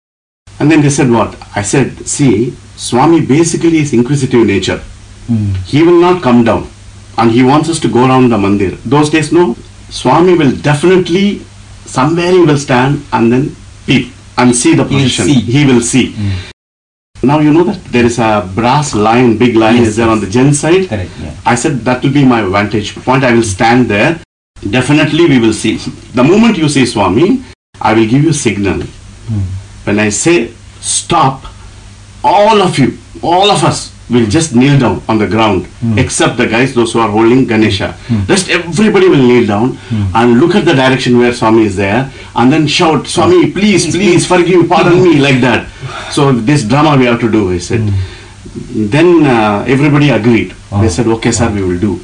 And 0.60 0.72
then 0.72 0.82
they 0.82 0.90
said, 0.90 1.10
what? 1.12 1.36
I 1.56 1.64
said, 1.64 2.08
see, 2.08 2.56
Swami 2.78 3.26
basically 3.26 3.80
is 3.80 3.94
inquisitive 3.94 4.46
nature. 4.46 4.82
Mm. 5.30 5.56
He 5.66 5.84
will 5.84 6.00
not 6.00 6.22
come 6.24 6.44
down 6.44 6.70
and 7.18 7.32
he 7.32 7.44
wants 7.44 7.70
us 7.70 7.80
to 7.82 7.88
go 7.90 8.06
around 8.08 8.30
the 8.30 8.38
mandir. 8.38 8.78
Those 8.84 9.10
days, 9.10 9.32
no. 9.34 9.56
Swami 9.90 10.36
will 10.38 10.52
definitely, 10.58 11.42
somewhere 11.86 12.32
he 12.32 12.40
will 12.40 12.58
stand 12.58 13.04
and 13.12 13.32
then 13.34 13.56
peep 13.86 14.14
and 14.38 14.56
see 14.56 14.76
the 14.76 14.84
position. 14.86 15.28
He 15.28 15.66
will 15.66 15.82
see. 15.82 16.16
Now 17.24 17.40
you 17.40 17.52
know 17.52 17.64
that 17.64 17.84
there 17.86 18.06
is 18.06 18.20
a 18.20 18.48
brass 18.54 18.94
lion, 18.94 19.38
big 19.40 19.56
lion 19.56 19.78
Yes, 19.78 19.88
is 19.88 19.96
there 19.96 20.06
yes. 20.06 20.14
on 20.16 20.20
the 20.24 20.30
gen 20.30 20.54
side. 20.54 20.88
Correct. 20.88 21.12
Yeah. 21.20 21.36
I 21.46 21.56
said 21.56 21.80
that 21.80 22.04
will 22.04 22.14
be 22.14 22.24
my 22.24 22.44
vantage 22.44 22.94
point. 22.96 23.24
I 23.24 23.34
will 23.34 23.42
stand 23.44 23.88
there. 23.90 24.20
Definitely 24.70 25.26
we 25.28 25.40
will 25.40 25.54
see. 25.54 25.78
The 26.14 26.24
moment 26.24 26.58
you 26.58 26.70
see 26.70 26.86
Swami, 26.86 27.44
I 27.82 27.94
will 27.94 28.08
give 28.08 28.24
you 28.24 28.34
signal. 28.34 28.82
When 29.86 29.98
I 30.00 30.10
say 30.10 30.54
stop, 30.80 31.44
all 32.28 32.62
of 32.62 32.78
you, 32.78 32.98
all 33.24 33.50
of 33.50 33.64
us 33.64 33.94
will 34.10 34.26
just 34.26 34.56
kneel 34.56 34.80
down 34.80 35.02
on 35.10 35.18
the 35.18 35.28
ground, 35.28 35.66
hmm. 35.66 35.98
except 35.98 36.38
the 36.38 36.48
guys, 36.48 36.74
those 36.74 36.94
who 36.94 37.00
are 37.00 37.10
holding 37.10 37.46
Ganesha. 37.46 37.92
Hmm. 38.08 38.26
Rest 38.32 38.50
everybody 38.50 39.10
will 39.10 39.24
kneel 39.30 39.46
down 39.46 39.76
hmm. 39.76 40.16
and 40.16 40.40
look 40.40 40.56
at 40.56 40.66
the 40.66 40.74
direction 40.74 41.18
where 41.18 41.34
Swami 41.34 41.64
is 41.66 41.76
there 41.76 42.12
and 42.36 42.52
then 42.52 42.68
shout, 42.68 43.08
Swami, 43.08 43.52
please, 43.52 43.92
please, 43.96 44.26
forgive, 44.26 44.68
pardon 44.70 45.04
me, 45.04 45.20
like 45.20 45.42
that. 45.42 45.68
So 46.12 46.32
this 46.32 46.64
drama 46.64 46.98
we 46.98 47.06
have 47.06 47.20
to 47.20 47.32
do, 47.32 47.52
I 47.52 47.58
said. 47.58 47.82
Then 48.96 49.26
uh, 49.26 49.66
everybody 49.68 50.10
agreed. 50.10 50.52
They 50.52 50.88
ah. 50.88 50.88
said, 50.88 51.08
okay, 51.08 51.32
sir, 51.32 51.52
we 51.52 51.62
will 51.62 51.80
do. 51.80 52.00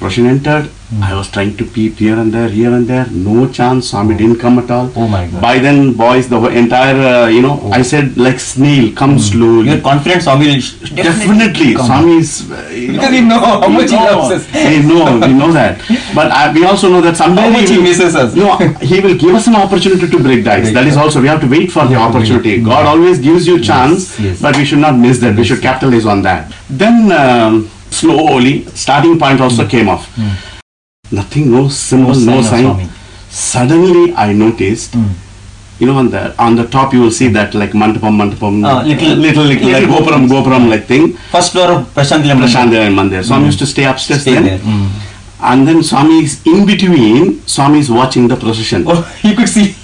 Procession 0.00 0.26
entered. 0.26 0.70
I 1.02 1.14
was 1.14 1.28
trying 1.28 1.56
to 1.56 1.64
peep 1.64 1.94
here 1.98 2.16
and 2.16 2.32
there, 2.32 2.48
here 2.48 2.72
and 2.72 2.86
there. 2.86 3.06
No 3.10 3.48
chance. 3.50 3.90
Swami 3.90 4.16
didn't 4.16 4.38
come 4.38 4.60
at 4.60 4.70
all. 4.70 4.88
Oh 4.94 5.08
my 5.08 5.26
God. 5.26 5.42
By 5.42 5.58
then, 5.58 5.94
boys, 5.94 6.28
the 6.28 6.38
entire, 6.46 6.94
uh, 6.94 7.26
you 7.26 7.42
know, 7.42 7.70
I 7.72 7.82
said 7.82 8.16
like 8.16 8.38
snail, 8.38 8.94
come 8.94 9.18
slowly. 9.18 9.70
You're 9.70 9.80
confident 9.80 10.22
Swami 10.22 10.46
will 10.46 10.60
sh- 10.60 10.90
Definitely, 10.90 11.74
come. 11.74 11.86
Swami 11.86 12.16
is. 12.18 12.48
Uh, 12.48 12.68
you 12.72 12.92
Because 12.92 13.10
we 13.10 13.20
know 13.22 13.40
how 13.40 13.66
much 13.68 13.90
he 13.90 13.96
know. 13.96 14.04
loves 14.18 14.46
us. 14.46 14.54
We 14.54 14.78
know, 14.86 15.04
we 15.26 15.32
know 15.34 15.50
that. 15.52 15.78
But 16.14 16.30
uh, 16.30 16.52
we 16.54 16.64
also 16.64 16.88
know 16.88 17.00
that 17.00 17.16
someday 17.16 17.42
How 17.42 17.50
much 17.50 17.68
he 17.68 17.76
will- 17.78 17.82
misses 17.82 18.14
us. 18.14 18.34
No, 18.36 18.56
he 18.80 19.00
will 19.00 19.16
give 19.18 19.34
us 19.34 19.48
an 19.48 19.56
opportunity 19.56 20.06
to 20.08 20.22
break 20.22 20.44
the 20.44 20.52
ice. 20.52 20.62
Break 20.66 20.74
That 20.74 20.86
is 20.86 20.96
also 20.96 21.20
we 21.20 21.26
have 21.26 21.40
to 21.40 21.48
wait 21.48 21.72
for 21.72 21.84
the 21.84 21.98
have 21.98 22.12
to 22.12 22.18
wait. 22.18 22.30
opportunity. 22.30 22.62
God 22.62 22.86
always 22.86 23.18
gives 23.18 23.44
you 23.46 23.60
chance, 23.60 24.20
yes. 24.20 24.40
but 24.40 24.56
we 24.56 24.64
should 24.64 24.78
not 24.78 24.96
miss 24.96 25.18
that. 25.18 25.34
We 25.36 25.42
should 25.44 25.60
capitalize 25.62 26.06
on 26.06 26.22
that. 26.22 26.52
Then 26.70 27.10
um, 27.10 27.68
slowly, 27.90 28.66
starting 28.66 29.18
point 29.18 29.40
also 29.40 29.66
came 29.66 29.88
off. 29.88 30.08
Nothing, 31.12 31.50
no 31.52 31.68
symbol. 31.68 32.14
No 32.14 32.36
no, 32.36 32.42
sign. 32.42 32.88
Suddenly, 33.30 34.14
I 34.14 34.32
noticed. 34.32 34.94
Hmm. 34.94 35.08
You 35.78 35.86
know, 35.86 35.96
on 35.98 36.10
the 36.10 36.34
on 36.42 36.56
the 36.56 36.66
top 36.66 36.94
you 36.94 37.00
will 37.02 37.10
see 37.10 37.28
that 37.28 37.54
like 37.54 37.72
mantapam, 37.72 38.16
mantapam, 38.20 38.64
Ah, 38.66 38.82
little- 38.82 39.14
little, 39.16 39.44
little, 39.44 39.44
like 39.44 39.82
little 39.82 39.88
gopuram, 39.94 40.26
gopuram, 40.26 40.70
like 40.70 40.86
thing. 40.86 41.12
First 41.30 41.52
floor 41.52 41.70
of. 41.72 41.94
Prashanti 41.94 42.30
Mandir. 42.98 43.22
Swami 43.24 43.46
used 43.46 43.58
to 43.58 43.66
stay 43.66 43.84
upstairs 43.84 44.22
Stay 44.22 44.34
then. 44.34 44.44
there. 44.44 44.58
Mm. 44.58 44.88
And 45.42 45.68
then 45.68 45.82
Swami 45.82 46.24
is 46.24 46.40
in 46.46 46.64
between, 46.64 47.46
Swami 47.46 47.78
is 47.80 47.90
watching 47.90 48.26
the 48.26 48.36
procession. 48.36 48.84
Oh, 48.88 49.06
you 49.22 49.34
could 49.36 49.48
see. 49.48 49.74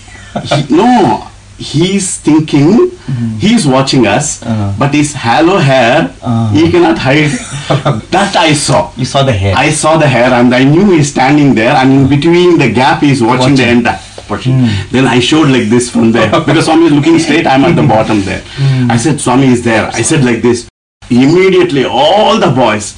He- 0.45 0.75
no, 0.75 1.29
he's 1.63 2.19
thinking, 2.19 2.91
he's 3.39 3.67
watching 3.67 4.07
us, 4.07 4.43
Uh. 4.43 4.75
but 4.79 4.93
his 4.99 5.15
halo 5.25 5.59
hair, 5.59 6.11
Uh. 6.23 6.51
he 6.57 6.71
cannot 6.71 6.99
hide. 6.99 7.31
that 8.15 8.35
I 8.37 8.53
saw. 8.53 8.91
You 8.97 9.05
saw 9.05 9.23
the 9.23 9.33
hair. 9.43 9.55
I 9.57 9.71
saw 9.71 9.97
the 9.97 10.09
hair 10.09 10.31
and 10.39 10.55
I 10.55 10.65
knew 10.65 10.87
he's 10.93 11.11
standing 11.11 11.55
there 11.55 11.75
and 11.81 11.93
in 11.99 12.09
between 12.09 12.59
the 12.59 12.69
gap 12.81 13.01
he's 13.03 13.23
watching, 13.23 13.55
the 13.57 13.63
Watching. 13.63 13.79
entire 13.79 14.01
portion. 14.29 14.69
Then 14.91 15.07
I 15.07 15.19
showed 15.21 15.49
like 15.57 15.69
this 15.75 15.91
from 15.91 16.11
there 16.13 16.31
because 16.49 16.65
Swami 16.67 16.87
is 16.87 16.93
looking 16.99 17.19
straight, 17.19 17.47
I'm 17.47 17.65
at 17.71 17.77
the 17.77 17.87
bottom 17.95 18.23
there. 18.23 18.43
I 18.91 18.97
said, 18.97 19.21
Swami 19.21 19.47
is 19.57 19.63
there. 19.63 19.87
I 20.01 20.03
said 20.03 20.25
like 20.25 20.43
this. 20.43 20.69
Immediately 21.11 21.85
all 21.85 22.39
the 22.39 22.51
boys, 22.51 22.97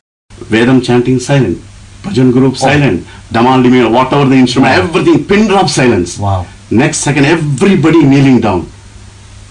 Vedam 0.54 0.82
chanting 0.84 1.18
silent, 1.18 1.58
Bhajan 2.02 2.32
group 2.32 2.56
silent, 2.56 3.06
Damal 3.32 3.62
Dimi, 3.64 3.80
whatever 3.90 4.24
the 4.32 4.36
instrument, 4.36 4.74
everything, 4.74 5.24
pin 5.24 5.48
drop 5.48 5.68
silence. 5.68 6.18
Wow. 6.18 6.46
Next 6.74 6.98
second, 6.98 7.24
everybody 7.24 8.02
kneeling 8.02 8.40
down. 8.40 8.66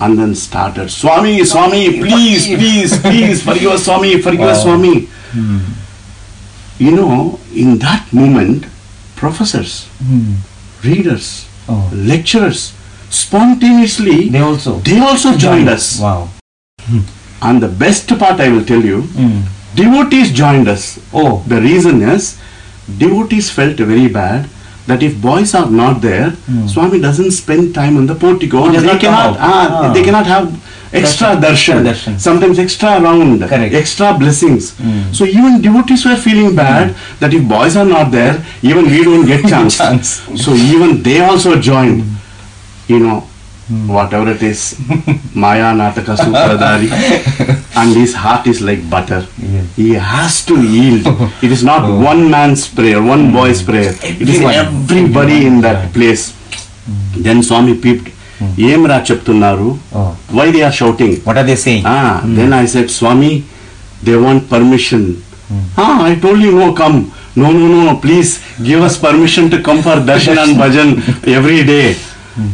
And 0.01 0.17
then 0.19 0.35
started, 0.35 0.89
Swami, 0.89 1.45
Swami, 1.45 1.99
please, 1.99 2.47
please, 2.47 2.99
please, 2.99 3.41
forgive 3.41 3.71
us, 3.71 3.85
Swami, 3.85 4.21
forgive 4.21 4.41
us. 4.41 4.63
Swami. 4.63 5.05
Hmm. 5.31 5.59
You 6.79 6.91
know, 6.91 7.39
in 7.55 7.77
that 7.79 8.11
moment, 8.11 8.65
professors, 9.15 9.73
Hmm. 10.05 10.33
readers, 10.83 11.45
Oh. 11.69 11.89
lecturers, 11.93 12.73
spontaneously, 13.09 14.27
They 14.29 14.39
also. 14.39 14.79
they 14.89 14.99
also 14.99 15.37
joined 15.37 15.69
us. 15.69 15.99
Wow. 16.01 16.27
Hmm. 16.81 16.99
And 17.41 17.61
the 17.61 17.69
best 17.85 18.09
part 18.19 18.41
I 18.41 18.49
will 18.49 18.65
tell 18.65 18.83
you, 18.91 19.01
hmm. 19.03 19.37
devotees 19.75 20.33
joined 20.33 20.67
us. 20.67 20.99
Oh. 21.13 21.41
The 21.47 21.61
reason 21.61 22.01
is, 22.01 22.35
devotees 23.05 23.49
felt 23.49 23.77
very 23.93 24.09
bad 24.09 24.49
that 24.87 25.01
if 25.01 25.19
boys 25.21 25.53
are 25.55 25.69
not 25.69 26.01
there, 26.01 26.33
Swami 26.67 26.99
doesn't 26.99 27.31
spend 27.31 27.73
time 27.73 27.97
on 27.97 28.05
the 28.05 28.15
portico. 28.15 28.71
does 28.71 28.81
they 28.83 28.87
not 28.93 28.99
cannot, 29.01 29.37
ah, 29.39 29.67
Ah. 29.71 29.93
they 29.93 30.03
cannot 30.03 30.25
have 30.25 30.47
extra 30.93 31.29
Darshan. 31.43 31.83
darshan, 31.85 32.19
sometimes 32.19 32.59
extra 32.59 32.99
round, 33.01 33.41
Correct. 33.51 33.73
extra 33.73 34.13
blessings. 34.17 34.73
Mm. 34.73 35.15
So 35.15 35.25
even 35.25 35.61
devotees 35.61 36.05
were 36.05 36.15
feeling 36.17 36.55
bad 36.55 36.93
that 37.19 37.33
if 37.33 37.43
boys 37.47 37.75
are 37.77 37.85
not 37.85 38.11
there, 38.11 38.43
even 38.61 38.85
we 38.85 39.03
don't 39.03 39.25
get 39.25 39.45
chance. 39.53 39.77
Chance. 39.77 40.21
So 40.35 40.53
even 40.53 41.01
they 41.01 41.19
also 41.21 41.59
joined. 41.59 42.03
You 42.87 42.99
know, 42.99 43.23
whatever 44.17 44.29
it 44.33 44.45
is 44.49 44.63
మాయా 45.43 45.69
నాటక 45.79 46.15
సూత్రధారి 46.21 46.89
and 47.81 47.93
his 47.99 48.15
heart 48.23 48.47
is 48.51 48.61
like 48.69 48.83
butter 48.93 49.25
he 49.79 49.89
has 50.07 50.37
to 50.49 50.55
yield 50.77 51.07
it 51.43 51.53
is 51.55 51.65
not 51.71 51.85
one 52.07 52.23
man 52.33 52.55
prayer 52.63 53.03
one 53.09 53.23
boy 53.37 53.53
prayer 53.61 53.95
it 54.15 54.29
is 54.29 54.43
everybody 54.57 55.37
in 55.49 55.59
that 55.65 55.83
place 55.95 56.25
then 57.27 57.43
Swami 57.43 57.75
peeped 57.83 58.09
ఏం 58.67 58.81
రా 58.87 58.95
చెప్తున్నారు? 59.09 59.67
Why 60.37 60.45
they 60.53 60.61
are 60.67 60.77
shouting 60.79 61.13
then 62.37 62.53
I 62.55 62.65
said 62.71 62.91
Swami 62.95 63.29
they 64.05 64.15
want 64.23 64.45
permission 64.51 65.05
I 66.03 66.13
told 66.23 66.41
you 66.45 66.51
no 66.57 66.67
come 66.81 66.97
no 67.37 67.49
no 67.59 67.67
no 67.81 67.93
please 68.03 68.31
give 68.67 68.81
us 68.87 68.97
permission 69.05 69.47
to 69.53 69.59
come 69.67 69.79
for 69.85 70.01
darshan 70.09 70.39
and 70.43 70.55
bhajan 70.59 70.91
every 71.37 71.61
day 71.69 71.79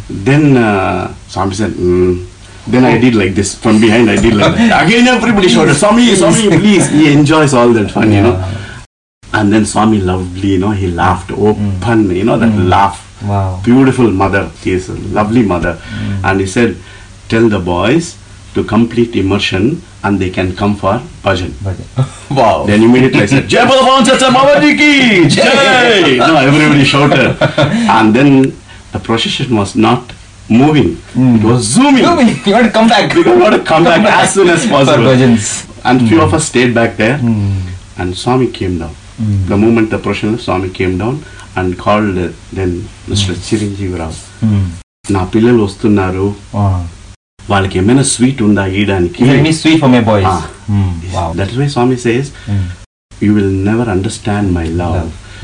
Then 0.10 0.58
uh, 0.58 1.14
Swami 1.28 1.54
said, 1.54 1.72
mm. 1.72 2.26
Then 2.68 2.86
I 2.86 3.00
did 3.00 3.16
like 3.16 3.34
this 3.34 3.56
from 3.56 3.82
behind. 3.82 4.10
I 4.10 4.16
did 4.16 4.36
like 4.36 4.54
that. 4.56 4.86
Again, 4.86 5.08
everybody 5.08 5.48
shouted, 5.48 5.74
Swami, 5.76 6.14
Swami, 6.22 6.50
please. 6.50 6.90
He 6.90 7.12
enjoys 7.12 7.54
all 7.54 7.70
that 7.70 7.90
fun, 7.90 8.12
yeah. 8.12 8.18
you 8.18 8.24
know. 8.24 8.56
And 9.34 9.52
then 9.52 9.66
Swami 9.66 10.00
lovely, 10.00 10.50
you 10.50 10.60
know, 10.60 10.72
he 10.72 10.88
laughed 10.88 11.32
open, 11.32 11.80
mm. 11.80 12.16
you 12.16 12.24
know, 12.24 12.38
that 12.38 12.52
mm. 12.52 12.70
laugh. 12.70 13.06
Wow. 13.24 13.62
Beautiful 13.64 14.10
mother. 14.12 14.50
he 14.62 14.72
is 14.72 14.90
a 14.90 14.94
lovely 14.94 15.44
mother. 15.44 15.74
Mm. 15.74 16.24
And 16.24 16.40
he 16.40 16.48
said, 16.48 16.78
Tell 17.28 17.48
the 17.50 17.60
boys 17.60 18.18
to 18.54 18.64
complete 18.64 19.16
immersion 19.16 19.82
and 20.04 20.20
they 20.20 20.30
can 20.30 20.56
come 20.56 20.76
for 20.76 20.94
bhajan. 21.24 21.50
bhajan. 21.66 22.36
wow. 22.36 22.66
Then 22.66 22.84
immediately 22.84 23.22
I 23.22 23.26
said, 23.26 23.48
Jai 23.48 23.66
Balavan 23.66 24.06
Chacha 24.06 24.26
Mamaji 24.26 25.30
Jai! 25.36 26.18
no, 26.18 26.36
everybody 26.38 26.84
shouted. 26.84 27.38
And 27.90 28.16
then 28.16 28.58
the 28.94 29.00
procession 29.00 29.56
was 29.56 29.76
not 29.78 30.14
moving. 30.50 30.90
It 31.16 31.44
was 31.44 31.64
zooming. 31.64 32.04
you 32.46 32.54
want 32.54 32.66
to 32.66 32.72
come 32.72 32.88
back? 32.88 33.14
We 33.14 33.24
got 33.24 33.52
to 33.52 33.64
come 33.64 33.84
back 33.84 34.06
as 34.22 34.34
soon 34.34 34.50
as 34.50 34.66
possible. 34.68 35.08
And 35.84 36.08
few 36.10 36.22
of 36.22 36.34
us 36.34 36.46
stayed 36.48 36.74
back 36.74 36.98
there. 36.98 37.20
And 37.98 38.18
Swami 38.18 38.50
came 38.52 38.78
down. 38.80 38.96
The 39.48 39.58
moment 39.58 39.90
the 39.90 40.00
procession, 40.00 40.38
Swami 40.40 40.70
came 40.70 40.98
down 40.98 41.24
and 41.56 41.78
called 41.78 42.18
uh, 42.18 42.30
then 42.54 42.72
Mr. 43.08 43.34
Chiranjeev 43.48 43.98
Rao. 44.02 44.12
నా 45.16 45.22
పిల్లలు 45.34 45.62
వస్తున్నారు. 45.68 46.26
వాళ్ళకి 47.52 47.76
ఏమైనా 47.82 48.04
sweet 48.12 48.42
ఉందా 48.48 48.64
ఇయడానికి 48.76 49.22
boys? 50.10 50.28
Ah. 50.34 50.42
Hmm. 50.70 50.90
Wow. 51.16 51.30
That 51.40 51.54
why 51.62 51.68
Swami 51.76 51.98
says 52.06 52.30
you 53.24 53.30
will 53.38 53.56
never 53.70 53.90
understand 53.96 54.50
my 54.58 54.66
love 54.82 54.98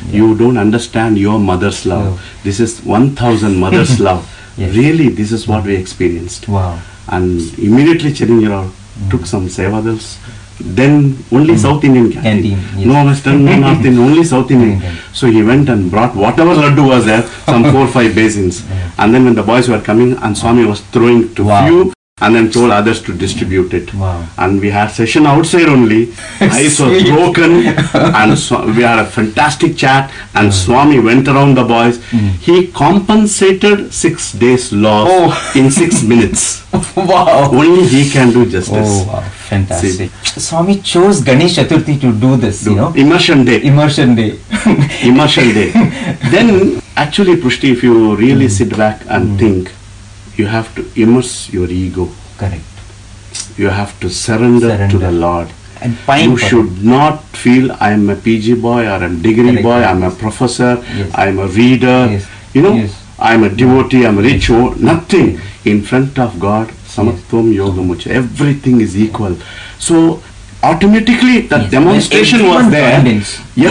You 0.07 0.37
don't 0.37 0.57
understand 0.57 1.17
your 1.17 1.39
mother's 1.39 1.85
love. 1.85 2.15
No. 2.15 2.19
This 2.43 2.59
is 2.59 2.81
1,000 2.83 3.57
mother's 3.57 3.99
love. 4.07 4.31
Yes. 4.57 4.75
Really, 4.75 5.09
this 5.09 5.31
is 5.31 5.47
what 5.47 5.65
we 5.65 5.75
experienced. 5.75 6.47
Wow. 6.47 6.81
And 7.09 7.39
immediately 7.59 8.11
Cherinjara 8.11 8.69
mm. 8.69 9.11
took 9.11 9.25
some 9.25 9.47
Sevadals. 9.47 10.17
Then 10.59 11.17
only 11.31 11.55
mm. 11.55 11.57
South 11.57 11.83
Indian 11.83 12.11
canteen. 12.11 12.57
Yes. 12.77 12.85
No 12.85 13.05
Western, 13.05 13.43
no 13.43 13.57
North 13.57 13.85
Indian, 13.85 13.99
only 13.99 14.23
South 14.23 14.49
Indian. 14.49 14.97
So 15.13 15.27
he 15.27 15.43
went 15.43 15.67
and 15.67 15.91
brought 15.91 16.15
whatever 16.15 16.55
laddu 16.55 16.87
was 16.87 17.05
there, 17.05 17.23
some 17.45 17.63
four 17.71 17.81
or 17.81 17.87
five 17.87 18.15
basins. 18.15 18.65
Yeah. 18.69 18.91
And 18.99 19.13
then 19.13 19.25
when 19.25 19.35
the 19.35 19.43
boys 19.43 19.67
were 19.67 19.81
coming, 19.81 20.13
and 20.13 20.37
Swami 20.37 20.65
was 20.65 20.79
throwing 20.79 21.35
to 21.35 21.43
wow. 21.43 21.67
few 21.67 21.93
and 22.21 22.33
then 22.33 22.49
told 22.49 22.71
others 22.71 23.01
to 23.03 23.13
distribute 23.13 23.73
it. 23.73 23.93
Wow. 23.93 24.25
And 24.37 24.61
we 24.61 24.69
had 24.69 24.87
session 24.87 25.25
outside 25.25 25.67
only. 25.67 26.13
Ice 26.39 26.79
was 26.79 27.03
broken, 27.03 27.67
and 27.67 28.31
we 28.73 28.83
had 28.83 28.99
a 28.99 29.05
fantastic 29.05 29.75
chat. 29.75 30.13
And 30.33 30.53
Swami 30.53 30.99
went 31.01 31.27
around 31.27 31.55
the 31.57 31.65
boys. 31.65 32.01
Hmm. 32.11 32.29
He 32.39 32.67
compensated 32.67 33.93
six 33.93 34.31
days 34.31 34.71
loss 34.71 35.09
Oh. 35.11 35.51
in 35.59 35.69
six 35.69 36.03
minutes. 36.03 36.63
wow. 36.95 37.49
Only 37.51 37.85
he 37.85 38.09
can 38.09 38.31
do 38.31 38.49
justice. 38.49 39.03
Oh 39.03 39.07
wow, 39.07 39.21
fantastic. 39.21 40.09
Swami 40.23 40.79
chose 40.79 41.19
Ganesh 41.21 41.57
Chaturthi 41.57 41.99
to 41.99 42.17
do 42.17 42.37
this, 42.37 42.65
you 42.65 42.75
know, 42.75 42.93
Immersion 42.93 43.43
day. 43.43 43.61
immersion 43.61 44.15
day. 44.15 44.39
Immersion 45.03 45.53
day. 45.53 45.71
then, 46.31 46.81
actually, 46.95 47.35
Prusty, 47.35 47.71
if 47.71 47.83
you 47.83 48.15
really 48.15 48.45
hmm. 48.45 48.51
sit 48.51 48.77
back 48.77 49.01
and 49.09 49.31
hmm. 49.31 49.37
think, 49.37 49.71
you 50.37 50.47
have 50.47 50.73
to 50.75 50.85
immerse 51.01 51.49
your 51.51 51.69
ego. 51.69 52.09
Correct. 52.37 52.63
You 53.57 53.69
have 53.69 53.99
to 54.01 54.09
surrender, 54.09 54.87
to 54.89 54.97
the 54.97 55.11
Lord. 55.11 55.47
And 55.81 55.97
pine 56.05 56.31
you 56.31 56.37
should 56.37 56.83
not 56.83 57.23
feel 57.43 57.71
I 57.79 57.91
am 57.91 58.09
a 58.09 58.15
PG 58.15 58.55
boy 58.55 58.85
or 58.85 58.95
I'm 59.05 59.21
degree 59.21 59.49
Correct. 59.49 59.63
boy, 59.63 59.83
I'm 59.83 60.03
a 60.03 60.11
professor, 60.11 60.83
Yes. 60.95 61.11
I'm 61.15 61.39
a 61.39 61.47
reader, 61.47 62.07
Yes. 62.11 62.27
you 62.53 62.61
know, 62.61 62.73
Yes. 62.75 62.93
I'm 63.19 63.43
a 63.43 63.49
devotee, 63.49 64.05
I'm 64.05 64.17
a 64.17 64.21
rich, 64.21 64.49
oh, 64.49 64.69
nothing. 64.91 65.39
In 65.65 65.81
front 65.81 66.17
of 66.19 66.39
God, 66.39 66.69
samatvam 66.95 67.53
yogamucha, 67.53 68.07
everything 68.07 68.81
is 68.81 68.97
equal. 68.97 69.37
So 69.79 70.21
automatically 70.69 71.35
the 71.53 71.59
Yes. 71.61 71.71
demonstration 71.75 72.45
was 72.51 72.69
there. 72.75 72.93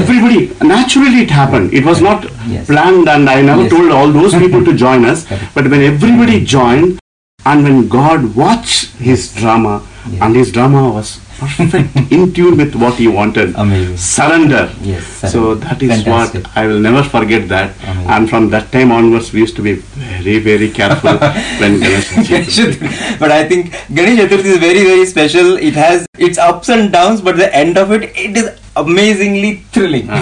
Everybody, 0.00 0.40
naturally 0.74 1.22
it 1.24 1.30
happened. 1.40 1.72
It 1.80 1.84
was 1.90 2.00
not 2.08 2.26
Yes. 2.54 2.66
planned 2.72 3.08
and 3.14 3.28
I 3.36 3.38
never 3.50 3.62
Yes. 3.66 3.72
told 3.74 3.90
all 3.98 4.12
those 4.18 4.34
people 4.44 4.64
to 4.68 4.74
join 4.84 5.04
us. 5.12 5.24
But 5.56 5.70
when 5.74 5.82
everybody 5.92 6.38
joined 6.56 6.98
and 7.52 7.64
when 7.68 7.78
God 7.98 8.34
watched 8.44 8.96
his 9.10 9.28
drama 9.40 9.74
and 10.22 10.36
his 10.42 10.50
drama 10.58 10.82
was 10.96 11.08
perfect 11.38 12.12
in 12.12 12.32
tune 12.32 12.56
with 12.56 12.74
what 12.74 12.94
he 12.94 13.08
wanted. 13.08 13.54
Amazing. 13.56 13.96
Surrender. 13.96 14.70
Yes, 14.82 15.04
So 15.32 15.54
that 15.56 15.82
is 15.82 15.90
Fantastic. 16.02 16.44
what 16.46 16.56
I 16.56 16.66
will 16.66 16.80
never 16.80 17.02
forget 17.02 17.48
that. 17.48 17.74
Amazing. 17.82 18.10
And 18.10 18.30
from 18.30 18.50
that 18.50 18.70
time 18.72 18.92
onwards 18.92 19.32
we 19.32 19.40
used 19.40 19.56
to 19.56 19.62
be 19.62 19.74
very, 19.74 20.38
very 20.38 20.70
careful 20.70 21.16
when 21.60 21.78
Ganesh 21.80 22.08
Chaturthi. 22.28 23.18
but 23.18 23.30
I 23.30 23.46
think 23.48 23.72
Ganesh 23.94 24.18
Chaturthi 24.20 24.52
is 24.56 24.58
very 24.58 24.82
very 24.84 25.06
special. 25.06 25.56
It 25.56 25.74
has 25.74 26.06
its 26.18 26.38
ups 26.38 26.68
and 26.68 26.92
downs, 26.92 27.20
but 27.20 27.36
the 27.36 27.54
end 27.54 27.76
of 27.78 27.90
it, 27.92 28.04
it 28.16 28.36
is 28.36 28.50
amazingly 28.76 29.56
thrilling. 29.72 30.08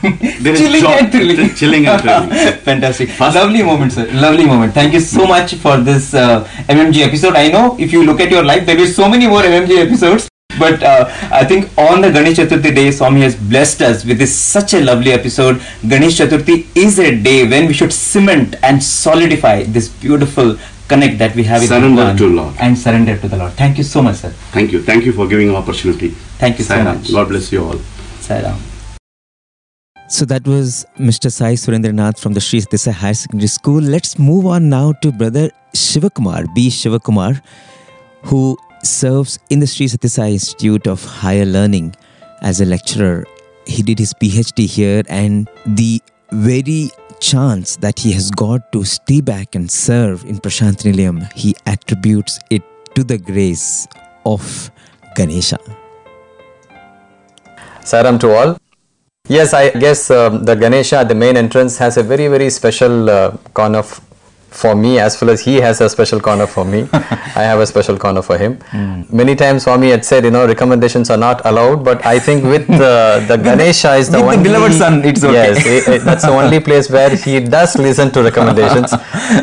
Is 0.00 0.58
chilling 0.58 0.84
and 0.86 1.12
thrilling. 1.12 1.54
Chilling 1.54 1.86
and 1.86 2.00
thrilling. 2.02 2.30
Fantastic. 2.68 3.18
Lovely 3.20 3.62
moment, 3.62 3.92
sir. 3.92 4.06
Lovely 4.12 4.46
moment. 4.46 4.72
Thank 4.74 4.94
you 4.94 5.00
so 5.00 5.26
much 5.26 5.54
for 5.54 5.76
this 5.78 6.12
uh, 6.14 6.44
MMG 6.68 7.06
episode. 7.06 7.34
I 7.36 7.48
know 7.48 7.76
if 7.78 7.92
you 7.92 8.02
look 8.04 8.20
at 8.20 8.30
your 8.30 8.42
life, 8.42 8.64
there 8.66 8.76
will 8.76 8.84
be 8.84 8.90
so 8.90 9.08
many 9.08 9.26
more 9.26 9.42
MMG 9.42 9.78
episodes. 9.86 10.28
But 10.60 10.82
uh, 10.82 11.04
I 11.40 11.44
think 11.44 11.70
on 11.78 12.00
the 12.02 12.10
Ganesh 12.16 12.36
Chaturthi 12.38 12.74
day, 12.78 12.90
Swami 12.90 13.22
has 13.22 13.34
blessed 13.52 13.80
us 13.82 14.04
with 14.04 14.18
this 14.18 14.34
such 14.56 14.74
a 14.74 14.80
lovely 14.90 15.12
episode. 15.12 15.60
Ganesh 15.92 16.18
Chaturthi 16.20 16.56
is 16.86 16.98
a 16.98 17.10
day 17.28 17.38
when 17.48 17.66
we 17.66 17.72
should 17.80 17.92
cement 17.92 18.56
and 18.62 18.82
solidify 18.82 19.56
this 19.64 19.88
beautiful 19.88 20.56
connect 20.88 21.18
that 21.18 21.34
we 21.36 21.44
have 21.44 21.60
with 21.62 21.68
Surrender 21.70 21.96
Bhagwan 22.02 22.16
to 22.20 22.28
Lord. 22.28 22.54
and 22.60 22.76
surrender 22.78 23.16
to 23.16 23.28
the 23.28 23.36
Lord. 23.36 23.52
Thank 23.52 23.78
you 23.78 23.84
so 23.84 24.02
much, 24.02 24.16
sir. 24.16 24.30
Thank 24.56 24.72
you. 24.72 24.82
Thank 24.82 25.04
you 25.04 25.12
for 25.12 25.26
giving 25.28 25.54
opportunity. 25.54 26.08
Thank 26.44 26.58
you 26.58 26.64
so 26.64 26.74
Sai 26.74 26.84
Ram. 26.84 26.96
much. 26.98 27.12
God 27.12 27.28
bless 27.28 27.52
you 27.52 27.64
all. 27.64 27.78
Sairam. 28.28 28.58
So 30.08 30.24
that 30.24 30.46
was 30.46 30.84
Mr. 30.98 31.30
Sai 31.30 31.52
Surendranath 31.54 32.18
from 32.18 32.32
the 32.32 32.40
Sri 32.40 32.60
Desai 32.62 32.92
Higher 32.92 33.14
Secondary 33.14 33.46
School. 33.46 33.80
Let's 33.80 34.18
move 34.18 34.46
on 34.46 34.68
now 34.68 34.92
to 35.02 35.12
brother 35.12 35.50
Shivakumar, 35.74 36.52
B. 36.54 36.68
Shivakumar, 36.68 37.40
who 38.24 38.56
serves 38.82 39.38
in 39.50 39.60
the 39.60 39.66
Sri 39.66 39.86
Sathya 39.86 40.10
Sai 40.10 40.28
Institute 40.30 40.86
of 40.86 41.04
Higher 41.04 41.44
Learning 41.44 41.94
as 42.42 42.60
a 42.60 42.64
lecturer. 42.64 43.26
He 43.66 43.82
did 43.82 43.98
his 43.98 44.14
PhD 44.14 44.66
here, 44.66 45.02
and 45.08 45.48
the 45.66 46.02
very 46.32 46.90
chance 47.20 47.76
that 47.76 47.98
he 47.98 48.12
has 48.12 48.30
got 48.30 48.72
to 48.72 48.84
stay 48.84 49.20
back 49.20 49.54
and 49.54 49.70
serve 49.70 50.24
in 50.24 50.38
Prashantinilayam, 50.38 51.30
he 51.34 51.54
attributes 51.66 52.38
it 52.50 52.62
to 52.94 53.04
the 53.04 53.18
grace 53.18 53.86
of 54.24 54.70
Ganesha. 55.14 55.58
Sairam 57.82 58.18
to 58.20 58.30
all. 58.30 58.58
Yes, 59.28 59.54
I 59.54 59.70
guess 59.70 60.10
um, 60.10 60.44
the 60.44 60.54
Ganesha 60.56 60.98
at 60.98 61.08
the 61.08 61.14
main 61.14 61.36
entrance 61.36 61.78
has 61.78 61.96
a 61.96 62.02
very, 62.02 62.26
very 62.28 62.50
special 62.50 63.08
uh, 63.08 63.36
corner 63.54 63.78
f- 63.80 64.00
for 64.50 64.74
me 64.74 64.98
as 64.98 65.20
well 65.20 65.30
as 65.30 65.40
he 65.40 65.56
has 65.56 65.80
a 65.80 65.88
special 65.88 66.20
corner 66.20 66.46
for 66.46 66.64
me. 66.64 66.88
I 66.92 67.42
have 67.50 67.60
a 67.60 67.66
special 67.66 67.96
corner 67.96 68.22
for 68.22 68.36
him. 68.36 68.58
Many 69.10 69.34
times 69.36 69.62
Swami 69.64 69.90
had 69.90 70.04
said, 70.04 70.24
you 70.24 70.30
know, 70.30 70.46
recommendations 70.46 71.08
are 71.10 71.16
not 71.16 71.40
allowed, 71.46 71.84
but 71.84 72.04
I 72.04 72.18
think 72.18 72.44
with 72.44 72.68
uh, 72.70 73.20
the 73.28 73.36
Ganesha 73.42 73.94
is 73.94 74.10
the 74.10 74.18
With 74.18 74.26
the 74.30 74.36
only... 74.38 74.48
beloved 74.50 74.74
son, 74.74 75.04
it's 75.04 75.22
okay. 75.24 75.34
Yes, 75.54 75.88
i- 75.88 75.92
i- 75.94 75.98
that's 75.98 76.24
the 76.24 76.30
only 76.32 76.60
place 76.60 76.90
where 76.90 77.14
he 77.14 77.40
does 77.40 77.76
listen 77.78 78.10
to 78.12 78.22
recommendations. 78.22 78.92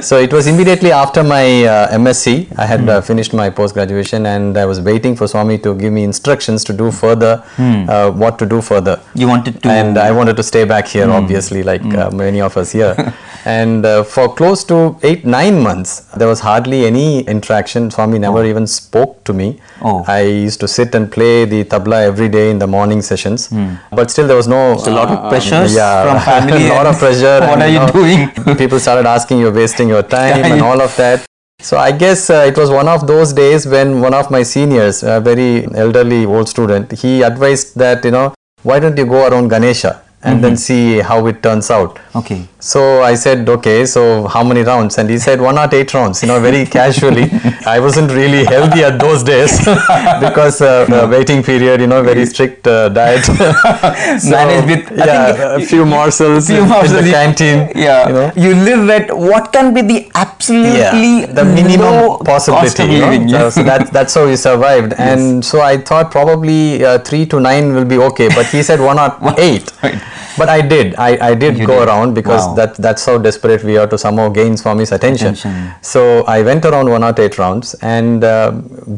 so 0.05 0.17
it 0.19 0.31
was 0.33 0.47
immediately 0.47 0.91
after 0.91 1.23
my 1.23 1.63
uh, 1.63 1.97
MSc, 1.97 2.47
I 2.57 2.65
had 2.65 2.87
uh, 2.89 3.01
finished 3.01 3.33
my 3.33 3.49
post-graduation 3.49 4.25
and 4.25 4.57
I 4.57 4.65
was 4.65 4.81
waiting 4.81 5.15
for 5.15 5.27
Swami 5.27 5.57
to 5.59 5.73
give 5.75 5.93
me 5.93 6.03
instructions 6.03 6.63
to 6.65 6.73
do 6.73 6.91
further, 6.91 7.43
uh, 7.57 8.11
what 8.11 8.37
to 8.39 8.45
do 8.45 8.61
further 8.61 8.99
You 9.15 9.27
wanted 9.27 9.63
to. 9.63 9.69
and 9.69 9.97
I 9.97 10.11
wanted 10.11 10.35
to 10.37 10.43
stay 10.43 10.65
back 10.65 10.87
here, 10.87 11.09
obviously, 11.09 11.63
like 11.63 11.83
uh, 11.85 12.11
many 12.11 12.41
of 12.41 12.57
us 12.57 12.71
here. 12.71 12.95
and 13.45 13.85
uh, 13.85 14.03
for 14.03 14.33
close 14.35 14.63
to 14.65 14.96
eight, 15.03 15.25
nine 15.25 15.61
months, 15.61 16.01
there 16.17 16.27
was 16.27 16.39
hardly 16.39 16.85
any 16.85 17.21
interaction. 17.21 17.89
Swami 17.91 18.19
never 18.19 18.45
even 18.45 18.65
spoke 18.67 19.23
to 19.25 19.33
me. 19.33 19.59
Oh. 19.81 20.03
I 20.07 20.21
used 20.21 20.59
to 20.61 20.67
sit 20.67 20.95
and 20.95 21.11
play 21.11 21.45
the 21.45 21.63
tabla 21.63 22.03
every 22.03 22.29
day 22.29 22.49
in 22.49 22.59
the 22.59 22.67
morning 22.67 23.01
sessions, 23.01 23.49
but 23.91 24.11
still 24.11 24.27
there 24.27 24.35
was 24.35 24.47
no. 24.47 24.73
a 24.73 24.89
lot 24.89 25.09
of 25.09 25.19
uh, 25.19 25.29
pressures 25.29 25.75
yeah, 25.75 26.03
from 26.05 26.25
family 26.31 26.67
a 26.67 26.73
lot 26.73 26.85
of 26.85 26.97
pressure. 26.97 27.39
what 27.47 27.61
and, 27.61 27.63
are 27.63 27.69
you 27.69 27.79
know, 27.79 27.91
doing? 27.91 28.57
people 28.63 28.79
started 28.79 29.05
asking, 29.07 29.39
"You're 29.39 29.53
wasting 29.53 29.89
your 29.89 30.03
time," 30.03 30.43
and 30.43 30.61
all 30.61 30.81
of 30.81 30.95
that. 30.97 31.25
So 31.59 31.77
I 31.77 31.91
guess 31.91 32.29
uh, 32.29 32.45
it 32.47 32.57
was 32.57 32.69
one 32.69 32.87
of 32.87 33.07
those 33.07 33.33
days 33.33 33.65
when 33.65 33.99
one 33.99 34.13
of 34.13 34.29
my 34.29 34.43
seniors, 34.43 35.03
a 35.03 35.19
very 35.19 35.67
elderly 35.75 36.25
old 36.25 36.47
student, 36.47 36.91
he 36.91 37.23
advised 37.23 37.77
that 37.77 38.05
you 38.05 38.11
know 38.11 38.33
why 38.63 38.79
don't 38.79 38.97
you 38.97 39.05
go 39.05 39.27
around 39.27 39.49
Ganesha 39.49 40.01
and 40.23 40.43
then 40.43 40.57
see 40.57 40.99
how 40.99 41.25
it 41.27 41.41
turns 41.43 41.69
out. 41.71 41.99
Okay. 42.15 42.45
So 42.59 43.01
I 43.03 43.13
said, 43.15 43.47
okay, 43.47 43.85
so 43.85 44.27
how 44.27 44.43
many 44.43 44.61
rounds? 44.61 44.97
And 44.97 45.09
he 45.09 45.19
said, 45.19 45.39
one 45.39 45.55
not 45.55 45.73
eight 45.73 45.93
rounds, 45.93 46.21
you 46.21 46.27
know, 46.27 46.39
very 46.41 46.65
casually. 46.77 47.29
I 47.65 47.79
wasn't 47.79 48.11
really 48.11 48.43
healthy 48.43 48.83
at 48.83 48.99
those 48.99 49.23
days 49.23 49.57
because 50.19 50.59
uh, 50.59 50.85
the 50.85 51.07
waiting 51.07 51.43
period, 51.43 51.79
you 51.81 51.87
know, 51.87 52.01
very 52.03 52.25
strict 52.25 52.67
uh, 52.67 52.89
diet. 52.89 53.23
So, 53.25 53.33
Managed 54.31 54.67
with- 54.89 54.99
I 55.01 55.05
yeah, 55.05 55.33
think- 55.33 55.63
a 55.63 55.65
few 55.65 55.85
morsels 55.85 56.47
Few 56.47 56.63
in 56.63 56.67
morsels, 56.69 56.99
the 57.01 57.05
you- 57.07 57.11
canteen. 57.13 57.71
Yeah. 57.75 58.07
You 58.07 58.13
know. 58.13 58.31
You 58.35 58.53
live 58.55 58.89
at 58.89 59.15
what 59.15 59.53
can 59.53 59.73
be 59.73 59.81
the 59.81 60.11
absolutely 60.15 61.19
Yeah, 61.21 61.25
the 61.27 61.45
minimum 61.45 61.79
low 61.81 62.17
cost 62.17 62.49
of 62.49 62.55
possibility. 62.55 62.95
You 62.95 62.99
know? 63.01 63.09
living, 63.11 63.29
So- 63.29 63.37
yes. 63.37 63.55
So 63.55 63.63
that, 63.63 63.93
that's 63.93 64.13
how 64.15 64.25
we 64.25 64.35
survived. 64.35 64.93
And 64.97 65.45
so 65.45 65.61
I 65.61 65.77
thought 65.77 66.11
probably 66.11 66.83
uh, 66.83 66.99
three 66.99 67.25
to 67.27 67.39
nine 67.39 67.73
will 67.75 67.85
be 67.85 67.97
okay, 67.99 68.27
but 68.29 68.47
he 68.47 68.63
said 68.63 68.79
one 68.81 68.95
not 68.97 69.39
eight. 69.39 69.71
Right. 69.83 70.01
But 70.37 70.49
I 70.49 70.61
did. 70.61 70.95
I, 70.95 71.29
I 71.29 71.33
did 71.35 71.57
You 71.57 71.65
go 71.67 71.79
did. 71.79 71.87
around 71.87 72.13
because 72.13 72.45
Wow. 72.47 72.55
that 72.55 72.75
that's 72.75 73.05
how 73.05 73.17
desperate 73.17 73.63
we 73.63 73.77
are 73.77 73.87
to 73.87 73.97
somehow 73.97 74.29
gain 74.29 74.55
Swami's 74.57 74.91
attention. 74.91 75.33
Attention. 75.33 75.73
So 75.81 76.23
I 76.25 76.41
went 76.43 76.65
around 76.65 76.89
one 76.89 77.01
not 77.01 77.19
eight 77.19 77.37
rounds, 77.37 77.73
and 77.81 78.23
uh, 78.23 78.51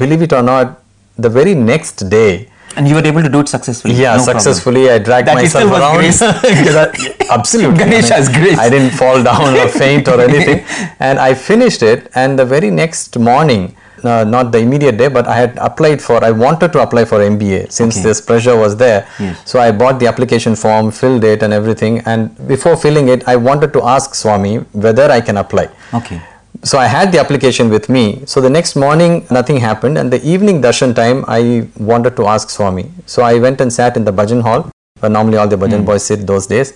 believe 0.04 0.22
it 0.22 0.34
or 0.34 0.42
not, 0.44 0.80
the 1.18 1.30
very 1.30 1.56
next 1.56 2.10
day. 2.10 2.50
And 2.78 2.88
you 2.88 2.96
were 2.96 3.06
able 3.06 3.24
to 3.24 3.30
do 3.30 3.40
it 3.40 3.50
successfully. 3.50 3.96
Yeah, 3.96 4.16
no 4.16 4.24
problem. 4.24 4.40
successfully. 4.40 4.90
I 4.90 5.00
dragged 5.00 5.28
That 5.28 5.36
myself 5.36 5.72
around. 5.72 5.96
grace. 5.98 6.20
That- 6.78 6.94
absolutely. 7.38 7.80
Ganesha's 7.80 8.30
grace. 8.30 8.60
I 8.60 8.70
didn't 8.70 8.92
fall 8.92 9.22
down 9.24 9.56
or 9.56 9.68
faint 9.68 10.08
or 10.08 10.22
anything. 10.22 10.64
And 11.00 11.18
I 11.20 11.34
finished 11.34 11.82
it. 11.82 12.10
And 12.16 12.38
the 12.38 12.46
very 12.46 12.70
next 12.70 13.18
morning, 13.18 13.76
uh, 14.06 14.24
not 14.24 14.52
the 14.52 14.60
immediate 14.60 14.98
day, 14.98 15.08
but 15.08 15.28
I 15.28 15.36
had 15.36 15.58
applied 15.58 16.02
for, 16.02 16.24
I 16.24 16.32
wanted 16.32 16.72
to 16.74 16.80
apply 16.82 17.06
for 17.06 17.20
MBA 17.20 17.72
since 17.72 17.98
Okay. 17.98 18.04
this 18.08 18.22
pressure 18.22 18.56
was 18.56 18.78
there. 18.78 19.08
Yes. 19.20 19.42
So 19.46 19.60
I 19.60 19.72
bought 19.72 20.00
the 20.00 20.08
application 20.08 20.56
form, 20.56 20.92
filled 20.92 21.24
it 21.24 21.44
and 21.44 21.54
everything. 21.54 22.00
And 22.06 22.36
before 22.48 22.76
filling 22.78 23.10
it, 23.10 23.28
I 23.28 23.36
wanted 23.36 23.74
to 23.74 23.84
ask 23.84 24.16
Swami 24.16 24.58
whether 24.74 25.10
I 25.12 25.22
can 25.22 25.38
apply. 25.38 25.70
Okay. 25.94 26.22
So 26.64 26.78
I 26.78 26.88
had 26.88 27.12
the 27.14 27.20
application 27.20 27.70
with 27.70 27.88
me. 27.90 28.24
So 28.26 28.42
the 28.42 28.50
next 28.50 28.76
morning, 28.76 29.26
nothing 29.32 29.58
happened, 29.58 29.98
and 29.98 30.12
the 30.12 30.22
evening 30.28 30.62
darshan 30.62 30.94
time, 30.94 31.24
I 31.28 31.68
wanted 31.78 32.18
to 32.18 32.28
ask 32.28 32.50
Swami. 32.50 32.92
So 33.06 33.22
I 33.24 33.40
went 33.40 33.62
and 33.62 33.72
sat 33.72 33.96
in 33.96 34.04
the 34.04 34.12
bhajan 34.12 34.42
hall, 34.42 34.70
where 35.00 35.10
normally 35.10 35.38
all 35.38 35.48
the 35.48 35.56
bhajan 35.56 35.86
boys 35.86 36.04
sit 36.04 36.28
those 36.28 36.48
days, 36.48 36.74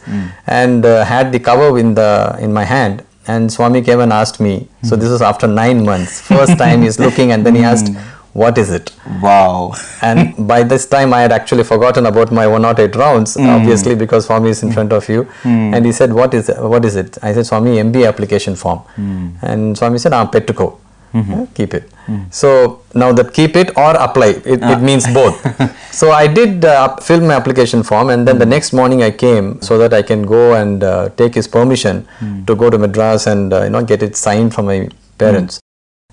and 0.47 0.86
uh, 0.86 1.03
had 1.03 1.34
the 1.34 1.39
cover 1.39 1.78
in 1.78 1.93
the 1.95 2.38
in 2.39 2.53
my 2.53 2.63
hand. 2.63 3.03
And 3.28 3.51
Swami 3.51 3.82
came 3.82 3.99
and 3.99 4.11
asked 4.11 4.39
me. 4.39 4.67
So 4.84 4.95
this 4.95 5.09
was 5.09 5.21
after 5.21 5.47
nine 5.47 5.86
months. 5.86 6.21
First 6.21 6.57
time 6.57 6.82
he's 6.82 6.99
looking, 6.99 7.32
and 7.32 7.45
then 7.45 7.55
he 7.55 7.63
asked, 7.63 7.89
"What 8.34 8.57
is 8.57 8.69
it?" 8.71 8.91
Wow. 9.21 9.74
and 10.01 10.47
by 10.47 10.63
this 10.63 10.86
time 10.86 11.13
I 11.13 11.21
had 11.21 11.32
actually 11.32 11.63
forgotten 11.63 12.05
about 12.05 12.32
my 12.32 12.45
108 12.47 12.95
rounds 12.95 13.36
hmm. 13.36 13.47
obviously 13.55 13.95
because 13.95 14.26
Swami 14.26 14.49
is 14.49 14.63
in 14.63 14.71
front 14.71 14.91
of 14.91 15.07
you 15.07 15.24
hmm. 15.43 15.74
and 15.74 15.86
he 15.86 15.91
said 15.91 16.13
what 16.13 16.34
is 16.34 16.51
what 16.74 16.84
is 16.89 16.95
it 16.95 17.17
I 17.21 17.34
said 17.34 17.45
Swami 17.45 17.78
MBA 17.78 18.07
application 18.07 18.55
form 18.55 18.80
hmm. 18.95 19.30
and 19.41 19.78
Swami 19.78 19.97
said 20.05 20.13
ah 20.13 20.26
pettuko 20.36 20.67
Yeah, 21.14 21.45
keep 21.53 21.74
it. 21.74 21.89
So 22.32 22.82
now 22.93 23.14
that 23.14 23.34
keep 23.34 23.55
it 23.55 23.70
or 23.78 23.91
apply 24.07 24.30
it, 24.53 24.61
it 24.74 24.82
means 24.82 25.05
both. 25.14 25.38
So 25.99 26.11
I 26.11 26.26
did 26.28 26.66
uh, 26.66 26.95
fill 26.97 27.22
my 27.22 27.36
application 27.36 27.84
form 27.84 28.09
and 28.09 28.28
then 28.28 28.39
the 28.39 28.45
next 28.55 28.74
morning 28.74 29.03
I 29.03 29.11
came 29.11 29.61
so 29.61 29.78
that 29.78 29.93
I 29.93 30.01
can 30.01 30.24
go 30.24 30.55
and 30.55 30.84
uh, 30.84 31.09
take 31.22 31.36
his 31.36 31.47
permission 31.47 32.07
to 32.47 32.55
go 32.55 32.70
to 32.70 32.78
Madras 32.80 33.28
and 33.28 33.53
uh, 33.53 33.64
you 33.66 33.70
know 33.70 33.84
get 33.84 34.01
it 34.07 34.16
signed 34.16 34.53
from 34.55 34.66
my 34.66 34.89
parents. 35.20 35.59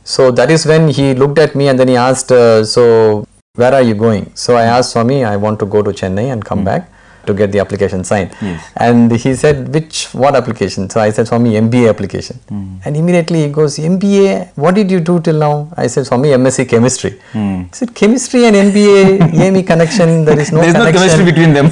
So 0.05 0.31
that 0.33 0.51
is 0.51 0.67
when 0.67 0.89
he 0.91 1.15
looked 1.15 1.39
at 1.39 1.55
me 1.55 1.69
and 1.69 1.79
then 1.81 1.89
he 1.89 1.97
asked, 1.97 2.31
uh, 2.33 2.65
So, 2.65 3.27
where 3.55 3.75
are 3.75 3.83
you 3.83 3.95
going? 3.95 4.31
So 4.35 4.57
I 4.57 4.65
asked 4.65 4.93
Swami, 4.93 5.25
I 5.25 5.37
want 5.37 5.59
to 5.61 5.67
go 5.67 5.83
to 5.83 5.91
Chennai 5.91 6.27
and 6.33 6.45
come 6.45 6.63
back 6.65 6.91
to 7.31 7.35
get 7.41 7.53
the 7.53 7.61
application 7.65 8.05
signed. 8.11 8.31
Yes. 8.43 8.61
And 8.77 9.11
he 9.25 9.35
said, 9.35 9.73
Which, 9.75 9.97
what 10.23 10.35
application? 10.41 10.89
So 10.91 11.01
I 11.01 11.11
said, 11.11 11.27
Swami, 11.29 11.53
MBA 11.65 11.89
application. 11.95 12.39
And 12.85 12.97
immediately 12.97 13.43
he 13.47 13.49
goes, 13.49 13.79
MBA, 13.79 14.31
what 14.57 14.75
did 14.75 14.91
you 14.91 15.01
do 15.01 15.21
till 15.21 15.39
now? 15.39 15.69
I 15.77 15.87
said, 15.87 16.07
Swami, 16.07 16.29
MSc 16.31 16.69
chemistry. 16.69 17.13
He 17.33 17.69
said, 17.73 17.95
Chemistry 17.95 18.45
and 18.47 18.57
MBA, 18.57 19.35
any 19.49 19.63
connection? 19.63 20.25
There 20.25 20.39
is 20.39 20.53
no 20.53 20.61
There's 20.61 20.75
no 20.75 20.87
connection. 20.87 21.09
chemistry 21.09 21.25
between 21.33 21.53
them. 21.55 21.71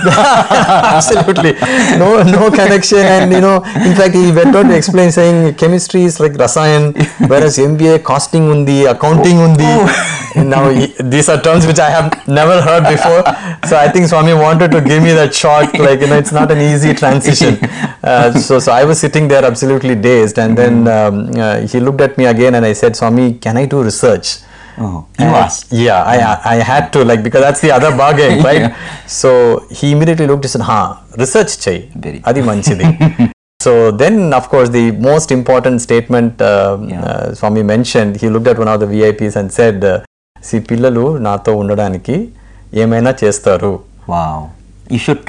Absolutely. 0.99 1.53
No, 1.99 2.23
no 2.23 2.51
connection. 2.51 2.99
And 2.99 3.33
you 3.33 3.41
know, 3.41 3.57
in 3.89 3.95
fact, 3.95 4.15
he 4.15 4.31
went 4.33 4.55
on 4.55 4.69
to 4.69 4.77
explain 4.77 5.11
saying 5.13 5.55
chemistry 5.55 6.03
is 6.05 6.21
like 6.21 6.33
rasayan, 6.33 6.95
whereas 7.29 7.59
MBA 7.59 8.03
costing 8.05 8.51
undi, 8.51 8.85
accounting 8.85 9.39
undi. 9.39 9.65
And 9.65 10.28
now 10.37 10.71
these 11.01 11.29
are 11.29 11.41
terms 11.41 11.67
which 11.67 11.79
I 11.79 11.91
have 11.91 12.27
never 12.29 12.61
heard 12.63 12.85
before. 12.85 13.23
So 13.69 13.77
I 13.77 13.89
think 13.89 14.07
Swami 14.09 14.35
wanted 14.35 14.71
to 14.73 14.81
give 14.81 15.03
me 15.03 15.13
that 15.13 15.35
shock. 15.35 15.73
Like 15.75 16.01
you 16.01 16.07
know, 16.07 16.19
it's 16.19 16.33
not 16.33 16.51
an 16.51 16.61
easy 16.61 16.95
transition. 16.95 17.59
Uh, 18.03 18.33
so 18.33 18.59
so 18.59 18.73
I 18.73 18.85
was 18.85 18.99
sitting 19.01 19.29
there 19.29 19.45
absolutely 19.45 19.95
dazed, 19.95 20.39
and 20.39 20.57
then 20.57 20.87
um, 20.89 21.31
uh, 21.37 21.61
he 21.67 21.81
looked 21.81 22.01
at 22.01 22.17
me 22.19 22.27
again, 22.27 22.55
and 22.55 22.65
I 22.65 22.73
said, 22.73 22.97
Swami, 22.97 23.35
can 23.35 23.57
I 23.57 23.67
do 23.67 23.83
research? 23.83 24.39
Oh, 24.81 25.07
you 25.19 25.25
asked. 25.27 25.73
Yeah, 25.73 26.05
I, 26.05 26.55
I 26.55 26.57
had 26.57 26.93
to 26.93 27.05
like 27.05 27.23
because 27.25 27.41
that's 27.41 27.61
the 27.61 27.73
other 27.73 27.91
bargain, 27.97 28.43
right? 28.49 28.61
Yeah. 28.61 29.07
So 29.07 29.67
he 29.71 29.91
immediately 29.93 30.27
looked 30.29 30.45
and 30.45 30.53
said, 30.53 30.61
"Ha, 30.63 31.05
research 31.19 31.59
chai, 31.59 31.91
adi 32.25 32.43
manchidi." 32.43 33.33
so 33.61 33.91
then, 33.91 34.33
of 34.33 34.49
course, 34.49 34.69
the 34.69 34.93
most 34.93 35.33
important 35.33 35.81
statement 35.81 36.41
um, 36.41 36.89
Yeah. 36.89 37.03
uh, 37.03 37.35
Swami 37.35 37.65
mentioned. 37.65 38.21
He 38.21 38.29
looked 38.29 38.47
at 38.47 38.57
one 38.57 38.69
of 38.69 38.79
the 38.79 38.87
VIPs 38.87 39.35
and 39.35 39.53
said, 39.53 39.83
uh, 39.85 40.05
C 40.45 40.59
పిల్లలు 40.59 41.19
నాతో 41.19 41.57
ఉండడానికి 41.57 42.29
ఏమైనా 42.75 43.15
చేస్తారు. 43.25 43.81
Wow 44.09 44.45
you 44.93 44.99
should 44.99 45.25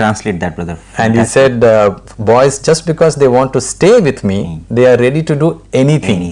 boys 2.21 2.63
just 2.63 2.87
because 2.87 3.19
they 3.19 3.27
want 3.27 3.53
to 3.53 3.59
stay 3.59 3.99
with 3.99 4.25
me 4.25 4.39
they 4.73 4.91
are 4.91 4.99
ready 4.99 5.21
to 5.21 5.33
do 5.33 5.55
anything 5.73 6.23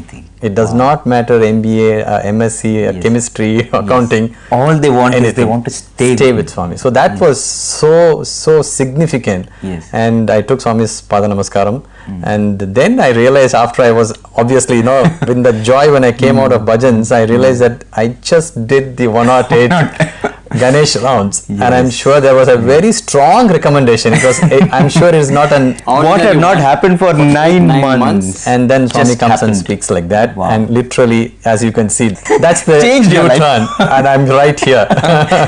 it 0.44 0.54
does 0.54 0.74
not 0.74 1.08
matter 1.08 1.44
MBA 1.44 2.04
MSc 2.24 2.92
chemistry 3.04 3.68
accounting 3.74 4.30
all 4.54 4.80
they 4.80 4.90
want 4.90 5.36
they 5.36 5.44
want 5.44 5.66
to 5.66 5.70
stay 5.70 6.16
stay 6.16 6.32
with 6.32 6.50
Swami 6.50 6.78
so 6.78 6.90
that 6.90 7.22
was 7.22 7.44
so 7.80 8.24
so 8.24 8.62
significant 8.62 9.48
and 9.96 10.32
I 10.32 10.42
took 10.42 10.62
Swami's 10.62 11.12
పాద 11.12 11.24
నమస్కారం 11.26 11.82
And 12.08 12.62
I 12.62 12.66
took 12.66 12.68
Swami's 12.68 12.68
Pada 12.68 12.68
Namaskaram. 12.68 12.68
And 12.68 12.76
then 12.76 13.00
I 13.00 13.10
realized 13.10 13.56
after 13.56 13.82
I 13.82 13.92
was 13.92 14.14
obviously, 14.36 14.78
you 14.78 14.84
know, 14.84 15.04
in 15.28 15.44
the 15.44 15.54
joy 15.64 15.92
when 15.92 16.04
I 16.04 16.12
came 16.12 16.38
out 16.40 16.52
of 16.52 16.62
bhajans, 16.62 17.12
I 17.12 17.24
realized 17.24 17.62
that 17.62 17.86
I 17.94 18.08
just 18.22 18.68
did 18.68 18.98
the 18.98 19.08
108 19.08 20.34
Ganesh 20.60 20.96
rounds. 20.98 21.50
And 21.50 21.62
I'm 21.62 21.90
sure 21.90 22.22
there 22.22 22.34
was 22.34 22.48
a 22.48 22.56
very 22.58 22.92
strong 22.94 23.48
recommendation. 23.50 24.14
It 24.14 24.24
was, 24.24 24.40
I'm 24.72 24.88
sure 24.90 25.10
it 25.10 25.16
is 25.16 25.30
not 25.30 25.52
an 25.52 25.76
What 25.86 26.22
had 26.22 26.38
not 26.38 26.58
happened 26.58 27.00
for 27.00 27.14
nine, 27.14 27.68
nine 27.68 27.82
months. 27.82 28.00
months. 28.00 28.48
and 28.48 28.70
then 28.70 28.88
Just 28.88 29.20
comes 29.20 29.42
and 29.44 29.56
speaks 29.56 29.90
like 29.92 30.08
that, 30.08 30.36
Wow. 30.38 30.50
and 30.50 30.70
literally, 30.70 31.36
as 31.44 31.64
you 31.64 31.72
can 31.74 31.90
see, 31.90 32.10
that's 32.40 32.62
the 32.64 32.80
Changed. 32.80 33.12
U-turn, 33.12 33.68
and 33.80 34.08
I'm 34.08 34.26
right 34.26 34.58
here. 34.60 34.88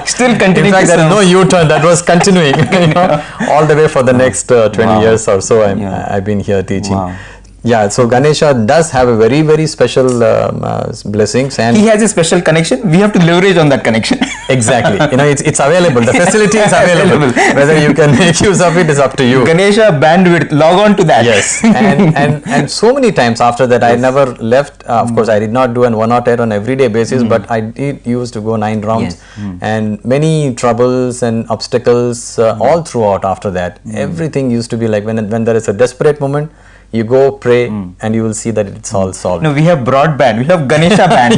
Still 0.05 0.37
continuing. 0.37 0.65
In 0.67 0.71
fact, 0.73 0.87
to 0.89 0.97
there 0.97 1.05
is 1.07 1.15
no. 1.15 1.21
U-turn. 1.21 1.67
That 1.69 1.83
was 1.85 2.01
continuing, 2.01 2.55
you 2.57 2.87
know, 2.93 3.23
all 3.51 3.65
the 3.65 3.75
way 3.75 3.87
for 3.87 4.03
the 4.03 4.13
next 4.13 4.51
uh, 4.51 4.67
20 4.69 4.89
Wow. 4.91 5.01
years 5.01 5.27
or 5.27 5.39
so. 5.41 5.63
I'm, 5.63 5.79
Yeah. 5.79 6.07
I've 6.09 6.25
been 6.25 6.39
here 6.41 6.48
teaching. 6.63 6.93
Wow. 6.93 7.15
Yeah, 7.63 7.89
so 7.89 8.07
Ganesha 8.07 8.53
does 8.65 8.89
have 8.91 9.09
a 9.09 9.17
very, 9.17 9.41
very 9.41 9.67
special 9.67 10.23
um, 10.23 10.61
uh, 10.63 10.93
blessings, 11.05 11.59
and 11.59 11.75
He 11.75 11.87
has 11.87 12.01
a 12.01 12.07
special 12.07 12.41
connection. 12.41 12.89
We 12.89 12.97
have 12.99 13.11
to 13.13 13.19
leverage 13.19 13.57
on 13.57 13.67
that 13.69 13.83
connection. 13.83 14.17
exactly, 14.49 14.97
you 15.11 15.17
know, 15.17 15.25
it's, 15.25 15.41
it's 15.41 15.59
available. 15.59 16.01
The 16.01 16.13
facility 16.13 16.57
is 16.57 16.71
available. 16.83 17.27
Whether 17.57 17.77
you 17.85 17.93
can 17.93 18.11
make 18.19 18.39
use 18.39 18.61
of 18.61 18.77
it 18.77 18.89
is 18.89 18.97
up 18.97 19.17
to 19.17 19.25
you. 19.25 19.45
Ganesha 19.45 19.89
bandwidth. 20.05 20.51
Log 20.51 20.79
on 20.79 20.95
to 20.97 21.03
that. 21.03 21.25
yes 21.25 21.63
and, 21.63 22.15
and 22.21 22.47
and 22.47 22.71
so 22.71 22.93
many 22.93 23.11
times 23.11 23.39
after 23.41 23.65
that 23.71 23.83
i 23.83 23.95
never 23.95 24.23
left 24.53 24.83
uh, 24.87 25.01
of 25.03 25.13
course 25.15 25.29
i 25.29 25.37
did 25.43 25.51
not 25.57 25.73
do 25.77 25.83
an 25.83 25.95
one 26.01 26.11
or 26.17 26.21
eight 26.31 26.39
on 26.45 26.51
everyday 26.51 26.87
basis 26.87 27.23
but 27.33 27.49
i 27.51 27.59
did 27.59 28.05
used 28.05 28.33
to 28.37 28.41
go 28.47 28.55
nine 28.55 28.81
rounds 28.89 29.15
Yes. 29.15 29.57
and 29.71 30.03
many 30.13 30.33
troubles 30.61 31.21
and 31.23 31.45
obstacles 31.49 32.39
uh, 32.39 32.57
all 32.67 32.81
throughout 32.89 33.25
after 33.33 33.51
that 33.59 33.79
everything 34.05 34.49
used 34.57 34.69
to 34.75 34.77
be 34.83 34.87
like 34.87 35.05
when 35.09 35.19
when 35.33 35.43
there 35.49 35.55
is 35.61 35.67
a 35.73 35.75
desperate 35.83 36.19
moment 36.25 36.51
you 36.91 37.03
go 37.03 37.31
pray 37.31 37.67
and 37.67 38.15
you 38.15 38.23
will 38.23 38.33
see 38.33 38.51
that 38.51 38.67
it's 38.67 38.93
all 38.93 39.11
solved 39.13 39.43
No, 39.43 39.53
we 39.53 39.63
have 39.63 39.79
broadband. 39.79 40.39
We 40.39 40.45
have 40.45 40.67
Ganesha 40.67 41.07
band. 41.15 41.35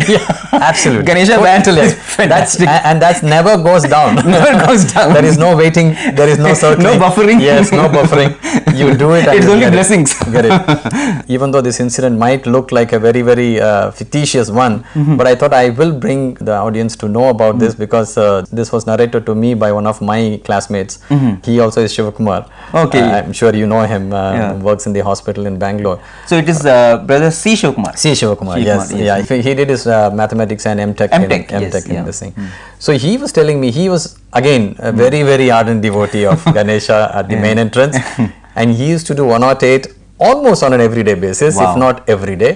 absolutely 0.54 1.06
Ganesha 1.06 1.38
band 1.42 1.66
Totally. 1.66 1.86
is 1.88 1.96
that's 1.96 2.16
fantastic. 2.16 2.68
and, 2.68 2.86
and 2.86 3.02
that's 3.02 3.22
never 3.24 3.58
goes 3.58 3.84
down 3.84 4.16
Never 4.36 4.66
goes 4.66 4.86
down. 4.94 5.14
there 5.14 5.26
is 5.26 5.38
no 5.38 5.56
waiting 5.56 5.94
there 6.20 6.30
is 6.30 6.38
no 6.38 6.54
circling 6.54 6.84
No 7.00 7.06
buffering. 7.06 7.42
yes 7.42 7.72
no 7.72 7.88
buffering 7.90 8.32
you 8.80 8.96
do 8.98 9.12
it 9.14 9.26
It's 9.28 9.46
only 9.48 9.62
get 9.62 9.74
it. 9.74 9.78
blessings. 9.78 10.14
get 10.36 10.46
it 10.46 11.26
even 11.30 11.52
though 11.52 11.62
this 11.62 11.80
incident 11.80 12.18
might 12.18 12.46
look 12.46 12.72
like 12.72 12.94
a 12.94 13.00
very 13.00 13.22
very 13.22 13.60
uh, 13.60 13.92
fictitious 13.92 14.50
one 14.50 14.84
Mm-hmm. 15.02 15.16
but 15.18 15.26
i 15.28 15.36
thought 15.36 15.54
i 15.54 15.70
will 15.70 15.92
bring 16.04 16.34
the 16.36 16.54
audience 16.68 16.96
to 17.02 17.08
know 17.08 17.30
about 17.30 17.60
this 17.60 17.74
because 17.76 18.18
uh, 18.18 18.44
this 18.52 18.72
was 18.72 18.86
narrated 18.88 19.26
to 19.26 19.34
me 19.36 19.54
by 19.54 19.72
one 19.72 19.88
of 19.92 20.02
my 20.02 20.40
classmates 20.46 21.00
he 21.46 21.60
also 21.60 21.82
is 21.82 21.92
shivakumar. 21.96 22.40
Okay. 22.84 23.02
Uh, 23.02 23.18
i'm 23.20 23.34
sure 23.34 23.54
you 23.62 23.68
know 23.74 23.82
him 23.94 24.12
uh, 24.14 24.34
Yeah. 24.34 24.54
works 24.70 24.86
in 24.88 24.94
the 24.94 25.04
hospital 25.10 25.41
settled 25.42 25.54
in 25.54 25.60
Bangalore. 25.60 26.00
So 26.26 26.38
it 26.38 26.50
is 26.50 26.66
uh, 26.66 26.98
brother 27.06 27.32
C. 27.32 27.54
Shivakumar. 27.54 27.98
C. 27.98 28.12
Shivakumar, 28.12 28.58
Shivakumar, 28.58 28.66
yes, 28.66 28.92
yes. 28.92 29.30
yeah. 29.30 29.42
He, 29.42 29.54
did 29.54 29.70
his 29.70 29.88
uh, 29.88 30.10
mathematics 30.12 30.66
and 30.66 30.80
MTech, 30.80 31.10
M.Tech, 31.12 31.52
in, 31.52 31.62
yes, 31.62 31.74
MTech 31.74 31.90
in 31.90 31.96
yeah. 31.96 32.04
this 32.04 32.20
thing. 32.20 32.34
So 32.80 32.94
he 32.98 33.18
was 33.18 33.32
telling 33.32 33.60
me 33.60 33.72
he 33.72 33.90
was 33.90 34.18
again 34.34 34.76
a 34.80 34.92
very 34.92 35.24
very 35.24 35.52
ardent 35.52 35.82
devotee 35.82 36.26
of 36.26 36.44
Ganesha 36.58 37.12
at 37.14 37.30
the 37.30 37.36
main 37.36 37.58
entrance, 37.58 37.98
and 38.56 38.72
he 38.72 38.90
used 38.90 39.08
to 39.08 39.16
do 39.16 39.26
108 39.26 39.88
almost 40.20 40.64
on 40.64 40.74
an 40.74 40.82
everyday 40.82 41.16
basis, 41.16 41.56
Wow. 41.56 41.72
if 41.72 41.78
not 41.78 42.10
every 42.10 42.36
day. 42.36 42.54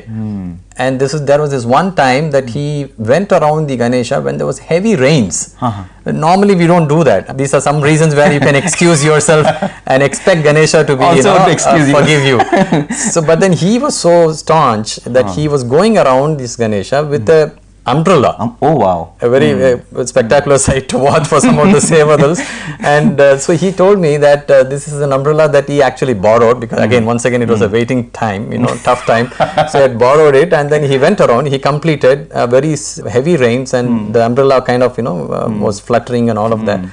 And 0.77 0.99
this 0.99 1.13
is 1.13 1.23
there 1.25 1.39
was 1.39 1.51
this 1.51 1.63
one 1.63 1.95
time 1.95 2.31
that 2.31 2.49
he 2.49 2.91
went 2.97 3.31
around 3.31 3.67
the 3.67 3.77
Ganesha 3.77 4.19
when 4.19 4.37
there 4.37 4.45
was 4.45 4.59
heavy 4.59 4.95
rains. 4.97 5.55
Uh-huh. 5.61 6.11
Normally 6.11 6.53
we 6.53 6.67
don't 6.67 6.89
do 6.89 7.03
that. 7.05 7.37
These 7.37 7.53
are 7.53 7.61
some 7.61 7.79
reasons 7.79 8.13
where 8.13 8.31
you 8.31 8.41
can 8.41 8.55
excuse 8.55 9.03
yourself 9.03 9.47
and 9.87 10.03
expect 10.03 10.43
Ganesha 10.43 10.83
to 10.83 10.97
be 10.97 11.05
you 11.15 11.23
know, 11.23 11.45
to 11.45 11.51
excuse 11.51 11.83
uh, 11.83 11.87
you. 11.87 11.95
forgive 11.97 12.23
you. 12.25 12.95
so, 13.13 13.21
but 13.21 13.39
then 13.39 13.53
he 13.53 13.79
was 13.79 13.97
so 13.97 14.33
staunch 14.33 14.97
that 14.97 15.25
uh-huh. 15.25 15.33
he 15.33 15.47
was 15.47 15.63
going 15.63 15.97
around 15.97 16.37
this 16.37 16.57
Ganesha 16.57 17.05
with 17.05 17.25
hmm. 17.25 17.31
a 17.31 17.64
umbrella. 17.85 18.35
Um, 18.39 18.57
oh 18.61 18.75
wow. 18.75 19.13
a 19.21 19.29
very 19.29 19.51
uh, 19.63 20.05
spectacular 20.05 20.57
sight 20.57 20.89
to 20.89 20.97
watch 20.97 21.27
for 21.27 21.39
some 21.39 21.57
of 21.59 21.71
the 21.71 21.79
Sevadals. 21.79 22.39
and 22.79 23.19
uh, 23.19 23.37
so 23.37 23.53
he 23.55 23.71
told 23.71 23.99
me 23.99 24.17
that 24.17 24.49
uh, 24.49 24.63
this 24.63 24.87
is 24.87 25.01
an 25.01 25.13
umbrella 25.13 25.47
that 25.49 25.67
he 25.67 25.81
actually 25.81 26.13
borrowed 26.13 26.59
because 26.59 26.79
again, 26.79 27.05
once 27.05 27.25
again, 27.25 27.41
it 27.41 27.49
was 27.49 27.61
a 27.61 27.69
waiting 27.69 28.09
time, 28.11 28.51
you 28.51 28.57
know, 28.57 28.75
tough 28.77 29.05
time. 29.11 29.29
So 29.69 29.79
he 29.79 29.83
had 29.83 29.97
borrowed 29.99 30.35
it 30.35 30.53
and 30.53 30.69
then 30.69 30.89
he 30.89 30.97
went 30.97 31.21
around, 31.21 31.47
he 31.47 31.59
completed 31.59 32.31
uh, 32.31 32.47
very 32.47 32.75
heavy 33.09 33.37
rains 33.37 33.73
and 33.73 34.13
the 34.13 34.25
umbrella 34.25 34.61
kind 34.61 34.83
of, 34.83 34.97
you 34.97 35.03
know, 35.03 35.31
uh, 35.31 35.49
was 35.49 35.79
fluttering 35.79 36.29
and 36.29 36.39
all 36.39 36.53
of 36.53 36.65
that. 36.65 36.83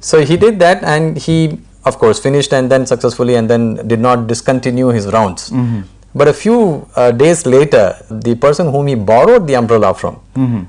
So 0.00 0.24
he 0.24 0.36
did 0.36 0.58
that 0.58 0.82
and 0.82 1.16
he, 1.16 1.58
of 1.84 1.98
course, 1.98 2.18
finished 2.18 2.52
and 2.52 2.70
then 2.70 2.86
successfully 2.86 3.36
and 3.36 3.48
then 3.48 3.86
did 3.86 4.00
not 4.00 4.26
discontinue 4.26 4.88
his 4.88 5.06
rounds. 5.06 5.52
But 6.14 6.28
a 6.28 6.32
few 6.34 6.86
uh, 6.94 7.10
days 7.12 7.46
later, 7.46 7.96
the 8.10 8.34
person 8.34 8.70
whom 8.72 8.86
he 8.86 8.94
borrowed 8.94 9.46
the 9.46 9.54
umbrella 9.56 9.94
from 9.94 10.16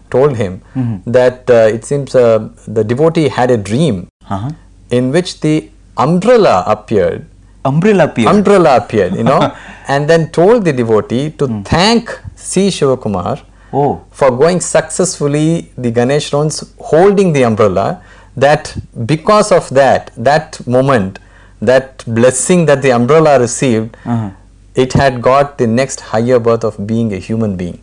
told 0.09 0.37
him 0.37 0.61
that 1.05 1.49
uh, 1.49 1.75
it 1.75 1.83
seems 1.85 2.15
uh, 2.15 2.49
the 2.67 2.83
devotee 2.83 3.27
had 3.39 3.51
a 3.51 3.57
dream 3.71 4.07
Uh-huh. 4.35 4.49
in 4.97 5.11
which 5.15 5.31
the 5.45 5.55
umbrella 5.97 6.63
appeared. 6.75 7.25
Umbrella 7.65 8.03
appeared. 8.09 8.29
Umbrella 8.35 8.71
appeared, 8.81 9.15
you 9.19 9.23
know, 9.31 9.41
and 9.93 10.09
then 10.09 10.29
told 10.37 10.63
the 10.67 10.73
devotee 10.81 11.25
to 11.39 11.47
thank 11.73 12.09
C. 12.35 12.67
Shivakumar 12.77 13.35
Oh. 13.73 13.91
for 14.11 14.29
going 14.43 14.59
successfully 14.61 15.47
the 15.77 15.91
Ganesh 15.97 16.31
rounds 16.33 16.57
holding 16.91 17.33
the 17.33 17.43
umbrella. 17.43 17.87
That 18.35 18.75
because 19.13 19.51
of 19.51 19.69
that, 19.79 20.11
that 20.17 20.65
moment, 20.67 21.19
that 21.61 22.03
blessing 22.07 22.65
that 22.69 22.81
the 22.85 22.91
umbrella 22.99 23.33
received, 23.39 23.97
Uh-huh. 24.05 24.29
It 24.75 24.93
had 24.93 25.21
got 25.21 25.57
the 25.57 25.67
next 25.67 25.99
higher 25.99 26.39
birth 26.39 26.63
of 26.63 26.87
being 26.87 27.13
a 27.13 27.17
human 27.17 27.55
being. 27.55 27.79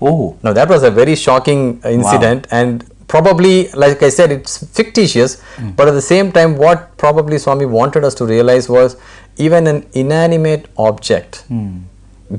Oh. 0.00 0.36
Now 0.42 0.52
that 0.52 0.68
was 0.68 0.82
a 0.82 0.90
very 0.90 1.14
shocking 1.14 1.80
incident 1.84 2.46
and 2.50 2.84
probably 3.08 3.68
like 3.72 4.02
I 4.02 4.08
said 4.08 4.32
it's 4.32 4.64
fictitious 4.76 5.40
hmm. 5.56 5.70
but 5.70 5.88
at 5.88 5.92
the 5.92 6.02
same 6.02 6.32
time 6.32 6.56
what 6.56 6.96
probably 6.96 7.38
Swami 7.38 7.66
wanted 7.66 8.02
us 8.02 8.14
to 8.14 8.24
realize 8.26 8.68
was 8.68 8.96
even 9.36 9.66
an 9.66 9.86
inanimate 9.92 10.66
object 10.78 11.44
hmm. 11.48 11.78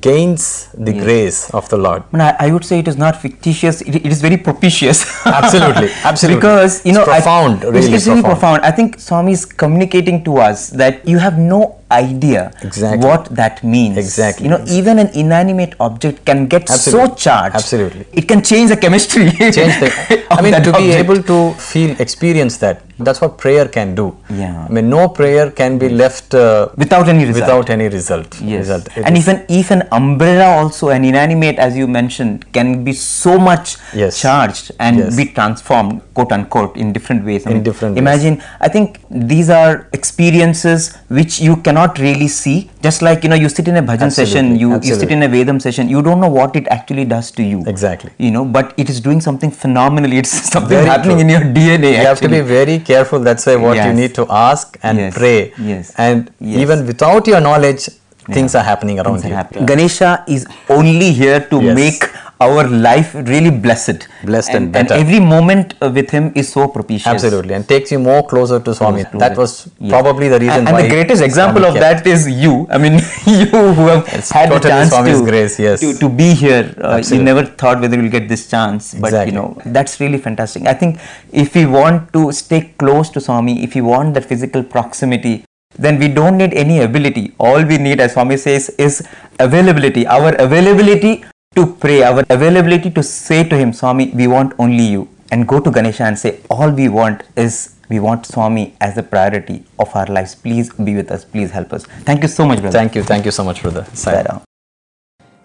gains 0.02 0.70
the 0.74 0.92
grace 0.92 1.50
of 1.52 1.70
the 1.70 1.78
Lord. 1.78 2.04
I, 2.14 2.20
I, 2.20 2.36
I 2.48 2.52
would 2.52 2.66
say 2.66 2.80
it 2.80 2.88
is 2.88 2.98
not 2.98 3.22
fictitious. 3.22 3.82
It, 3.82 3.96
it 3.96 4.08
is 4.08 4.22
very 4.22 4.38
propitious. 4.38 5.06
Absolutely, 5.26 5.90
absolutely. 6.04 6.40
because 6.40 6.84
you 6.86 6.92
It's 6.92 6.98
know, 6.98 7.04
I- 7.04 7.20
profound, 7.20 7.64
it's- 7.64 7.74
really 7.74 7.94
it's, 7.96 8.06
profound. 8.06 8.26
profound. 8.26 8.62
I 8.64 8.72
think 8.72 9.00
Swami 9.00 9.34
is 9.34 9.46
communicating 9.46 10.24
to 10.24 10.38
us 10.38 10.70
that 10.72 11.08
you 11.08 11.20
have 11.20 11.38
no 11.38 11.78
idea 11.96 12.42
Exactly. 12.62 13.08
what 13.08 13.26
that 13.42 13.64
means. 13.64 13.98
Exactly. 13.98 14.46
You 14.46 14.52
know, 14.54 14.64
even 14.80 15.00
an 15.00 15.10
inanimate 15.24 15.74
object 15.80 16.26
can 16.26 16.48
get 16.48 16.70
Absolutely. 16.70 17.08
so 17.10 17.16
charged. 17.26 17.56
Absolutely. 17.56 18.06
It 18.14 18.28
can 18.28 18.42
change 18.44 18.70
the 18.70 18.78
chemistry. 18.78 19.30
Change 19.32 19.76
the, 19.84 19.90
I 20.38 20.42
mean 20.42 20.52
that 20.52 20.64
to 20.70 20.74
be 20.74 20.92
able 21.04 21.22
to 21.24 21.38
feel 21.72 21.96
experience 22.08 22.58
that 22.58 22.82
that's 23.08 23.20
what 23.22 23.38
prayer 23.38 23.68
can 23.78 23.94
do. 24.02 24.06
Yeah. 24.30 24.66
I 24.70 24.72
mean 24.76 24.90
no 24.90 25.04
prayer 25.20 25.46
can 25.62 25.78
be 25.78 25.90
left 25.90 26.34
uh, 26.34 26.70
Without 26.78 27.08
any 27.14 27.26
result. 27.26 27.44
without 27.44 27.70
any 27.78 27.88
result. 27.90 28.40
Yes. 28.42 28.60
result. 28.60 28.88
And 29.08 29.18
is- 29.18 29.24
even 29.28 29.46
if 29.50 29.72
an 29.72 29.84
umbrella 29.92 30.48
also 30.60 30.90
an 30.90 31.04
inanimate 31.12 31.58
as 31.68 31.76
you 31.82 31.88
mentioned 31.88 32.52
can 32.58 32.84
be 32.90 32.94
so 32.94 33.38
much 33.50 33.78
Yes. 33.94 34.22
charged 34.22 34.72
and 34.80 34.98
Yes. 35.00 35.16
be 35.22 35.26
transformed 35.40 36.02
quote 36.16 36.32
unquote 36.38 36.78
in 36.84 36.92
different 36.98 37.24
ways. 37.30 37.46
I 37.46 37.50
In 37.52 37.58
mean, 37.58 37.64
different 37.64 37.96
ways. 37.96 38.02
Imagine 38.02 38.42
I 38.68 38.70
think 38.76 39.00
these 39.32 39.50
are 39.50 39.88
experiences 39.94 40.96
which 41.20 41.40
you 41.48 41.56
cannot 41.68 42.00
really 42.00 42.28
see. 42.28 42.70
Just 42.88 43.02
like 43.08 43.24
you 43.24 43.30
know 43.34 43.40
you 43.44 43.50
sit 43.56 43.68
in 43.74 43.78
a 43.82 43.84
bhajan 43.90 44.12
session, 44.18 44.52
Absolutely, 44.54 44.88
you, 44.88 44.94
you 44.94 45.00
sit 45.02 45.12
in 45.18 45.24
a 45.28 45.30
Vedam 45.36 45.62
session, 45.62 45.90
you 45.96 46.02
don't 46.08 46.22
know 46.26 46.30
what 46.38 46.56
it 46.62 46.68
actually 46.78 47.06
does 47.14 47.32
to 47.40 47.44
you. 47.44 47.64
Exactly. 47.74 48.12
You 48.18 48.32
know, 48.38 48.46
but 48.46 48.74
it 48.78 48.90
is 48.96 49.02
doing 49.10 49.22
something 49.28 49.52
phenomenally. 49.64 50.18
It's 50.24 50.36
something 50.56 50.78
Very 50.78 50.86
happening 50.94 51.18
true. 51.18 51.26
in 51.28 51.30
your 51.36 51.42
DNA. 51.60 51.92
you 51.98 52.06
have 52.12 52.22
to 52.22 52.30
be 52.38 52.42
very 52.56 52.80
careful 52.80 53.20
that's 53.20 53.46
why 53.52 53.56
what 53.68 53.78
you 53.86 53.94
need 54.02 54.16
to 54.22 54.26
ask 54.30 54.80
and 54.84 54.98
Yes. 55.06 55.14
pray 55.20 55.38
Yes. 55.74 55.94
and 56.08 56.32
Yes. 56.40 56.60
even 56.66 56.86
without 56.92 57.28
your 57.34 57.42
knowledge 57.50 57.90
things 58.36 58.56
are 58.60 58.64
happening 58.68 59.00
around 59.00 59.20
Things 59.20 59.30
you 59.32 59.36
happening. 59.40 59.66
Ganesha 59.72 60.12
is 60.36 60.46
only 60.76 61.10
here 61.22 61.40
to 61.52 61.58
Yes. 61.66 61.76
make 61.82 62.06
our 62.42 62.68
life 62.68 63.14
really 63.16 63.50
blessed. 63.50 64.08
Blessed 64.24 64.50
and 64.50 64.64
and, 64.66 64.72
better. 64.74 64.94
every 64.96 65.20
moment 65.20 65.74
uh, 65.82 65.90
with 65.94 66.10
him 66.10 66.32
is 66.36 66.52
so 66.52 66.68
propitious. 66.68 67.08
absolutely 67.08 67.54
and 67.54 67.68
takes 67.68 67.92
you 67.92 68.00
more 68.00 68.28
closer 68.28 68.60
to 68.60 68.74
swami 68.76 69.04
Closer. 69.04 69.18
that 69.20 69.38
was 69.38 69.70
Yes. 69.80 69.90
probably 69.92 70.28
the 70.30 70.40
reason 70.40 70.68
And, 70.68 70.70
and 70.70 70.78
the 70.86 70.90
greatest 70.90 71.22
example 71.22 71.62
Swami 71.62 71.78
of 71.78 71.82
kept- 71.84 72.04
that 72.04 72.12
is 72.16 72.28
you. 72.28 72.68
I 72.70 72.78
mean, 72.78 72.94
you 73.26 73.46
who 73.78 73.88
have 73.88 74.08
It's 74.14 74.32
had 74.32 74.52
the 74.52 74.60
chance 74.60 74.90
Swami's 74.90 75.20
to, 75.22 75.26
grace, 75.26 75.60
yes. 75.60 75.80
to 75.82 75.94
to 76.04 76.10
be 76.10 76.34
here. 76.34 76.64
Uh, 76.82 77.02
you 77.12 77.22
never 77.24 77.44
thought 77.46 77.80
whether 77.82 77.96
you'll 78.02 78.16
get 78.20 78.28
this 78.36 78.48
chance, 78.54 78.94
but 78.94 79.08
Exactly. 79.10 79.34
you 79.34 79.38
know 79.40 79.48
that's 79.78 80.00
really 80.00 80.18
fantastic. 80.28 80.66
I 80.68 80.74
think 80.74 81.00
if 81.32 81.56
we 81.56 81.66
want 81.66 82.12
to 82.14 82.32
stay 82.32 82.62
close 82.84 83.10
to 83.18 83.22
Swami, 83.28 83.64
if 83.64 83.76
we 83.76 83.82
want 83.82 84.14
that 84.16 84.26
physical 84.34 84.64
proximity, 84.76 85.36
then 85.78 86.00
we 86.00 86.08
don't 86.18 86.38
need 86.42 86.54
any 86.54 86.82
ability. 86.82 87.24
All 87.38 87.62
we 87.72 87.78
need, 87.78 88.00
as 88.00 88.14
Swami 88.14 88.38
says, 88.38 88.70
is 88.90 89.02
availability. 89.40 90.06
Our 90.08 90.34
availability 90.36 91.14
to 91.56 91.66
pray, 91.66 92.04
our 92.04 92.24
availability 92.30 92.92
to 92.92 93.04
say 93.04 93.48
to 93.48 93.58
him, 93.58 93.74
Swami, 93.74 94.12
we 94.14 94.28
want 94.28 94.54
only 94.60 94.86
you. 94.86 95.08
And 95.32 95.48
go 95.48 95.60
to 95.60 95.72
Ganesha 95.72 96.04
and 96.04 96.18
say, 96.18 96.42
all 96.50 96.70
we 96.70 96.88
want 96.88 97.24
is 97.36 97.76
we 97.90 98.00
want 98.00 98.26
Swami 98.26 98.76
as 98.80 98.96
the 98.96 99.04
priority 99.04 99.64
of 99.80 99.96
our 99.96 100.06
lives. 100.08 100.36
Please 100.36 100.72
be 100.74 100.96
with 100.96 101.12
us. 101.12 101.26
Please 101.26 101.52
help 101.52 101.74
us. 101.74 101.86
Thank 102.04 102.22
you 102.24 102.28
so 102.28 102.46
much, 102.46 102.60
brother. 102.62 102.78
thank 102.78 102.96
you 102.96 103.04
thank 103.04 103.26
you 103.26 103.32
so 103.32 103.44
much 103.44 103.62
brother 103.62 103.86
Sai 103.94 104.22
Ram. 104.24 104.42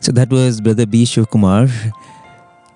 So 0.00 0.12
that 0.12 0.30
was 0.30 0.60
Brother 0.60 0.86
B. 0.86 1.04
Shivkumar. 1.04 1.70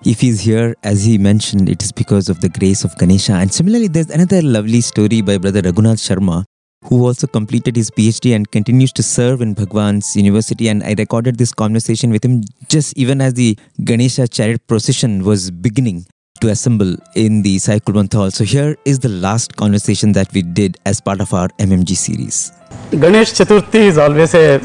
If 0.03 0.19
he's 0.21 0.41
here, 0.41 0.75
as 0.83 1.03
he 1.03 1.17
mentioned, 1.17 1.67
it 1.67 1.81
is 1.81 1.91
because 1.91 2.29
of 2.29 2.39
the 2.41 2.49
grace 2.49 2.83
of 2.83 2.95
Ganesha. 2.97 3.33
And 3.33 3.51
similarly, 3.51 3.87
there's 3.87 4.11
another 4.11 4.43
lovely 4.43 4.81
story 4.81 5.21
by 5.21 5.39
Brother 5.39 5.63
Raghunath 5.63 5.97
Sharma, 6.07 6.43
who 6.85 7.05
also 7.05 7.27
completed 7.27 7.75
his 7.75 7.89
PhD 7.91 8.35
and 8.35 8.49
continues 8.51 8.91
to 8.93 9.03
serve 9.03 9.41
in 9.41 9.55
Bhagwan's 9.55 10.15
university. 10.15 10.69
And 10.69 10.83
I 10.83 10.95
recorded 10.97 11.37
this 11.37 11.53
conversation 11.53 12.11
with 12.11 12.23
him 12.23 12.43
just 12.69 12.97
even 12.97 13.21
as 13.21 13.33
the 13.33 13.57
Ganesha 13.83 14.27
chariot 14.27 14.65
procession 14.67 15.23
was 15.23 15.51
beginning 15.51 16.05
to 16.41 16.49
assemble 16.49 16.95
in 17.15 17.41
the 17.41 17.57
Sai 17.59 17.79
Kulwant 17.79 18.13
Hall. 18.13 18.29
So 18.29 18.43
here 18.43 18.77
is 18.85 18.99
the 18.99 19.09
last 19.09 19.55
conversation 19.55 20.11
that 20.13 20.31
we 20.33 20.41
did 20.41 20.77
as 20.85 21.01
part 21.01 21.21
of 21.21 21.33
our 21.33 21.47
MMG 21.59 21.95
series. 21.95 22.51
Ganesh 22.91 23.33
Chaturthi 23.33 23.81
is 23.91 23.97
always 23.97 24.33
a, 24.35 24.55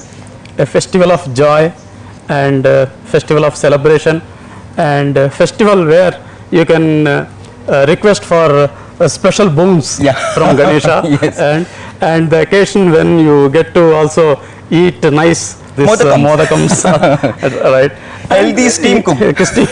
a 0.59 0.66
festival 0.66 1.12
of 1.12 1.33
joy 1.35 1.73
and 2.29 2.66
uh, 2.66 2.87
festival 3.05 3.45
of 3.45 3.57
celebration 3.57 4.21
and 4.77 5.16
uh, 5.16 5.29
festival 5.31 5.85
where 5.87 6.21
you 6.51 6.64
can 6.64 7.07
uh, 7.07 7.31
uh, 7.68 7.85
request 7.89 8.25
for 8.25 8.68
uh, 9.01 9.09
special 9.09 9.49
boons 9.59 9.99
Yeah. 10.01 10.15
from 10.35 10.57
Ganesha 10.57 10.97
Yes. 11.23 11.39
and 11.39 11.67
and 12.11 12.31
the 12.31 12.41
occasion 12.47 12.91
when 12.97 13.19
you 13.27 13.37
get 13.51 13.75
to 13.75 13.83
also 14.01 14.25
eat 14.71 15.03
nice 15.23 15.43
this 15.77 15.89
Modakams. 15.91 16.13
uh, 16.13 16.29
modakams 16.29 17.65
right 17.77 17.93
Healthy 18.31 18.69
steam 18.69 19.03
cooked. 19.03 19.41
steam. 19.51 19.67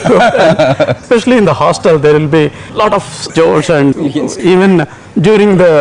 Especially 1.03 1.37
in 1.39 1.45
the 1.45 1.55
hostel 1.55 1.99
there 2.05 2.15
will 2.19 2.29
be 2.39 2.45
lot 2.73 2.93
of 2.99 3.05
jokes 3.35 3.69
and 3.71 3.95
even 4.55 4.87
during 5.21 5.57
the 5.57 5.73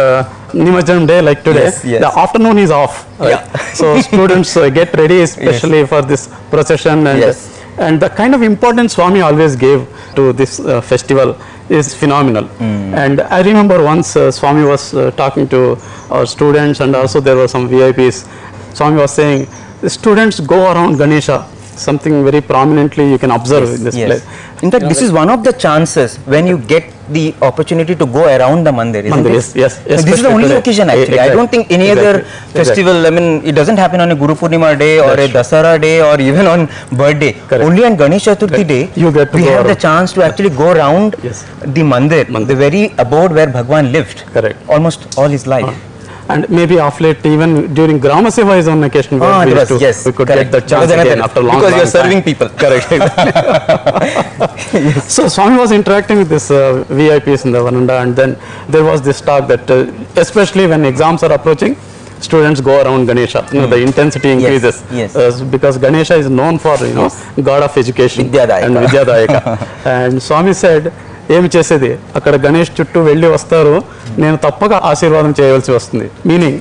Nimajam 0.53 1.05
day 1.07 1.21
like 1.21 1.43
today 1.43 1.65
Yes, 1.65 1.83
yes. 1.85 2.01
the 2.05 2.11
afternoon 2.23 2.57
is 2.65 2.71
off 2.71 2.93
right? 3.19 3.41
so 3.79 3.99
students 4.01 4.55
uh, 4.57 4.69
get 4.69 4.93
ready 5.01 5.21
especially 5.21 5.85
for 5.85 6.01
this 6.11 6.23
procession 6.53 7.05
and 7.07 7.19
Yes. 7.19 7.39
and 7.85 7.99
the 7.99 8.09
kind 8.19 8.33
of 8.37 8.41
importance 8.41 8.93
Swami 8.93 9.21
always 9.21 9.55
gave 9.55 9.81
to 10.15 10.33
this 10.33 10.59
uh, 10.59 10.81
festival 10.91 11.29
is 11.69 11.93
phenomenal 11.93 12.45
Hmm. 12.59 12.93
and 13.03 13.21
I 13.21 13.41
remember 13.41 13.83
once 13.83 14.15
uh, 14.15 14.31
Swami 14.31 14.63
was 14.63 14.93
uh, 14.93 15.11
talking 15.11 15.47
to 15.49 15.77
our 16.09 16.25
students 16.25 16.79
and 16.79 16.95
also 16.95 17.19
there 17.19 17.35
were 17.35 17.47
some 17.47 17.67
VIPs 17.69 18.27
Swami 18.73 18.97
was 18.97 19.11
saying 19.11 19.47
students 19.87 20.39
go 20.39 20.59
around 20.71 20.97
Ganesha 20.97 21.45
something 21.77 22.23
very 22.23 22.41
prominently 22.41 23.09
you 23.13 23.17
can 23.17 23.31
observe 23.31 23.69
in 23.75 23.83
this 23.83 23.95
yes. 23.95 24.09
place 24.09 24.25
In 24.65 24.71
fact, 24.71 24.85
this 24.91 25.01
is 25.05 25.11
one 25.11 25.29
of 25.29 25.43
the 25.43 25.53
chances 25.53 26.17
when 26.33 26.47
you 26.47 26.57
get 26.57 26.85
the 27.15 27.33
opportunity 27.41 27.95
to 27.95 28.05
go 28.05 28.23
around 28.37 28.65
the 28.67 28.71
mandir. 28.71 29.03
Isn't 29.03 29.23
Mandir, 29.23 29.33
yes, 29.35 29.55
yes, 29.55 29.73
This 29.85 30.15
is 30.15 30.23
the 30.23 30.29
only 30.29 30.47
today. 30.47 30.57
occasion 30.57 30.89
actually. 30.89 31.19
I 31.19 31.29
don't 31.29 31.49
think 31.49 31.71
any 31.71 31.91
other 31.91 32.13
exactly, 32.19 32.53
festival. 32.59 33.05
I 33.05 33.11
mean, 33.17 33.27
it 33.45 33.53
doesn't 33.59 33.77
happen 33.77 34.01
on 34.01 34.11
a 34.11 34.15
Guru 34.15 34.35
Purnima 34.35 34.77
day 34.77 34.99
or 34.99 35.13
a 35.13 35.27
Dasara 35.27 35.79
day 35.79 36.01
or 36.01 36.19
even 36.19 36.47
on 36.47 36.65
birthday. 36.91 37.33
Correct. 37.33 37.63
Only 37.63 37.85
on 37.85 37.95
Ganesh 37.95 38.25
Chaturthi 38.25 38.67
day 38.67 38.89
You 38.95 39.11
get 39.11 39.31
we 39.33 39.43
have 39.43 39.67
the 39.67 39.75
chance 39.75 40.11
to 40.13 40.23
actually 40.23 40.49
go 40.49 40.71
around 40.71 41.15
Yes. 41.23 41.45
the 41.77 41.83
mandir, 41.93 42.25
the 42.47 42.55
very 42.55 42.83
abode 42.97 43.31
where 43.31 43.47
Bhagwan 43.47 43.91
lived. 43.91 44.25
Correct. 44.37 44.57
Almost 44.67 45.17
all 45.17 45.29
his 45.29 45.45
life. 45.45 45.65
Uh-huh. 45.65 45.96
And 46.29 46.49
maybe 46.49 46.77
of 46.79 46.99
late, 46.99 47.25
even 47.25 47.73
during 47.73 47.99
Grama 47.99 48.29
Seva 48.29 48.57
is 48.57 48.67
on 48.67 48.83
occasion 48.83 49.19
where 49.19 49.31
Ah, 49.31 49.45
we, 49.45 49.53
was- 49.53 49.67
to, 49.69 49.77
yes, 49.77 50.05
we 50.05 50.11
could 50.11 50.27
correct. 50.27 50.51
get 50.51 50.61
the 50.61 50.67
chance 50.67 50.91
again 50.91 51.21
after 51.21 51.41
long 51.41 51.59
because 51.59 51.75
you're 51.77 51.85
serving 51.85 52.21
time. 52.21 52.29
people. 52.29 52.49
Correct. 52.63 52.87
So 55.17 55.27
Swami 55.27 55.57
was 55.57 55.71
interacting 55.71 56.17
with 56.17 56.29
this 56.29 56.51
uh, 56.51 56.83
VIPs 56.89 57.45
in 57.45 57.51
the 57.51 57.61
veranda, 57.63 58.01
and 58.01 58.15
then 58.15 58.37
there 58.69 58.83
was 58.83 59.01
this 59.01 59.21
talk 59.21 59.47
that, 59.47 59.69
uh, 59.71 59.87
especially 60.15 60.67
when 60.67 60.85
exams 60.85 61.23
are 61.23 61.31
approaching, 61.31 61.75
students 62.19 62.61
go 62.61 62.81
around 62.83 63.05
Ganesha. 63.05 63.47
You 63.51 63.61
know, 63.61 63.67
the 63.67 63.81
intensity 63.81 64.31
increases 64.31 64.81
Hmm. 64.81 64.97
yes. 64.97 65.15
Uh, 65.15 65.45
because 65.49 65.77
Ganesha 65.77 66.15
is 66.15 66.29
known 66.29 66.57
for 66.59 66.75
you 66.85 66.93
know 66.93 67.09
god 67.41 67.63
of 67.63 67.75
education 67.77 68.29
Vidyadayaka. 68.29 68.63
and 68.65 68.75
Vidyadayaka. 68.75 69.85
and 69.85 70.21
Swami 70.21 70.53
said. 70.53 70.93
ఏమి 71.35 71.49
చేసేది? 71.55 71.91
అక్కడ 72.17 72.33
గణేష్ 72.45 72.71
చుట్టూ 72.79 72.99
వెళ్ళి 73.09 73.27
వస్తారు. 73.35 73.75
నేను 74.23 74.37
తప్పక 74.45 74.73
ఆశీర్వాదం 74.91 75.33
చేయవలసి 75.39 75.71
వస్తుంది. 75.77 76.07
Meaning 76.29 76.59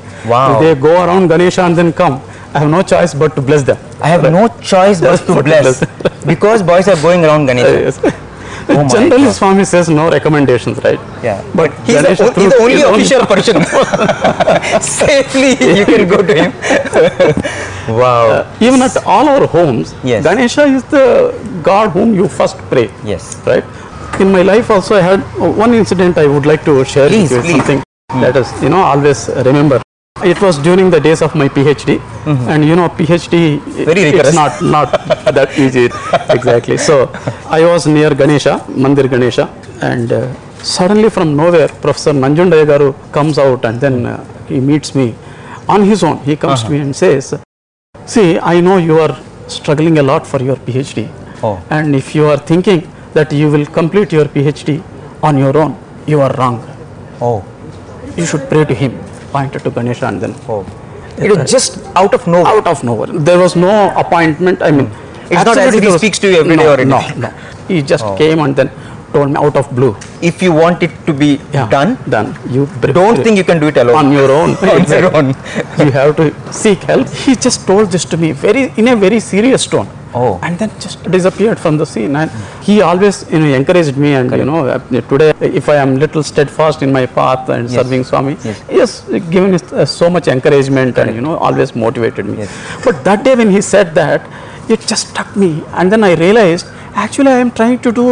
they 0.62 0.70
go 0.86 0.94
around 1.04 1.26
Ganesh 1.32 1.58
and 1.66 1.76
then 1.80 1.92
come. 2.02 2.16
I 2.56 2.58
have 2.58 2.72
choice 2.94 3.14
but 3.22 3.32
to 3.38 3.42
bless 3.48 3.64
them. 3.70 3.80
I 4.06 4.10
have 4.14 4.24
no 4.38 4.44
choice 4.74 5.00
but 5.08 5.26
to 5.30 5.34
bless 5.48 5.82
because 6.34 6.62
boys 6.70 6.88
are 6.94 7.00
going 7.06 7.26
around 7.28 7.46
Ganesh 7.50 7.98
Ganesh 11.88 12.24
is 12.36 12.40
the 12.40 12.56
only 12.62 12.82
official 12.92 13.24
wow 18.00 18.30
all 19.14 19.28
our 19.32 19.48
homes 19.54 19.90
Ganesh 20.28 20.58
is 20.76 20.86
first 22.38 22.60
pray 22.72 22.84
right 23.50 23.68
In 24.20 24.32
my 24.32 24.42
life 24.42 24.70
also, 24.70 24.94
I 24.96 25.02
had 25.02 25.20
uh, 25.20 25.50
one 25.64 25.74
incident 25.74 26.16
I 26.18 26.26
would 26.26 26.46
like 26.46 26.64
to 26.64 26.84
share 26.84 27.08
Please, 27.08 27.30
with 27.30 27.44
you. 27.46 27.52
please. 27.52 27.56
Something 27.66 27.82
that 28.22 28.36
is, 28.36 28.62
you 28.62 28.70
know, 28.70 28.82
always 28.82 29.28
remember. 29.48 29.80
It 30.24 30.40
was 30.40 30.56
during 30.58 30.88
the 30.90 30.98
days 31.00 31.20
of 31.20 31.34
my 31.34 31.48
PhD, 31.48 32.00
and 32.52 32.64
you 32.64 32.74
know, 32.74 32.88
PhD 32.88 33.58
Mm-hmm. 33.60 34.18
It's 34.20 34.32
not 34.34 34.62
not 34.62 34.90
that 35.38 35.50
easy 35.58 35.84
exactly. 36.36 36.78
So 36.78 37.10
I 37.58 37.60
was 37.66 37.86
near 37.86 38.10
Ganesha, 38.14 38.54
Mandir 38.84 39.08
Ganesha, 39.10 39.46
and 39.82 40.10
uh, 40.12 40.22
suddenly 40.62 41.10
from 41.10 41.36
nowhere, 41.36 41.68
Professor 41.68 42.12
Nanjundaya 42.14 42.64
garu 42.72 42.88
comes 43.12 43.38
out, 43.38 43.66
and 43.66 43.78
then 43.78 44.06
uh, 44.06 44.24
he 44.48 44.58
meets 44.60 44.94
me 44.94 45.14
on 45.68 45.82
his 45.92 46.02
own. 46.02 46.18
He 46.30 46.36
comes 46.36 46.60
Uh-huh. 46.60 46.68
to 46.70 46.74
me 46.74 46.80
and 46.86 46.96
says, 47.04 47.34
"See, 48.06 48.28
I 48.54 48.60
know 48.60 48.78
you 48.78 48.98
are 49.06 49.14
struggling 49.58 49.98
a 49.98 50.02
lot 50.12 50.26
for 50.26 50.40
your 50.50 50.56
PhD, 50.68 51.08
Oh. 51.42 51.56
and 51.68 51.94
if 51.94 52.14
you 52.14 52.24
are 52.32 52.38
thinking 52.52 52.80
that 53.18 53.32
you 53.40 53.50
will 53.54 53.66
complete 53.80 54.12
your 54.18 54.26
PhD 54.36 54.74
on 55.22 55.38
your 55.44 55.54
own, 55.64 55.76
you 56.06 56.20
are 56.26 56.32
wrong. 56.40 56.56
Oh. 57.20 57.36
You 58.16 58.26
should 58.32 58.44
pray 58.52 58.64
to 58.72 58.74
him." 58.82 58.92
Pointed 59.32 59.64
to 59.68 59.70
Ganesha, 59.78 60.06
and 60.12 60.20
then 60.26 60.34
Oh. 60.48 60.64
It 61.26 61.30
was 61.32 61.50
just 61.50 61.78
out 62.00 62.14
of 62.18 62.26
nowhere. 62.32 62.52
out 62.54 62.66
of 62.72 62.84
nowhere. 62.88 63.10
There 63.28 63.38
was 63.44 63.54
no 63.66 63.74
appointment. 64.04 64.62
I 64.62 64.70
mean, 64.78 64.88
It's 65.34 65.44
not 65.48 65.58
as 65.60 65.74
if 65.76 65.82
he 65.84 65.90
speaks 66.00 66.18
to 66.22 66.28
you 66.32 66.40
every 66.40 66.56
no, 66.58 66.62
day 66.62 66.68
or 66.72 66.84
no, 66.90 66.98
anything. 66.98 67.22
no. 67.22 67.30
He 67.68 67.78
just 67.92 68.04
Oh. 68.08 68.10
came 68.20 68.38
and 68.44 68.54
then 68.58 68.68
told 69.12 69.30
me 69.30 69.36
out 69.36 69.56
of 69.56 69.74
blue. 69.74 69.96
If 70.22 70.42
you 70.42 70.52
want 70.52 70.82
it 70.82 70.92
to 71.06 71.12
be 71.12 71.40
Yeah, 71.52 71.68
done, 71.68 71.98
done. 72.08 72.34
You 72.50 72.66
don't 73.00 73.22
think 73.24 73.36
you 73.36 73.44
can 73.44 73.60
do 73.60 73.68
it 73.68 73.76
alone. 73.76 73.96
on 74.06 74.12
your 74.12 74.30
own. 74.30 74.50
on 74.76 74.88
your 74.88 75.14
own. 75.16 75.28
you 75.84 75.90
have 75.90 76.16
to 76.16 76.32
seek 76.52 76.78
help. 76.92 77.08
He 77.08 77.34
just 77.36 77.66
told 77.66 77.90
this 77.90 78.04
to 78.06 78.16
me 78.16 78.32
very 78.32 78.72
in 78.76 78.88
a 78.88 78.96
very 78.96 79.20
serious 79.20 79.66
tone. 79.66 79.88
Oh. 80.14 80.40
And 80.42 80.58
then 80.58 80.70
just 80.80 81.02
disappeared 81.10 81.58
from 81.58 81.76
the 81.76 81.84
scene. 81.84 82.16
And 82.16 82.30
he 82.62 82.80
always, 82.80 83.30
you 83.30 83.38
know, 83.38 83.46
encouraged 83.54 83.96
me. 83.98 84.14
And 84.14 84.30
you 84.32 84.44
know, 84.46 84.66
uh, 84.66 84.78
today, 85.10 85.32
if 85.40 85.68
I 85.68 85.76
am 85.76 85.96
little 85.96 86.22
steadfast 86.22 86.82
in 86.82 86.92
my 86.92 87.04
path 87.04 87.48
and 87.50 87.68
Yes. 87.68 87.74
serving 87.74 88.04
Swami, 88.04 88.36
Yes. 88.44 88.62
yes, 88.70 89.02
given 89.34 89.54
uh, 89.54 89.84
so 89.84 90.08
much 90.08 90.28
encouragement 90.28 90.96
and 90.96 91.14
you 91.14 91.20
know, 91.20 91.36
always 91.36 91.74
motivated 91.76 92.24
me. 92.26 92.38
Yes. 92.38 92.50
But 92.84 93.04
that 93.04 93.24
day 93.24 93.34
when 93.34 93.50
he 93.50 93.60
said 93.60 93.94
that, 93.94 94.22
it 94.68 94.80
just 94.92 95.10
struck 95.10 95.36
me. 95.36 95.62
And 95.74 95.92
then 95.92 96.02
I 96.02 96.14
realized, 96.14 96.66
actually, 96.94 97.28
I 97.32 97.38
am 97.38 97.50
trying 97.50 97.78
to 97.80 97.92
do 97.92 98.06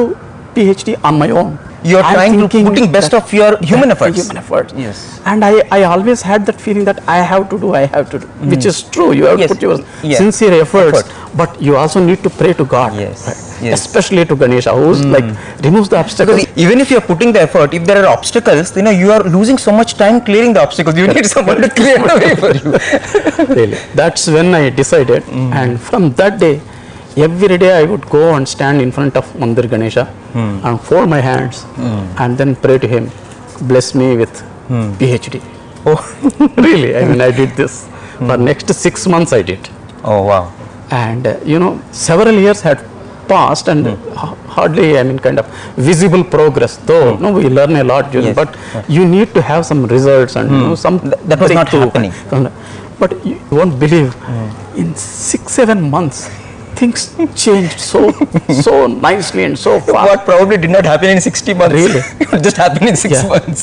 PhD 0.54 0.98
on 1.04 1.18
my 1.18 1.30
own. 1.30 1.58
You're 1.84 2.00
I'm 2.02 2.14
trying 2.14 2.48
to 2.48 2.48
putting 2.48 2.90
best 2.90 3.12
of 3.12 3.30
your 3.30 3.58
human 3.58 3.90
efforts. 3.90 4.16
Human 4.16 4.38
efforts. 4.38 4.72
Yes. 4.74 5.20
And 5.26 5.44
I, 5.44 5.62
I 5.70 5.82
always 5.82 6.22
had 6.22 6.46
that 6.46 6.58
feeling 6.58 6.84
that 6.86 7.06
I 7.06 7.18
have 7.18 7.50
to 7.50 7.58
do, 7.58 7.74
I 7.74 7.84
have 7.84 8.08
to 8.12 8.20
do, 8.20 8.26
hmm. 8.26 8.48
which 8.48 8.64
is 8.64 8.84
true. 8.84 9.12
You 9.12 9.26
have 9.26 9.38
Yes. 9.38 9.50
to 9.50 9.54
put 9.54 9.62
your 9.62 9.78
Yeah. 10.02 10.16
sincere 10.16 10.54
efforts, 10.62 11.00
Effort. 11.00 11.36
but 11.36 11.60
you 11.60 11.76
also 11.76 12.02
need 12.02 12.22
to 12.22 12.30
pray 12.30 12.54
to 12.54 12.64
God. 12.64 12.94
Yes. 12.96 13.26
right? 13.26 13.68
Yes. 13.68 13.80
Especially 13.80 14.24
to 14.24 14.34
Ganesha, 14.34 14.72
who's 14.74 15.02
hmm. 15.02 15.12
like 15.12 15.24
removes 15.62 15.90
the 15.90 15.98
obstacle. 15.98 16.36
Because 16.36 16.56
even 16.56 16.80
if 16.80 16.90
you're 16.90 17.06
putting 17.12 17.32
the 17.32 17.42
effort, 17.42 17.74
if 17.74 17.84
there 17.84 18.02
are 18.02 18.08
obstacles, 18.16 18.74
you 18.76 18.82
know, 18.82 18.90
you 19.04 19.12
are 19.12 19.22
losing 19.22 19.58
so 19.58 19.70
much 19.70 19.94
time 19.94 20.22
clearing 20.22 20.54
the 20.54 20.62
obstacles. 20.62 20.96
You 20.96 21.06
need 21.06 21.26
someone 21.26 21.60
to 21.60 21.68
clear 21.68 21.98
the 21.98 22.16
way 22.24 22.34
for 22.44 22.52
you. 22.60 23.54
really. 23.60 23.78
That's 23.94 24.26
when 24.26 24.54
I 24.54 24.70
decided, 24.70 25.22
hmm. 25.24 25.52
and 25.52 25.78
from 25.78 26.14
that 26.14 26.40
day, 26.40 26.62
every 27.16 27.58
day 27.58 27.78
I 27.78 27.84
would 27.84 28.08
go 28.08 28.34
and 28.34 28.48
stand 28.48 28.80
in 28.80 28.90
front 28.92 29.16
of 29.16 29.32
Mandir 29.34 29.68
Ganesha 29.68 30.06
hmm. 30.32 30.60
and 30.64 30.80
fold 30.80 31.08
my 31.08 31.20
hands 31.20 31.62
hmm. 31.62 32.04
and 32.18 32.36
then 32.38 32.56
pray 32.56 32.78
to 32.78 32.86
him, 32.86 33.10
bless 33.62 33.94
me 33.94 34.16
with 34.16 34.40
hmm. 34.68 34.92
PhD. 34.92 35.42
Oh. 35.86 36.00
really, 36.56 36.96
I 36.96 37.04
mean, 37.04 37.20
I 37.20 37.30
did 37.30 37.50
this 37.50 37.88
for 38.18 38.36
next 38.36 38.72
six 38.74 39.06
months. 39.06 39.32
I 39.32 39.42
did. 39.42 39.68
Oh, 40.02 40.22
wow. 40.22 40.52
and 40.90 41.26
uh, 41.26 41.38
you 41.44 41.58
know 41.58 41.80
several 41.92 42.34
years 42.34 42.60
had 42.60 42.78
passed 43.28 43.68
and 43.68 43.86
ha- 44.20 44.34
hardly 44.56 44.98
i 44.98 45.02
mean 45.02 45.18
kind 45.26 45.38
of 45.38 45.46
visible 45.76 46.22
progress 46.22 46.76
though 46.90 47.16
no 47.16 47.32
we 47.32 47.44
learn 47.58 47.74
a 47.82 47.84
lot 47.84 48.10
during 48.12 48.26
Yes. 48.26 48.36
but 48.40 48.50
you 48.96 49.04
need 49.14 49.32
to 49.36 49.42
have 49.50 49.64
some 49.70 49.86
results 49.86 50.36
and 50.36 50.50
you 50.50 50.60
know 50.66 50.74
some 50.74 51.00
Th- 51.00 51.14
that 51.30 51.40
was 51.40 51.52
not 51.60 51.68
happening. 51.68 52.12
But 52.98 53.12
you 53.26 53.38
won't 53.50 53.76
believe 53.80 54.10
in 54.80 54.94
6 54.94 55.52
7 55.52 55.90
months 55.94 56.18
things 56.80 57.00
changed 57.44 57.78
so 57.80 58.00
so 58.62 58.86
nicely 58.86 59.44
and 59.44 59.58
so 59.58 59.78
fast 59.88 60.08
What 60.10 60.24
probably 60.24 60.56
did 60.64 60.70
not 60.70 60.84
happen 60.84 61.10
in 61.10 61.20
60 61.20 61.54
months. 61.54 61.74
Really? 61.74 62.00
it 62.38 62.42
just 62.42 62.56
happened 62.56 62.88
in 62.92 62.96
6 62.96 63.12
Yeah. 63.14 63.28
months. 63.34 63.62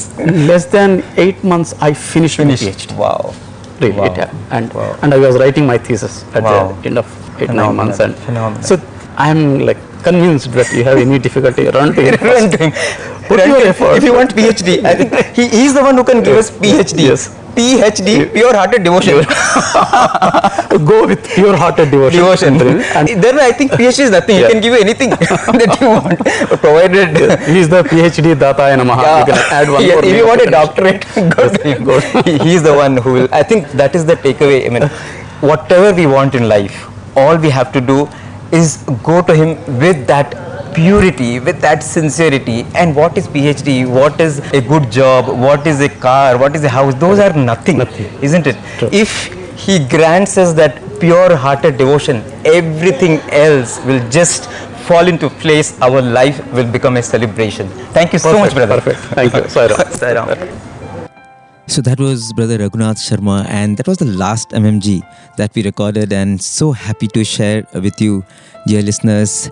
less 0.51 0.65
than 0.77 1.03
8 1.17 1.43
months 1.43 1.73
i 1.81 1.93
finished, 1.93 2.39
my 2.39 2.45
phd 2.45 2.95
Wow. 3.03 3.33
really 3.81 3.97
Wow. 3.99 4.13
it 4.13 4.29
and 4.51 4.73
Wow. 4.73 4.95
and 5.01 5.13
i 5.13 5.17
was 5.25 5.37
writing 5.43 5.65
my 5.73 5.77
thesis 5.77 6.23
at 6.33 6.43
Wow. 6.43 6.57
the 6.81 6.87
end 6.89 6.97
of 7.03 7.07
8 7.41 7.49
9 7.53 7.75
months 7.81 7.99
and 7.99 8.15
Phenomenal. 8.27 8.63
so 8.71 8.79
i'm 9.27 9.41
like 9.69 9.77
convinced 10.09 10.51
that 10.57 10.69
you 10.77 10.83
have 10.89 10.97
any 11.05 11.17
difficulty 11.27 11.63
run 11.77 11.93
to 11.97 12.01
him 12.07 12.71
Run 13.37 13.39
first. 13.39 13.45
to 13.45 13.51
him. 13.51 13.53
Put 13.53 13.59
your 13.59 13.67
effort. 13.73 13.95
If 13.97 14.03
you 14.09 14.13
want 14.13 14.35
PhD, 14.35 14.83
I 14.85 14.95
think 14.95 15.13
he 15.35 15.45
is 15.65 15.73
the 15.73 15.83
one 15.89 15.95
who 15.95 16.03
can 16.03 16.23
give 16.23 16.37
us 16.37 16.51
PhD. 16.51 16.99
Yes. 17.11 17.29
PhD, 17.55 18.31
pure 18.33 18.53
hearted 18.57 18.83
devotion. 18.85 19.15
go 20.91 21.05
with 21.07 21.21
pure 21.35 21.55
hearted 21.57 21.91
devotion 21.91 22.53
devotion. 22.57 22.81
and 22.95 23.07
then 23.23 23.39
I 23.39 23.51
think 23.51 23.71
PhD 23.71 23.99
is 24.05 24.11
nothing. 24.11 24.37
He 24.37 24.43
can 24.51 24.61
give 24.61 24.73
you 24.73 24.79
anything 24.79 25.09
that 25.09 25.77
you 25.81 25.87
want, 25.87 26.17
provided. 26.61 27.17
he 27.47 27.59
is 27.59 27.67
the 27.73 27.81
phd 27.83 28.35
dataya 28.43 28.77
namaha 28.81 29.19
you 29.19 29.25
can 29.33 29.41
add 29.57 29.69
one 29.69 29.83
Yeah, 29.85 29.95
more 29.95 30.05
if 30.05 30.15
you 30.19 30.25
want 30.27 30.41
a 30.47 30.49
doctorate, 30.49 31.05
go 31.87 31.99
him. 31.99 32.23
He- 32.29 32.37
He's 32.47 32.63
the 32.63 32.73
one 32.73 32.95
who 32.97 33.13
will. 33.17 33.27
I 33.33 33.43
think 33.43 33.67
that 33.83 33.95
is 33.95 34.05
the 34.05 34.15
takeaway. 34.27 34.59
I 34.65 34.69
mean, 34.69 34.87
whatever 35.51 35.93
we 35.99 36.05
want 36.15 36.35
in 36.35 36.47
life, 36.47 36.77
all 37.17 37.35
we 37.37 37.49
have 37.49 37.71
to 37.73 37.81
do 37.81 38.07
is 38.51 38.77
go 39.03 39.21
to 39.21 39.35
him 39.41 39.57
with 39.83 40.07
that 40.07 40.33
purity, 40.73 41.39
with 41.39 41.59
that 41.61 41.83
sincerity. 41.83 42.65
And 42.75 42.95
what 42.95 43.17
is 43.17 43.27
PhD? 43.27 43.87
What 43.87 44.19
is 44.21 44.39
a 44.53 44.61
good 44.61 44.91
job? 44.91 45.27
What 45.39 45.65
is 45.67 45.81
a 45.81 45.89
car? 45.89 46.37
What 46.37 46.55
is 46.55 46.63
a 46.63 46.69
house? 46.69 46.93
Those 46.95 47.19
are 47.19 47.33
nothing, 47.33 47.77
Nothing. 47.77 48.05
isn't 48.21 48.47
it? 48.47 48.55
If 48.93 49.25
he 49.55 49.85
grants 49.87 50.37
us 50.37 50.53
that 50.53 50.81
pure-hearted 50.99 51.77
devotion, 51.77 52.23
everything 52.45 53.19
else 53.31 53.79
will 53.85 54.07
just 54.09 54.49
fall 54.87 55.07
into 55.07 55.29
place. 55.29 55.79
Our 55.81 56.01
life 56.01 56.39
will 56.53 56.69
become 56.71 56.97
a 56.97 57.03
celebration. 57.03 57.67
Thank 57.93 58.13
you 58.13 58.19
so 58.19 58.37
much, 58.39 58.53
brother. 58.53 58.81
perfect. 58.81 58.99
Thank 59.15 59.33
you. 59.33 59.41
Sairam. 59.41 59.77
Sairam. 60.01 60.67
So 61.67 61.81
that 61.83 61.99
was 62.01 62.33
Brother 62.33 62.57
Raghunath 62.57 62.99
Sharma, 62.99 63.45
and 63.47 63.77
that 63.77 63.87
was 63.87 63.97
the 63.97 64.05
last 64.05 64.49
MMG 64.49 65.01
that 65.37 65.55
we 65.55 65.63
recorded, 65.63 66.11
and 66.11 66.41
so 66.41 66.73
happy 66.73 67.07
to 67.09 67.23
share 67.23 67.65
with 67.73 68.01
you, 68.01 68.25
dear 68.67 68.81
listeners. 68.81 69.49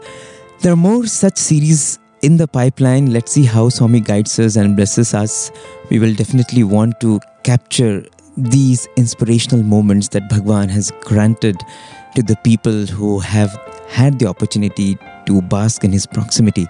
There 0.61 0.73
are 0.73 0.75
more 0.75 1.05
such 1.05 1.37
series 1.37 1.99
in 2.21 2.35
the 2.35 2.45
pipeline. 2.45 3.13
Let's 3.13 3.31
see 3.31 3.45
how 3.45 3.69
Swami 3.69 4.01
guides 4.01 4.37
us 4.39 4.57
and 4.57 4.75
blesses 4.75 5.13
us. 5.13 5.51
We 5.89 5.99
will 5.99 6.13
definitely 6.13 6.65
want 6.65 6.99
to 6.99 7.21
capture 7.43 8.05
these 8.35 8.85
inspirational 8.97 9.63
moments 9.63 10.09
that 10.09 10.27
Bhagwan 10.29 10.67
has 10.67 10.91
granted 11.01 11.55
to 12.15 12.23
the 12.23 12.35
people 12.43 12.85
who 12.85 13.19
have 13.19 13.57
had 13.87 14.19
the 14.19 14.27
opportunity 14.27 14.97
to 15.27 15.41
bask 15.43 15.85
in 15.85 15.93
his 15.93 16.05
proximity 16.05 16.67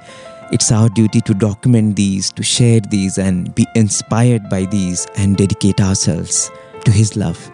It's 0.52 0.72
our 0.72 0.90
duty 0.90 1.22
to 1.22 1.34
document 1.36 1.96
these, 1.96 2.32
to 2.32 2.42
share 2.42 2.80
these, 2.80 3.20
and 3.20 3.54
be 3.54 3.68
inspired 3.76 4.50
by 4.50 4.66
these 4.66 5.06
and 5.16 5.38
dedicate 5.38 5.80
ourselves 5.80 6.50
to 6.86 6.92
His 6.92 7.16
love. 7.16 7.52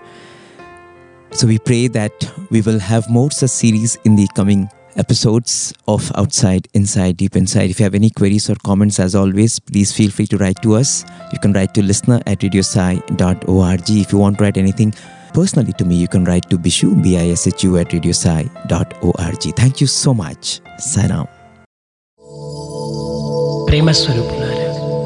So 1.32 1.46
we 1.46 1.60
pray 1.60 1.88
that 1.90 2.32
we 2.52 2.62
will 2.62 2.80
have 2.80 3.10
more 3.10 3.32
such 3.32 3.50
series 3.50 3.98
in 4.06 4.16
the 4.16 4.30
coming 4.34 4.70
episodes 4.98 5.74
of 5.88 6.12
Outside, 6.16 6.68
Inside, 6.74 7.18
Deep 7.18 7.36
Inside. 7.36 7.70
If 7.70 7.80
you 7.80 7.84
have 7.84 7.96
any 7.96 8.10
queries 8.10 8.50
or 8.50 8.56
comments, 8.56 9.00
as 9.00 9.16
always, 9.16 9.60
please 9.60 9.92
feel 9.92 10.10
free 10.10 10.28
to 10.28 10.38
write 10.38 10.62
to 10.62 10.76
us. 10.76 11.06
You 11.34 11.40
can 11.40 11.54
write 11.54 11.74
to 11.74 11.84
listener 11.84 12.22
at 12.26 12.40
radiosai.org. 12.40 13.90
If 13.90 14.12
you 14.12 14.20
want 14.20 14.38
to 14.38 14.44
write 14.44 14.58
anything 14.58 14.94
personally 15.34 15.74
to 15.74 15.86
me, 15.86 15.96
you 15.96 16.08
can 16.08 16.26
write 16.26 16.50
to 16.50 16.58
Bishu, 16.58 17.04
B-I-S-H-U 17.04 17.78
at 17.78 17.90
radiosai.org. 17.90 19.56
Thank 19.56 19.82
you 19.82 19.88
so 19.88 20.14
much. 20.14 20.62
Salam. 20.80 21.28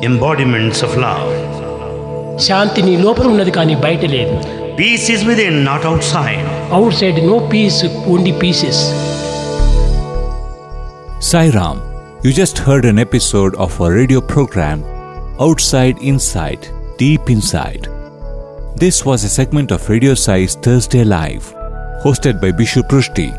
Embodiments 0.03 0.83
of 0.83 0.97
love. 0.97 1.49
శాంతిని 2.37 2.97
లోపల 2.97 3.27
ఉన్నది 3.27 3.51
కానీ 3.51 3.75
బయట 3.75 4.05
లేదు 4.05 4.35
peace 4.75 5.09
is 5.09 5.23
within 5.39 5.63
not 5.63 5.85
Sairam, 11.19 12.23
you 12.23 12.31
just 12.31 12.57
heard 12.57 12.85
an 12.85 12.97
episode 12.97 13.53
of 13.55 13.81
our 13.81 13.91
radio 13.91 14.21
program 14.21 14.85
Outside 15.37 15.97
Inside, 16.01 16.69
Deep 16.97 17.29
Inside. 17.29 17.89
This 18.77 19.03
was 19.03 19.25
a 19.25 19.29
segment 19.29 19.71
of 19.71 19.89
Radio 19.89 20.13
Sai's 20.13 20.55
Thursday 20.55 21.03
Live, 21.03 21.53
hosted 22.03 22.39
by 22.39 22.53
Bishu 22.53 22.87
Prusty, 22.87 23.33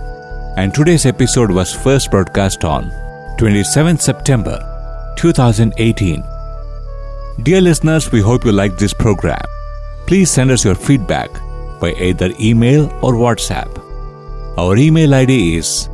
and 0.59 0.75
today's 0.75 1.07
episode 1.07 1.51
was 1.51 1.75
first 1.75 2.11
broadcast 2.11 2.67
on 2.67 2.91
27th 3.39 4.03
September 4.03 4.59
2018. 5.17 6.23
Dear 7.45 7.63
listeners, 7.63 8.13
we 8.13 8.21
hope 8.21 8.45
you 8.45 8.53
liked 8.53 8.79
this 8.79 8.93
program. 8.93 9.41
Please 10.07 10.31
send 10.31 10.51
us 10.51 10.67
your 10.67 10.75
feedback 10.75 11.31
by 11.81 11.93
either 11.93 12.31
email 12.39 12.85
or 13.01 13.15
WhatsApp. 13.15 13.71
Our 14.59 14.77
email 14.77 15.15
ID 15.15 15.57
is 15.57 15.89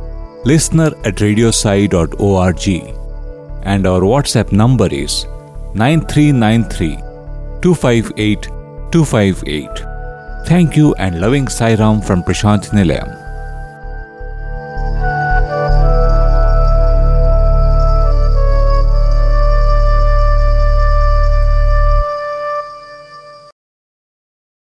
listener 0.45 0.91
at 1.03 1.15
radiosai.org 1.15 2.67
and 3.63 3.87
our 3.87 4.01
WhatsApp 4.01 4.51
number 4.51 4.87
is 4.87 5.25
9393 5.73 6.97
258 7.61 8.43
258. 8.91 9.69
Thank 10.47 10.77
you 10.77 10.95
and 10.95 11.19
loving 11.19 11.45
Sairam 11.45 12.05
from 12.05 12.23
Prashantinilayam. 12.23 13.26